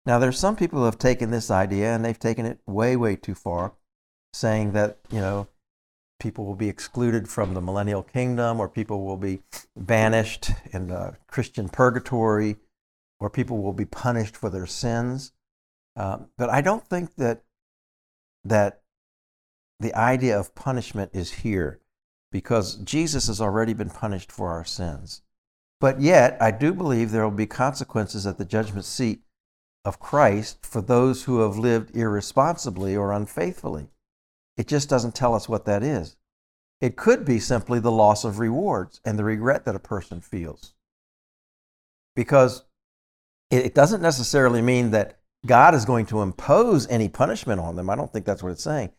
Now, 0.04 0.18
there's 0.18 0.38
some 0.38 0.56
people 0.56 0.78
who 0.78 0.84
have 0.84 0.98
taken 0.98 1.30
this 1.30 1.50
idea 1.50 1.94
and 1.94 2.04
they've 2.04 2.18
taken 2.18 2.46
it 2.46 2.60
way, 2.66 2.96
way 2.96 3.16
too 3.16 3.34
far, 3.34 3.74
saying 4.32 4.72
that, 4.72 4.98
you 5.10 5.20
know, 5.20 5.48
people 6.20 6.46
will 6.46 6.54
be 6.54 6.68
excluded 6.68 7.28
from 7.28 7.54
the 7.54 7.60
millennial 7.60 8.02
kingdom 8.02 8.60
or 8.60 8.68
people 8.68 9.04
will 9.04 9.16
be 9.16 9.40
banished 9.76 10.50
in 10.72 10.94
Christian 11.26 11.68
purgatory 11.68 12.56
or 13.18 13.28
people 13.28 13.60
will 13.62 13.72
be 13.72 13.84
punished 13.84 14.36
for 14.36 14.48
their 14.48 14.66
sins. 14.66 15.32
Um, 15.96 16.28
but 16.38 16.50
I 16.50 16.60
don't 16.60 16.86
think 16.86 17.16
that, 17.16 17.42
that 18.48 18.82
the 19.80 19.94
idea 19.94 20.38
of 20.38 20.54
punishment 20.54 21.10
is 21.12 21.32
here 21.32 21.80
because 22.32 22.76
Jesus 22.76 23.26
has 23.28 23.40
already 23.40 23.74
been 23.74 23.90
punished 23.90 24.32
for 24.32 24.50
our 24.50 24.64
sins. 24.64 25.22
But 25.80 26.00
yet, 26.00 26.36
I 26.40 26.50
do 26.50 26.72
believe 26.72 27.10
there 27.10 27.24
will 27.24 27.36
be 27.36 27.46
consequences 27.46 28.26
at 28.26 28.38
the 28.38 28.44
judgment 28.44 28.84
seat 28.84 29.20
of 29.84 30.00
Christ 30.00 30.64
for 30.64 30.80
those 30.80 31.24
who 31.24 31.40
have 31.40 31.58
lived 31.58 31.94
irresponsibly 31.94 32.96
or 32.96 33.12
unfaithfully. 33.12 33.88
It 34.56 34.66
just 34.66 34.88
doesn't 34.88 35.14
tell 35.14 35.34
us 35.34 35.48
what 35.48 35.66
that 35.66 35.82
is. 35.82 36.16
It 36.80 36.96
could 36.96 37.24
be 37.24 37.38
simply 37.38 37.78
the 37.78 37.92
loss 37.92 38.24
of 38.24 38.38
rewards 38.38 39.00
and 39.04 39.18
the 39.18 39.24
regret 39.24 39.64
that 39.64 39.76
a 39.76 39.80
person 39.80 40.20
feels. 40.20 40.74
Because 42.14 42.64
it 43.50 43.74
doesn't 43.74 44.02
necessarily 44.02 44.60
mean 44.60 44.90
that 44.90 45.20
God 45.44 45.74
is 45.74 45.84
going 45.84 46.06
to 46.06 46.22
impose 46.22 46.88
any 46.88 47.08
punishment 47.08 47.60
on 47.60 47.76
them. 47.76 47.90
I 47.90 47.96
don't 47.96 48.12
think 48.12 48.24
that's 48.24 48.42
what 48.42 48.52
it's 48.52 48.62
saying. 48.62 48.90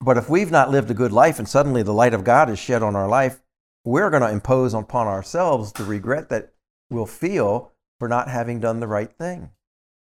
But 0.00 0.16
if 0.16 0.30
we've 0.30 0.50
not 0.50 0.70
lived 0.70 0.90
a 0.90 0.94
good 0.94 1.12
life 1.12 1.38
and 1.38 1.48
suddenly 1.48 1.82
the 1.82 1.92
light 1.92 2.14
of 2.14 2.24
God 2.24 2.48
is 2.48 2.58
shed 2.58 2.82
on 2.82 2.96
our 2.96 3.08
life, 3.08 3.42
we're 3.84 4.10
going 4.10 4.22
to 4.22 4.30
impose 4.30 4.74
upon 4.74 5.06
ourselves 5.06 5.72
the 5.72 5.84
regret 5.84 6.28
that 6.30 6.52
we'll 6.90 7.06
feel 7.06 7.72
for 7.98 8.08
not 8.08 8.28
having 8.28 8.60
done 8.60 8.80
the 8.80 8.86
right 8.86 9.12
thing. 9.12 9.50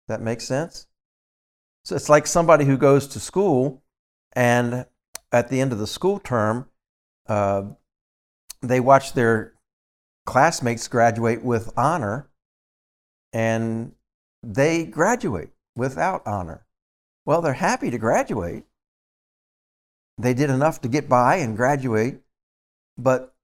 That 0.09 0.20
makes 0.20 0.45
sense? 0.45 0.86
So 1.84 1.97
it's 1.97 2.09
like 2.09 2.26
somebody 2.26 2.66
who 2.66 2.76
goes 2.76 3.07
to 3.09 3.20
school 3.20 3.82
and 4.32 4.86
at 5.32 5.49
the 5.49 5.61
end 5.61 5.72
of 5.72 5.78
the 5.78 5.86
school 5.86 6.18
term, 6.18 6.68
uh, 7.26 7.62
they 8.61 8.80
watch 8.80 9.14
their 9.14 9.55
classmates 10.26 10.88
graduate 10.88 11.43
with 11.43 11.72
honor 11.76 12.28
and 13.32 13.93
they 14.43 14.84
graduate 14.84 15.51
without 15.76 16.26
honor. 16.26 16.66
Well, 17.24 17.43
they're 17.43 17.53
happy 17.55 17.91
to 17.91 17.99
graduate, 17.99 18.64
they 20.18 20.34
did 20.34 20.51
enough 20.51 20.80
to 20.82 20.88
get 20.88 21.09
by 21.09 21.36
and 21.36 21.57
graduate, 21.57 22.20
but 22.99 23.34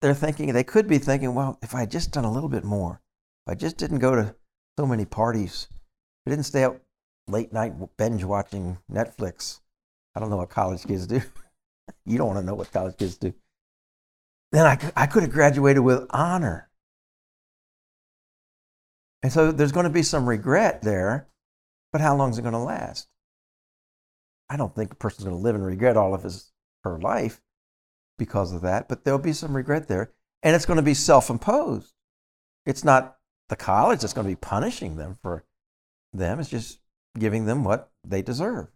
they're 0.00 0.14
thinking, 0.14 0.52
they 0.52 0.64
could 0.64 0.88
be 0.88 0.98
thinking, 0.98 1.34
well, 1.34 1.58
if 1.62 1.74
I 1.74 1.80
had 1.80 1.90
just 1.90 2.10
done 2.10 2.24
a 2.24 2.32
little 2.32 2.48
bit 2.48 2.64
more, 2.64 3.00
if 3.46 3.52
I 3.52 3.54
just 3.54 3.76
didn't 3.76 3.98
go 3.98 4.14
to 4.14 4.34
so 4.78 4.86
many 4.86 5.04
parties, 5.04 5.68
I 6.26 6.30
didn't 6.30 6.46
stay 6.46 6.64
up 6.64 6.80
late 7.28 7.52
night 7.52 7.74
binge 7.96 8.24
watching 8.24 8.78
Netflix, 8.90 9.60
I 10.14 10.20
don't 10.20 10.30
know 10.30 10.38
what 10.38 10.50
college 10.50 10.84
kids 10.84 11.06
do. 11.06 11.20
you 12.04 12.18
don't 12.18 12.28
want 12.28 12.40
to 12.40 12.46
know 12.46 12.54
what 12.54 12.72
college 12.72 12.96
kids 12.96 13.16
do. 13.16 13.32
Then 14.52 14.66
I, 14.66 14.78
I 14.96 15.06
could 15.06 15.22
have 15.22 15.32
graduated 15.32 15.84
with 15.84 16.06
honor. 16.10 16.68
And 19.22 19.32
so 19.32 19.52
there's 19.52 19.72
going 19.72 19.84
to 19.84 19.90
be 19.90 20.02
some 20.02 20.28
regret 20.28 20.82
there, 20.82 21.28
but 21.92 22.00
how 22.00 22.16
long 22.16 22.30
is 22.30 22.38
it 22.38 22.42
going 22.42 22.52
to 22.52 22.58
last? 22.58 23.08
I 24.48 24.56
don't 24.56 24.74
think 24.74 24.92
a 24.92 24.96
person's 24.96 25.24
going 25.24 25.36
to 25.36 25.42
live 25.42 25.54
and 25.54 25.64
regret 25.64 25.96
all 25.96 26.14
of 26.14 26.22
his 26.22 26.50
her 26.84 26.98
life 26.98 27.40
because 28.18 28.52
of 28.52 28.62
that, 28.62 28.88
but 28.88 29.04
there'll 29.04 29.18
be 29.18 29.32
some 29.32 29.54
regret 29.54 29.88
there, 29.88 30.12
and 30.42 30.56
it's 30.56 30.66
going 30.66 30.78
to 30.78 30.82
be 30.82 30.94
self-imposed. 30.94 31.92
It's 32.66 32.84
not 32.84 33.18
the 33.48 33.56
college 33.56 34.00
that's 34.00 34.12
going 34.12 34.26
to 34.26 34.32
be 34.32 34.36
punishing 34.36 34.96
them 34.96 35.18
for 35.22 35.44
them. 36.12 36.40
It's 36.40 36.48
just 36.48 36.80
giving 37.18 37.44
them 37.44 37.64
what 37.64 37.90
they 38.06 38.22
deserve. 38.22 38.68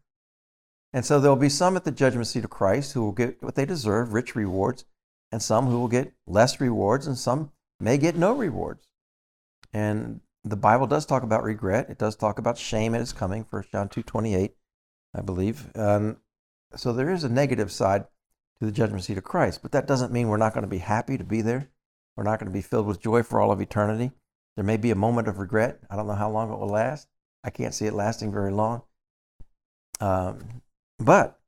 And 0.92 1.04
so 1.04 1.18
there'll 1.18 1.36
be 1.36 1.48
some 1.48 1.76
at 1.76 1.84
the 1.84 1.90
judgment 1.90 2.26
seat 2.26 2.44
of 2.44 2.50
Christ 2.50 2.92
who 2.92 3.02
will 3.02 3.12
get 3.12 3.42
what 3.42 3.54
they 3.54 3.64
deserve, 3.64 4.12
rich 4.12 4.36
rewards, 4.36 4.84
and 5.32 5.42
some 5.42 5.66
who 5.66 5.80
will 5.80 5.88
get 5.88 6.12
less 6.26 6.60
rewards, 6.60 7.06
and 7.06 7.18
some 7.18 7.50
may 7.80 7.98
get 7.98 8.16
no 8.16 8.32
rewards. 8.32 8.86
And 9.72 10.20
the 10.44 10.56
Bible 10.56 10.86
does 10.86 11.06
talk 11.06 11.22
about 11.22 11.42
regret. 11.42 11.88
It 11.88 11.98
does 11.98 12.16
talk 12.16 12.38
about 12.38 12.58
shame 12.58 12.94
at 12.94 13.00
its 13.00 13.12
coming, 13.12 13.46
1 13.48 13.64
John 13.72 13.88
2 13.88 14.02
28, 14.02 14.54
I 15.14 15.20
believe. 15.22 15.70
Um, 15.74 16.18
so 16.76 16.92
there 16.92 17.10
is 17.10 17.24
a 17.24 17.28
negative 17.28 17.72
side 17.72 18.04
to 18.58 18.66
the 18.66 18.72
judgment 18.72 19.04
seat 19.04 19.18
of 19.18 19.24
Christ, 19.24 19.62
but 19.62 19.72
that 19.72 19.86
doesn't 19.86 20.12
mean 20.12 20.28
we're 20.28 20.36
not 20.36 20.52
going 20.52 20.64
to 20.64 20.68
be 20.68 20.78
happy 20.78 21.16
to 21.16 21.24
be 21.24 21.40
there. 21.40 21.70
We're 22.16 22.24
not 22.24 22.38
going 22.38 22.50
to 22.50 22.56
be 22.56 22.62
filled 22.62 22.86
with 22.86 23.00
joy 23.00 23.22
for 23.22 23.40
all 23.40 23.50
of 23.50 23.60
eternity. 23.60 24.12
There 24.56 24.64
may 24.64 24.76
be 24.76 24.90
a 24.90 24.96
moment 24.96 25.28
of 25.28 25.38
regret. 25.38 25.80
I 25.90 25.96
don't 25.96 26.06
know 26.06 26.14
how 26.14 26.30
long 26.30 26.52
it 26.52 26.58
will 26.58 26.68
last. 26.68 27.08
I 27.42 27.50
can't 27.50 27.74
see 27.74 27.86
it 27.86 27.94
lasting 27.94 28.30
very 28.30 28.52
long. 28.52 28.82
Um, 30.00 30.62
but 30.98 31.40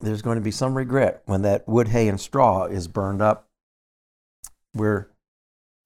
there's 0.00 0.22
going 0.22 0.36
to 0.36 0.42
be 0.42 0.50
some 0.50 0.76
regret 0.76 1.22
when 1.26 1.42
that 1.42 1.66
wood, 1.66 1.88
hay, 1.88 2.08
and 2.08 2.20
straw 2.20 2.66
is 2.66 2.86
burned 2.86 3.22
up. 3.22 3.48
We're 4.74 5.11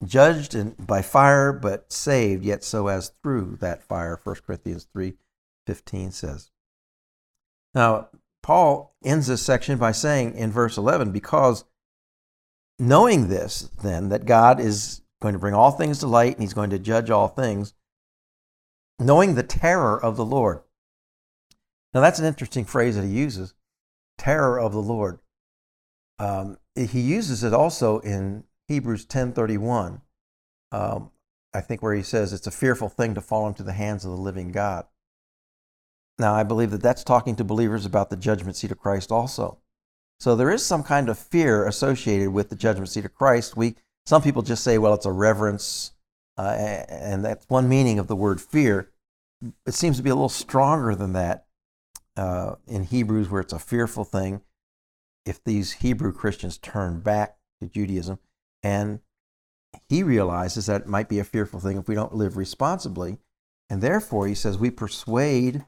judged 0.05 0.55
by 0.85 1.01
fire, 1.01 1.51
but 1.51 1.91
saved 1.91 2.43
yet 2.43 2.63
so 2.63 2.87
as 2.87 3.11
through 3.23 3.57
that 3.61 3.83
fire. 3.83 4.19
1 4.23 4.35
Corinthians 4.45 4.87
3 4.93 5.13
15 5.65 6.11
says. 6.11 6.51
Now, 7.73 8.09
Paul 8.41 8.95
ends 9.03 9.27
this 9.27 9.41
section 9.41 9.77
by 9.77 9.91
saying 9.91 10.35
in 10.35 10.51
verse 10.51 10.77
11, 10.77 11.11
because 11.11 11.65
knowing 12.79 13.27
this, 13.27 13.69
then, 13.83 14.09
that 14.09 14.25
God 14.25 14.59
is 14.59 15.01
going 15.21 15.33
to 15.33 15.39
bring 15.39 15.53
all 15.53 15.71
things 15.71 15.99
to 15.99 16.07
light 16.07 16.33
and 16.33 16.41
he's 16.41 16.53
going 16.53 16.69
to 16.69 16.79
judge 16.79 17.09
all 17.09 17.27
things, 17.27 17.73
knowing 18.99 19.35
the 19.35 19.43
terror 19.43 20.01
of 20.01 20.15
the 20.15 20.25
Lord. 20.25 20.61
Now, 21.93 22.01
that's 22.01 22.19
an 22.19 22.25
interesting 22.25 22.63
phrase 22.63 22.95
that 22.95 23.05
he 23.05 23.11
uses 23.11 23.53
terror 24.17 24.59
of 24.59 24.71
the 24.71 24.81
Lord. 24.81 25.19
Um, 26.19 26.57
he 26.75 27.01
uses 27.01 27.43
it 27.43 27.53
also 27.53 27.99
in 27.99 28.43
Hebrews 28.67 29.05
10:31. 29.05 30.01
Um, 30.71 31.11
I 31.53 31.61
think 31.61 31.81
where 31.81 31.93
he 31.93 32.03
says 32.03 32.33
it's 32.33 32.47
a 32.47 32.51
fearful 32.51 32.89
thing 32.89 33.15
to 33.15 33.21
fall 33.21 33.47
into 33.47 33.63
the 33.63 33.73
hands 33.73 34.03
of 34.03 34.11
the 34.11 34.17
living 34.17 34.51
God. 34.51 34.85
Now, 36.19 36.33
I 36.33 36.43
believe 36.43 36.71
that 36.71 36.81
that's 36.81 37.03
talking 37.03 37.35
to 37.35 37.43
believers 37.43 37.85
about 37.85 38.09
the 38.09 38.17
judgment 38.17 38.57
seat 38.57 38.71
of 38.71 38.79
Christ 38.79 39.11
also. 39.11 39.59
So 40.19 40.35
there 40.35 40.51
is 40.51 40.65
some 40.65 40.83
kind 40.83 41.09
of 41.09 41.17
fear 41.17 41.65
associated 41.67 42.31
with 42.31 42.49
the 42.49 42.55
judgment 42.55 42.89
seat 42.89 43.05
of 43.05 43.13
Christ. 43.13 43.55
We 43.55 43.75
some 44.05 44.21
people 44.21 44.41
just 44.41 44.63
say, 44.63 44.77
well, 44.77 44.93
it's 44.93 45.05
a 45.05 45.11
reverence, 45.11 45.91
uh, 46.37 46.55
and 46.89 47.25
that's 47.25 47.45
one 47.49 47.67
meaning 47.67 47.99
of 47.99 48.07
the 48.07 48.15
word 48.15 48.41
fear. 48.41 48.89
It 49.65 49.73
seems 49.73 49.97
to 49.97 50.03
be 50.03 50.09
a 50.09 50.15
little 50.15 50.29
stronger 50.29 50.95
than 50.95 51.13
that 51.13 51.45
uh, 52.15 52.55
in 52.67 52.83
Hebrews, 52.83 53.29
where 53.29 53.41
it's 53.41 53.53
a 53.53 53.59
fearful 53.59 54.05
thing. 54.05 54.41
If 55.25 55.43
these 55.43 55.73
Hebrew 55.73 56.13
Christians 56.13 56.57
turn 56.57 57.01
back 57.01 57.35
to 57.61 57.67
Judaism, 57.67 58.19
and 58.63 58.99
he 59.89 60.03
realizes 60.03 60.65
that 60.65 60.81
it 60.81 60.87
might 60.87 61.09
be 61.09 61.19
a 61.19 61.23
fearful 61.23 61.59
thing 61.59 61.77
if 61.77 61.87
we 61.87 61.95
don't 61.95 62.15
live 62.15 62.37
responsibly. 62.37 63.19
And 63.69 63.81
therefore, 63.81 64.27
he 64.27 64.35
says, 64.35 64.57
we 64.57 64.71
persuade 64.71 65.65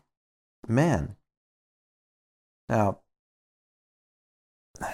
men. 0.68 1.16
Now, 2.68 3.00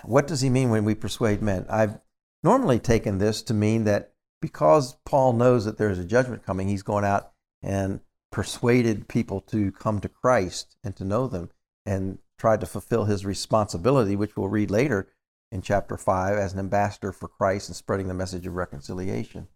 what 0.03 0.27
does 0.27 0.41
he 0.41 0.49
mean 0.49 0.69
when 0.69 0.85
we 0.85 0.95
persuade 0.95 1.41
men? 1.41 1.65
I've 1.69 1.99
normally 2.43 2.79
taken 2.79 3.17
this 3.17 3.41
to 3.43 3.53
mean 3.53 3.83
that 3.83 4.13
because 4.41 4.97
Paul 5.05 5.33
knows 5.33 5.65
that 5.65 5.77
there's 5.77 5.99
a 5.99 6.05
judgment 6.05 6.45
coming, 6.45 6.67
he's 6.67 6.83
going 6.83 7.05
out 7.05 7.31
and 7.61 8.01
persuaded 8.31 9.07
people 9.07 9.41
to 9.41 9.71
come 9.71 9.99
to 10.01 10.09
Christ 10.09 10.75
and 10.83 10.95
to 10.95 11.05
know 11.05 11.27
them 11.27 11.51
and 11.85 12.19
tried 12.37 12.59
to 12.61 12.65
fulfill 12.65 13.05
his 13.05 13.25
responsibility, 13.25 14.15
which 14.15 14.35
we'll 14.35 14.49
read 14.49 14.71
later 14.71 15.07
in 15.55 15.61
chapter 15.61 15.95
5 15.95 16.37
as 16.37 16.51
an 16.53 16.59
ambassador 16.59 17.13
for 17.13 17.29
Christ 17.29 17.69
and 17.69 17.75
spreading 17.75 18.09
the 18.09 18.13
message 18.13 18.45
of 18.45 18.55
reconciliation. 18.55 19.47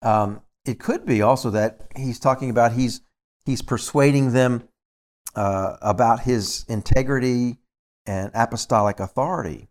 Um, 0.00 0.42
it 0.64 0.78
could 0.78 1.04
be 1.04 1.20
also 1.22 1.50
that 1.50 1.88
he's 1.96 2.20
talking 2.20 2.50
about 2.50 2.72
he's, 2.72 3.00
he's 3.44 3.60
persuading 3.60 4.32
them 4.32 4.68
uh, 5.34 5.76
about 5.82 6.20
his 6.20 6.64
integrity 6.68 7.58
and 8.06 8.30
apostolic 8.32 9.00
authority. 9.00 9.68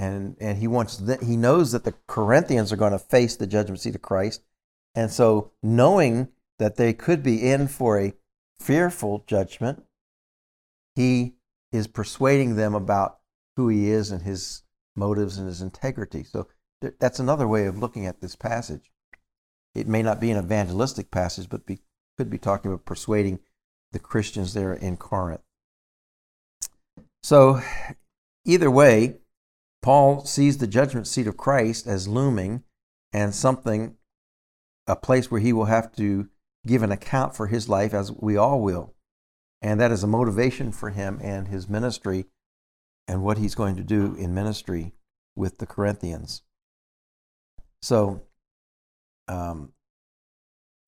And, 0.00 0.36
and 0.40 0.58
he 0.58 0.66
wants 0.66 0.96
that 0.96 1.22
he 1.22 1.36
knows 1.36 1.70
that 1.70 1.84
the 1.84 1.94
Corinthians 2.08 2.72
are 2.72 2.76
going 2.76 2.92
to 2.92 2.98
face 2.98 3.36
the 3.36 3.46
judgment 3.46 3.80
seat 3.80 3.94
of 3.94 4.02
Christ. 4.02 4.42
And 4.96 5.12
so 5.12 5.52
knowing 5.62 6.28
that 6.58 6.74
they 6.74 6.92
could 6.92 7.22
be 7.22 7.48
in 7.48 7.68
for 7.68 8.00
a 8.00 8.14
fearful 8.58 9.22
judgment, 9.28 9.84
he 10.96 11.34
is 11.70 11.86
persuading 11.86 12.56
them 12.56 12.74
about 12.74 13.20
who 13.56 13.68
he 13.68 13.88
is 13.88 14.10
and 14.10 14.22
his 14.22 14.61
motives 14.96 15.38
and 15.38 15.46
his 15.46 15.62
integrity. 15.62 16.24
So 16.24 16.48
that's 16.98 17.18
another 17.18 17.46
way 17.46 17.66
of 17.66 17.78
looking 17.78 18.06
at 18.06 18.20
this 18.20 18.36
passage. 18.36 18.90
It 19.74 19.88
may 19.88 20.02
not 20.02 20.20
be 20.20 20.30
an 20.30 20.42
evangelistic 20.42 21.10
passage, 21.10 21.48
but 21.48 21.66
be, 21.66 21.80
could 22.18 22.28
be 22.28 22.38
talking 22.38 22.70
about 22.70 22.84
persuading 22.84 23.40
the 23.92 23.98
Christians 23.98 24.54
there 24.54 24.74
in 24.74 24.96
Corinth. 24.96 25.42
So, 27.22 27.62
either 28.44 28.70
way, 28.70 29.18
Paul 29.80 30.24
sees 30.24 30.58
the 30.58 30.66
judgment 30.66 31.06
seat 31.06 31.26
of 31.26 31.36
Christ 31.36 31.86
as 31.86 32.08
looming 32.08 32.64
and 33.12 33.34
something, 33.34 33.96
a 34.86 34.96
place 34.96 35.30
where 35.30 35.40
he 35.40 35.52
will 35.52 35.66
have 35.66 35.94
to 35.96 36.28
give 36.66 36.82
an 36.82 36.92
account 36.92 37.34
for 37.34 37.46
his 37.46 37.68
life, 37.68 37.94
as 37.94 38.12
we 38.12 38.36
all 38.36 38.60
will. 38.60 38.94
And 39.60 39.80
that 39.80 39.92
is 39.92 40.02
a 40.02 40.08
motivation 40.08 40.72
for 40.72 40.90
him 40.90 41.20
and 41.22 41.48
his 41.48 41.68
ministry 41.68 42.26
and 43.08 43.22
what 43.22 43.38
he's 43.38 43.54
going 43.54 43.76
to 43.76 43.82
do 43.82 44.14
in 44.16 44.34
ministry 44.34 44.92
with 45.36 45.58
the 45.58 45.66
Corinthians. 45.66 46.42
So, 47.80 48.22
um, 49.28 49.72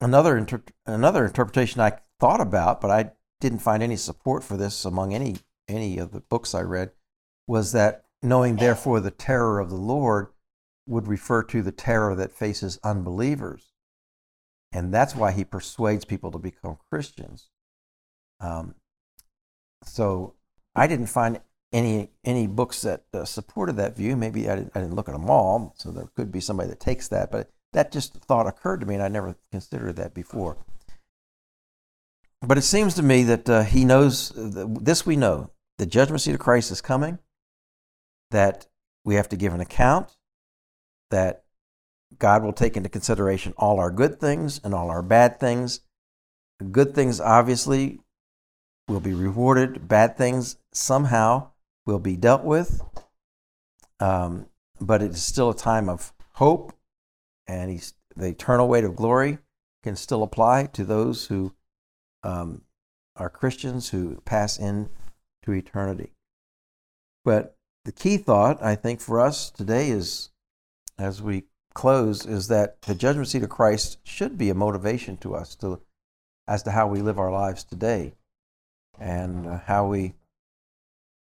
another 0.00 0.36
inter- 0.36 0.62
another 0.86 1.24
interpretation 1.24 1.80
I 1.80 1.98
thought 2.20 2.40
about, 2.40 2.80
but 2.80 2.90
I 2.90 3.12
didn't 3.40 3.58
find 3.60 3.82
any 3.82 3.96
support 3.96 4.44
for 4.44 4.56
this 4.56 4.84
among 4.84 5.12
any 5.14 5.36
any 5.66 5.98
of 5.98 6.12
the 6.12 6.20
books 6.20 6.54
I 6.54 6.60
read, 6.60 6.92
was 7.46 7.72
that 7.72 8.04
knowing 8.22 8.56
therefore 8.56 9.00
the 9.00 9.10
terror 9.10 9.58
of 9.58 9.70
the 9.70 9.76
Lord 9.76 10.28
would 10.86 11.08
refer 11.08 11.42
to 11.42 11.62
the 11.62 11.72
terror 11.72 12.14
that 12.14 12.32
faces 12.32 12.78
unbelievers, 12.84 13.72
and 14.72 14.92
that's 14.92 15.16
why 15.16 15.32
he 15.32 15.44
persuades 15.44 16.04
people 16.04 16.30
to 16.30 16.38
become 16.38 16.78
Christians. 16.90 17.48
Um, 18.40 18.74
so 19.84 20.34
I 20.74 20.86
didn't 20.86 21.06
find 21.06 21.40
any 21.74 22.08
any 22.24 22.46
books 22.46 22.82
that 22.82 23.02
uh, 23.12 23.24
supported 23.24 23.76
that 23.76 23.96
view. 23.96 24.16
Maybe 24.16 24.48
I 24.48 24.54
didn't, 24.54 24.72
I 24.74 24.80
didn't 24.80 24.94
look 24.94 25.08
at 25.08 25.12
them 25.12 25.28
all, 25.28 25.74
so 25.76 25.90
there 25.90 26.08
could 26.16 26.30
be 26.30 26.40
somebody 26.40 26.70
that 26.70 26.80
takes 26.80 27.08
that. 27.08 27.30
But 27.30 27.50
that 27.72 27.92
just 27.92 28.14
thought 28.14 28.46
occurred 28.46 28.80
to 28.80 28.86
me, 28.86 28.94
and 28.94 29.02
I 29.02 29.08
never 29.08 29.34
considered 29.50 29.96
that 29.96 30.14
before. 30.14 30.56
But 32.40 32.58
it 32.58 32.62
seems 32.62 32.94
to 32.94 33.02
me 33.02 33.24
that 33.24 33.50
uh, 33.50 33.62
he 33.64 33.84
knows 33.84 34.32
this. 34.36 35.04
We 35.04 35.16
know 35.16 35.50
the 35.78 35.86
judgment 35.86 36.22
seat 36.22 36.34
of 36.34 36.40
Christ 36.40 36.70
is 36.70 36.80
coming. 36.80 37.18
That 38.30 38.66
we 39.04 39.16
have 39.16 39.28
to 39.30 39.36
give 39.36 39.52
an 39.52 39.60
account. 39.60 40.16
That 41.10 41.42
God 42.18 42.44
will 42.44 42.52
take 42.52 42.76
into 42.76 42.88
consideration 42.88 43.52
all 43.58 43.80
our 43.80 43.90
good 43.90 44.20
things 44.20 44.60
and 44.62 44.72
all 44.74 44.90
our 44.90 45.02
bad 45.02 45.40
things. 45.40 45.80
Good 46.70 46.94
things, 46.94 47.20
obviously, 47.20 47.98
will 48.86 49.00
be 49.00 49.12
rewarded. 49.14 49.88
Bad 49.88 50.16
things 50.16 50.56
somehow 50.72 51.50
will 51.86 51.98
be 51.98 52.16
dealt 52.16 52.44
with. 52.44 52.82
Um, 54.00 54.46
but 54.80 55.02
it 55.02 55.12
is 55.12 55.22
still 55.22 55.50
a 55.50 55.56
time 55.56 55.88
of 55.88 56.12
hope, 56.32 56.72
and 57.46 57.80
the 58.16 58.28
eternal 58.28 58.68
weight 58.68 58.84
of 58.84 58.96
glory 58.96 59.38
can 59.82 59.96
still 59.96 60.22
apply 60.22 60.66
to 60.66 60.84
those 60.84 61.26
who 61.26 61.54
um, 62.22 62.62
are 63.16 63.30
Christians 63.30 63.90
who 63.90 64.20
pass 64.24 64.58
in 64.58 64.88
to 65.42 65.52
eternity. 65.52 66.12
But 67.24 67.56
the 67.84 67.92
key 67.92 68.16
thought, 68.16 68.62
I 68.62 68.74
think, 68.74 69.00
for 69.00 69.20
us 69.20 69.50
today 69.50 69.90
is, 69.90 70.30
as 70.98 71.22
we 71.22 71.44
close, 71.74 72.26
is 72.26 72.48
that 72.48 72.80
the 72.82 72.94
judgment 72.94 73.28
seat 73.28 73.42
of 73.42 73.50
Christ 73.50 73.98
should 74.04 74.38
be 74.38 74.50
a 74.50 74.54
motivation 74.54 75.16
to 75.18 75.34
us 75.34 75.54
to, 75.56 75.80
as 76.48 76.62
to 76.64 76.70
how 76.70 76.86
we 76.86 77.00
live 77.00 77.18
our 77.18 77.32
lives 77.32 77.62
today 77.62 78.14
and 78.98 79.46
uh, 79.46 79.58
how 79.66 79.86
we 79.86 80.14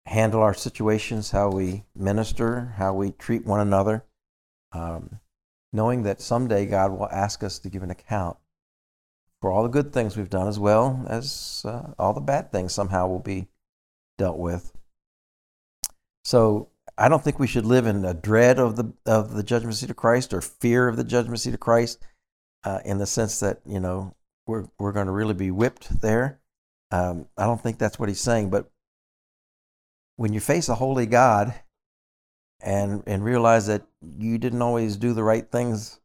handle 0.05 0.41
our 0.41 0.53
situations, 0.53 1.31
how 1.31 1.49
we 1.49 1.83
minister, 1.95 2.73
how 2.77 2.93
we 2.93 3.11
treat 3.11 3.45
one 3.45 3.59
another, 3.59 4.05
um, 4.71 5.19
knowing 5.71 6.03
that 6.03 6.21
someday 6.21 6.65
God 6.65 6.91
will 6.91 7.09
ask 7.09 7.43
us 7.43 7.59
to 7.59 7.69
give 7.69 7.83
an 7.83 7.91
account 7.91 8.37
for 9.41 9.51
all 9.51 9.63
the 9.63 9.69
good 9.69 9.93
things 9.93 10.17
we've 10.17 10.29
done 10.29 10.47
as 10.47 10.59
well 10.59 11.05
as 11.07 11.63
uh, 11.65 11.93
all 11.97 12.13
the 12.13 12.19
bad 12.21 12.51
things 12.51 12.73
somehow 12.73 13.07
will 13.07 13.19
be 13.19 13.47
dealt 14.17 14.37
with. 14.37 14.73
So 16.23 16.69
I 16.97 17.07
don't 17.07 17.23
think 17.23 17.39
we 17.39 17.47
should 17.47 17.65
live 17.65 17.85
in 17.85 18.03
a 18.03 18.13
dread 18.13 18.59
of 18.59 18.75
the 18.75 18.93
of 19.05 19.33
the 19.33 19.43
judgment 19.43 19.75
seat 19.75 19.89
of 19.89 19.95
Christ 19.95 20.33
or 20.33 20.41
fear 20.41 20.87
of 20.87 20.97
the 20.97 21.03
judgment 21.03 21.39
seat 21.39 21.53
of 21.53 21.59
Christ, 21.59 21.99
uh, 22.63 22.79
in 22.83 22.97
the 22.97 23.05
sense 23.05 23.39
that 23.39 23.61
you 23.65 23.79
know 23.79 24.13
we're 24.45 24.65
we're 24.77 24.91
going 24.91 25.07
to 25.07 25.13
really 25.13 25.33
be 25.33 25.51
whipped 25.51 26.01
there. 26.01 26.39
Um, 26.91 27.27
I 27.37 27.45
don't 27.45 27.61
think 27.61 27.77
that's 27.77 27.99
what 27.99 28.09
he's 28.09 28.19
saying, 28.19 28.49
but 28.49 28.69
when 30.19 30.33
you 30.33 30.41
face 30.41 30.67
a 30.67 30.75
holy 30.75 31.05
God 31.05 31.53
and 32.59 33.03
and 33.07 33.23
realize 33.23 33.67
that 33.67 33.83
you 34.01 34.37
didn't 34.37 34.61
always 34.61 34.97
do 34.97 35.13
the 35.13 35.23
right 35.23 35.49
things 35.49 36.01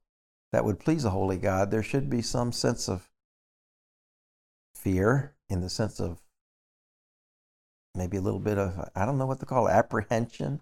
that 0.53 0.65
would 0.65 0.79
please 0.79 1.05
a 1.05 1.11
holy 1.11 1.37
God, 1.37 1.73
there 1.73 1.83
should 1.83 2.09
be 2.09 2.23
some 2.23 2.53
sense 2.53 2.89
of 2.89 3.11
fear 4.73 5.35
in 5.49 5.63
the 5.63 5.69
sense 5.69 5.99
of 5.99 6.21
maybe 7.97 8.17
a 8.17 8.21
little 8.21 8.39
bit 8.39 8.57
of, 8.57 8.89
I 8.95 9.05
don't 9.05 9.19
know 9.19 9.27
what 9.27 9.41
to 9.41 9.47
call 9.47 9.67
it, 9.67 9.73
apprehension, 9.73 10.61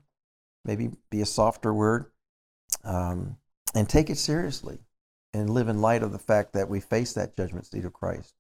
maybe 0.65 0.93
be 1.11 1.21
a 1.21 1.27
softer 1.27 1.75
word, 1.75 2.07
um, 2.85 3.37
and 3.75 3.87
take 3.87 4.09
it 4.09 4.17
seriously 4.17 4.79
and 5.35 5.51
live 5.51 5.69
in 5.69 5.83
light 5.83 6.03
of 6.03 6.13
the 6.13 6.19
fact 6.19 6.55
that 6.55 6.71
we 6.71 6.81
face 6.81 7.13
that 7.13 7.37
judgment 7.37 7.67
seat 7.67 7.85
of 7.85 7.93
Christ. 7.93 8.33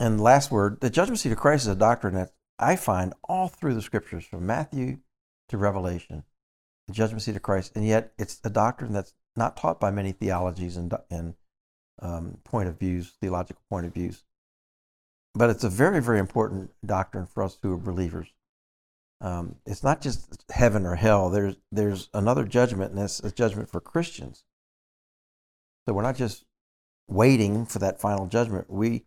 And 0.00 0.18
last 0.18 0.50
word, 0.50 0.80
the 0.80 0.88
judgment 0.88 1.18
seat 1.18 1.32
of 1.32 1.38
Christ 1.38 1.64
is 1.64 1.68
a 1.68 1.74
doctrine 1.74 2.14
that 2.14 2.32
I 2.58 2.76
find 2.76 3.14
all 3.28 3.48
through 3.48 3.74
the 3.74 3.82
scriptures, 3.82 4.24
from 4.24 4.46
Matthew 4.46 4.98
to 5.48 5.58
Revelation, 5.58 6.24
the 6.86 6.92
judgment 6.92 7.22
seat 7.22 7.36
of 7.36 7.42
Christ. 7.42 7.72
And 7.74 7.86
yet, 7.86 8.12
it's 8.18 8.40
a 8.44 8.50
doctrine 8.50 8.92
that's 8.92 9.14
not 9.36 9.56
taught 9.56 9.78
by 9.78 9.90
many 9.90 10.12
theologies 10.12 10.76
and, 10.76 10.92
and 11.10 11.34
um, 12.00 12.38
point 12.44 12.68
of 12.68 12.78
views, 12.78 13.14
theological 13.20 13.62
point 13.70 13.86
of 13.86 13.94
views. 13.94 14.24
But 15.34 15.50
it's 15.50 15.64
a 15.64 15.68
very, 15.68 16.00
very 16.00 16.18
important 16.18 16.70
doctrine 16.84 17.26
for 17.26 17.42
us 17.42 17.58
who 17.62 17.72
are 17.72 17.78
believers. 17.78 18.28
Um, 19.20 19.56
it's 19.66 19.82
not 19.82 20.00
just 20.00 20.44
heaven 20.50 20.86
or 20.86 20.94
hell. 20.94 21.28
There's 21.28 21.56
there's 21.72 22.08
another 22.14 22.44
judgment, 22.44 22.92
and 22.92 23.00
that's 23.00 23.20
a 23.20 23.32
judgment 23.32 23.68
for 23.68 23.80
Christians. 23.80 24.44
So 25.86 25.94
we're 25.94 26.02
not 26.02 26.16
just 26.16 26.44
waiting 27.08 27.66
for 27.66 27.78
that 27.80 28.00
final 28.00 28.26
judgment. 28.26 28.70
We, 28.70 29.06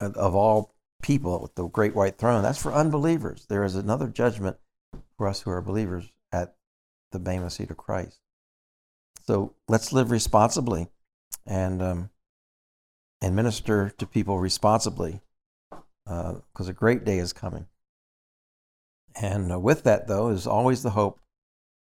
of 0.00 0.34
all 0.34 0.74
people, 1.02 1.40
with 1.40 1.54
the 1.54 1.66
great 1.66 1.94
white 1.94 2.18
throne, 2.18 2.42
that's 2.42 2.62
for 2.62 2.72
unbelievers. 2.72 3.46
There 3.48 3.64
is 3.64 3.74
another 3.74 4.08
judgment 4.08 4.56
for 5.16 5.28
us 5.28 5.42
who 5.42 5.50
are 5.50 5.60
believers 5.60 6.10
at 6.32 6.54
the 7.12 7.18
Bema 7.18 7.50
seat 7.50 7.70
of 7.70 7.76
Christ. 7.76 8.20
So 9.26 9.54
let's 9.68 9.92
live 9.92 10.10
responsibly, 10.10 10.88
and 11.46 11.82
um, 11.82 12.10
and 13.20 13.36
minister 13.36 13.90
to 13.98 14.06
people 14.06 14.38
responsibly, 14.38 15.20
because 16.04 16.68
uh, 16.68 16.70
a 16.70 16.72
great 16.72 17.04
day 17.04 17.18
is 17.18 17.32
coming. 17.32 17.66
And 19.20 19.52
uh, 19.52 19.58
with 19.58 19.82
that, 19.84 20.06
though, 20.06 20.28
is 20.28 20.46
always 20.46 20.82
the 20.82 20.90
hope, 20.90 21.20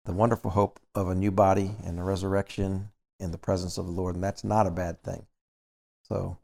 the 0.06 0.14
wonderful 0.14 0.52
hope 0.52 0.80
of 0.96 1.10
a 1.10 1.16
new 1.16 1.32
body 1.32 1.76
and 1.86 1.98
the 1.98 2.04
resurrection 2.04 2.90
in 3.20 3.32
the 3.32 3.38
presence 3.38 3.78
of 3.78 3.86
the 3.86 3.92
Lord, 3.92 4.16
and 4.16 4.24
that's 4.24 4.44
not 4.44 4.68
a 4.68 4.72
bad 4.72 5.04
thing. 5.04 5.26
So, 6.04 6.38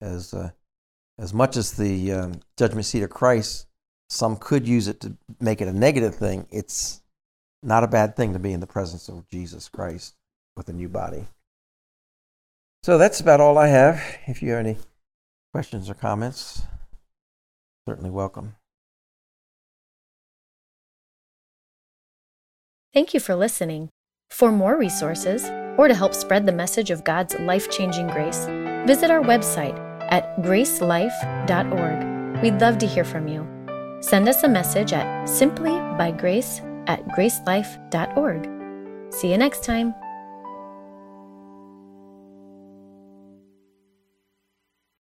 as 0.00 0.32
uh, 0.32 0.50
as 1.22 1.32
much 1.32 1.56
as 1.56 1.72
the 1.72 2.12
um, 2.12 2.40
judgment 2.58 2.84
seat 2.84 3.04
of 3.04 3.10
Christ, 3.10 3.68
some 4.10 4.36
could 4.36 4.66
use 4.66 4.88
it 4.88 5.00
to 5.00 5.16
make 5.40 5.60
it 5.60 5.68
a 5.68 5.72
negative 5.72 6.16
thing. 6.16 6.48
It's 6.50 7.00
not 7.62 7.84
a 7.84 7.86
bad 7.86 8.16
thing 8.16 8.32
to 8.32 8.40
be 8.40 8.52
in 8.52 8.58
the 8.58 8.66
presence 8.66 9.08
of 9.08 9.28
Jesus 9.30 9.68
Christ 9.68 10.16
with 10.56 10.68
a 10.68 10.72
new 10.72 10.88
body. 10.88 11.26
So 12.82 12.98
that's 12.98 13.20
about 13.20 13.40
all 13.40 13.56
I 13.56 13.68
have. 13.68 14.02
If 14.26 14.42
you 14.42 14.50
have 14.50 14.58
any 14.58 14.78
questions 15.54 15.88
or 15.88 15.94
comments, 15.94 16.62
certainly 17.86 18.10
welcome. 18.10 18.56
Thank 22.92 23.14
you 23.14 23.20
for 23.20 23.36
listening. 23.36 23.90
For 24.28 24.50
more 24.50 24.76
resources, 24.76 25.44
or 25.78 25.86
to 25.86 25.94
help 25.94 26.14
spread 26.14 26.46
the 26.46 26.52
message 26.52 26.90
of 26.90 27.04
God's 27.04 27.38
life 27.38 27.70
changing 27.70 28.08
grace, 28.08 28.46
visit 28.86 29.10
our 29.10 29.22
website 29.22 29.91
at 30.12 30.36
gracelife.org. 30.42 32.42
We'd 32.42 32.60
love 32.60 32.78
to 32.78 32.86
hear 32.86 33.04
from 33.04 33.26
you. 33.26 33.48
Send 34.00 34.28
us 34.28 34.44
a 34.44 34.48
message 34.48 34.92
at 34.92 35.06
simplybygrace 35.26 36.60
at 36.86 37.04
gracelife.org. 37.08 38.48
See 39.12 39.30
you 39.30 39.38
next 39.38 39.64
time. 39.64 39.94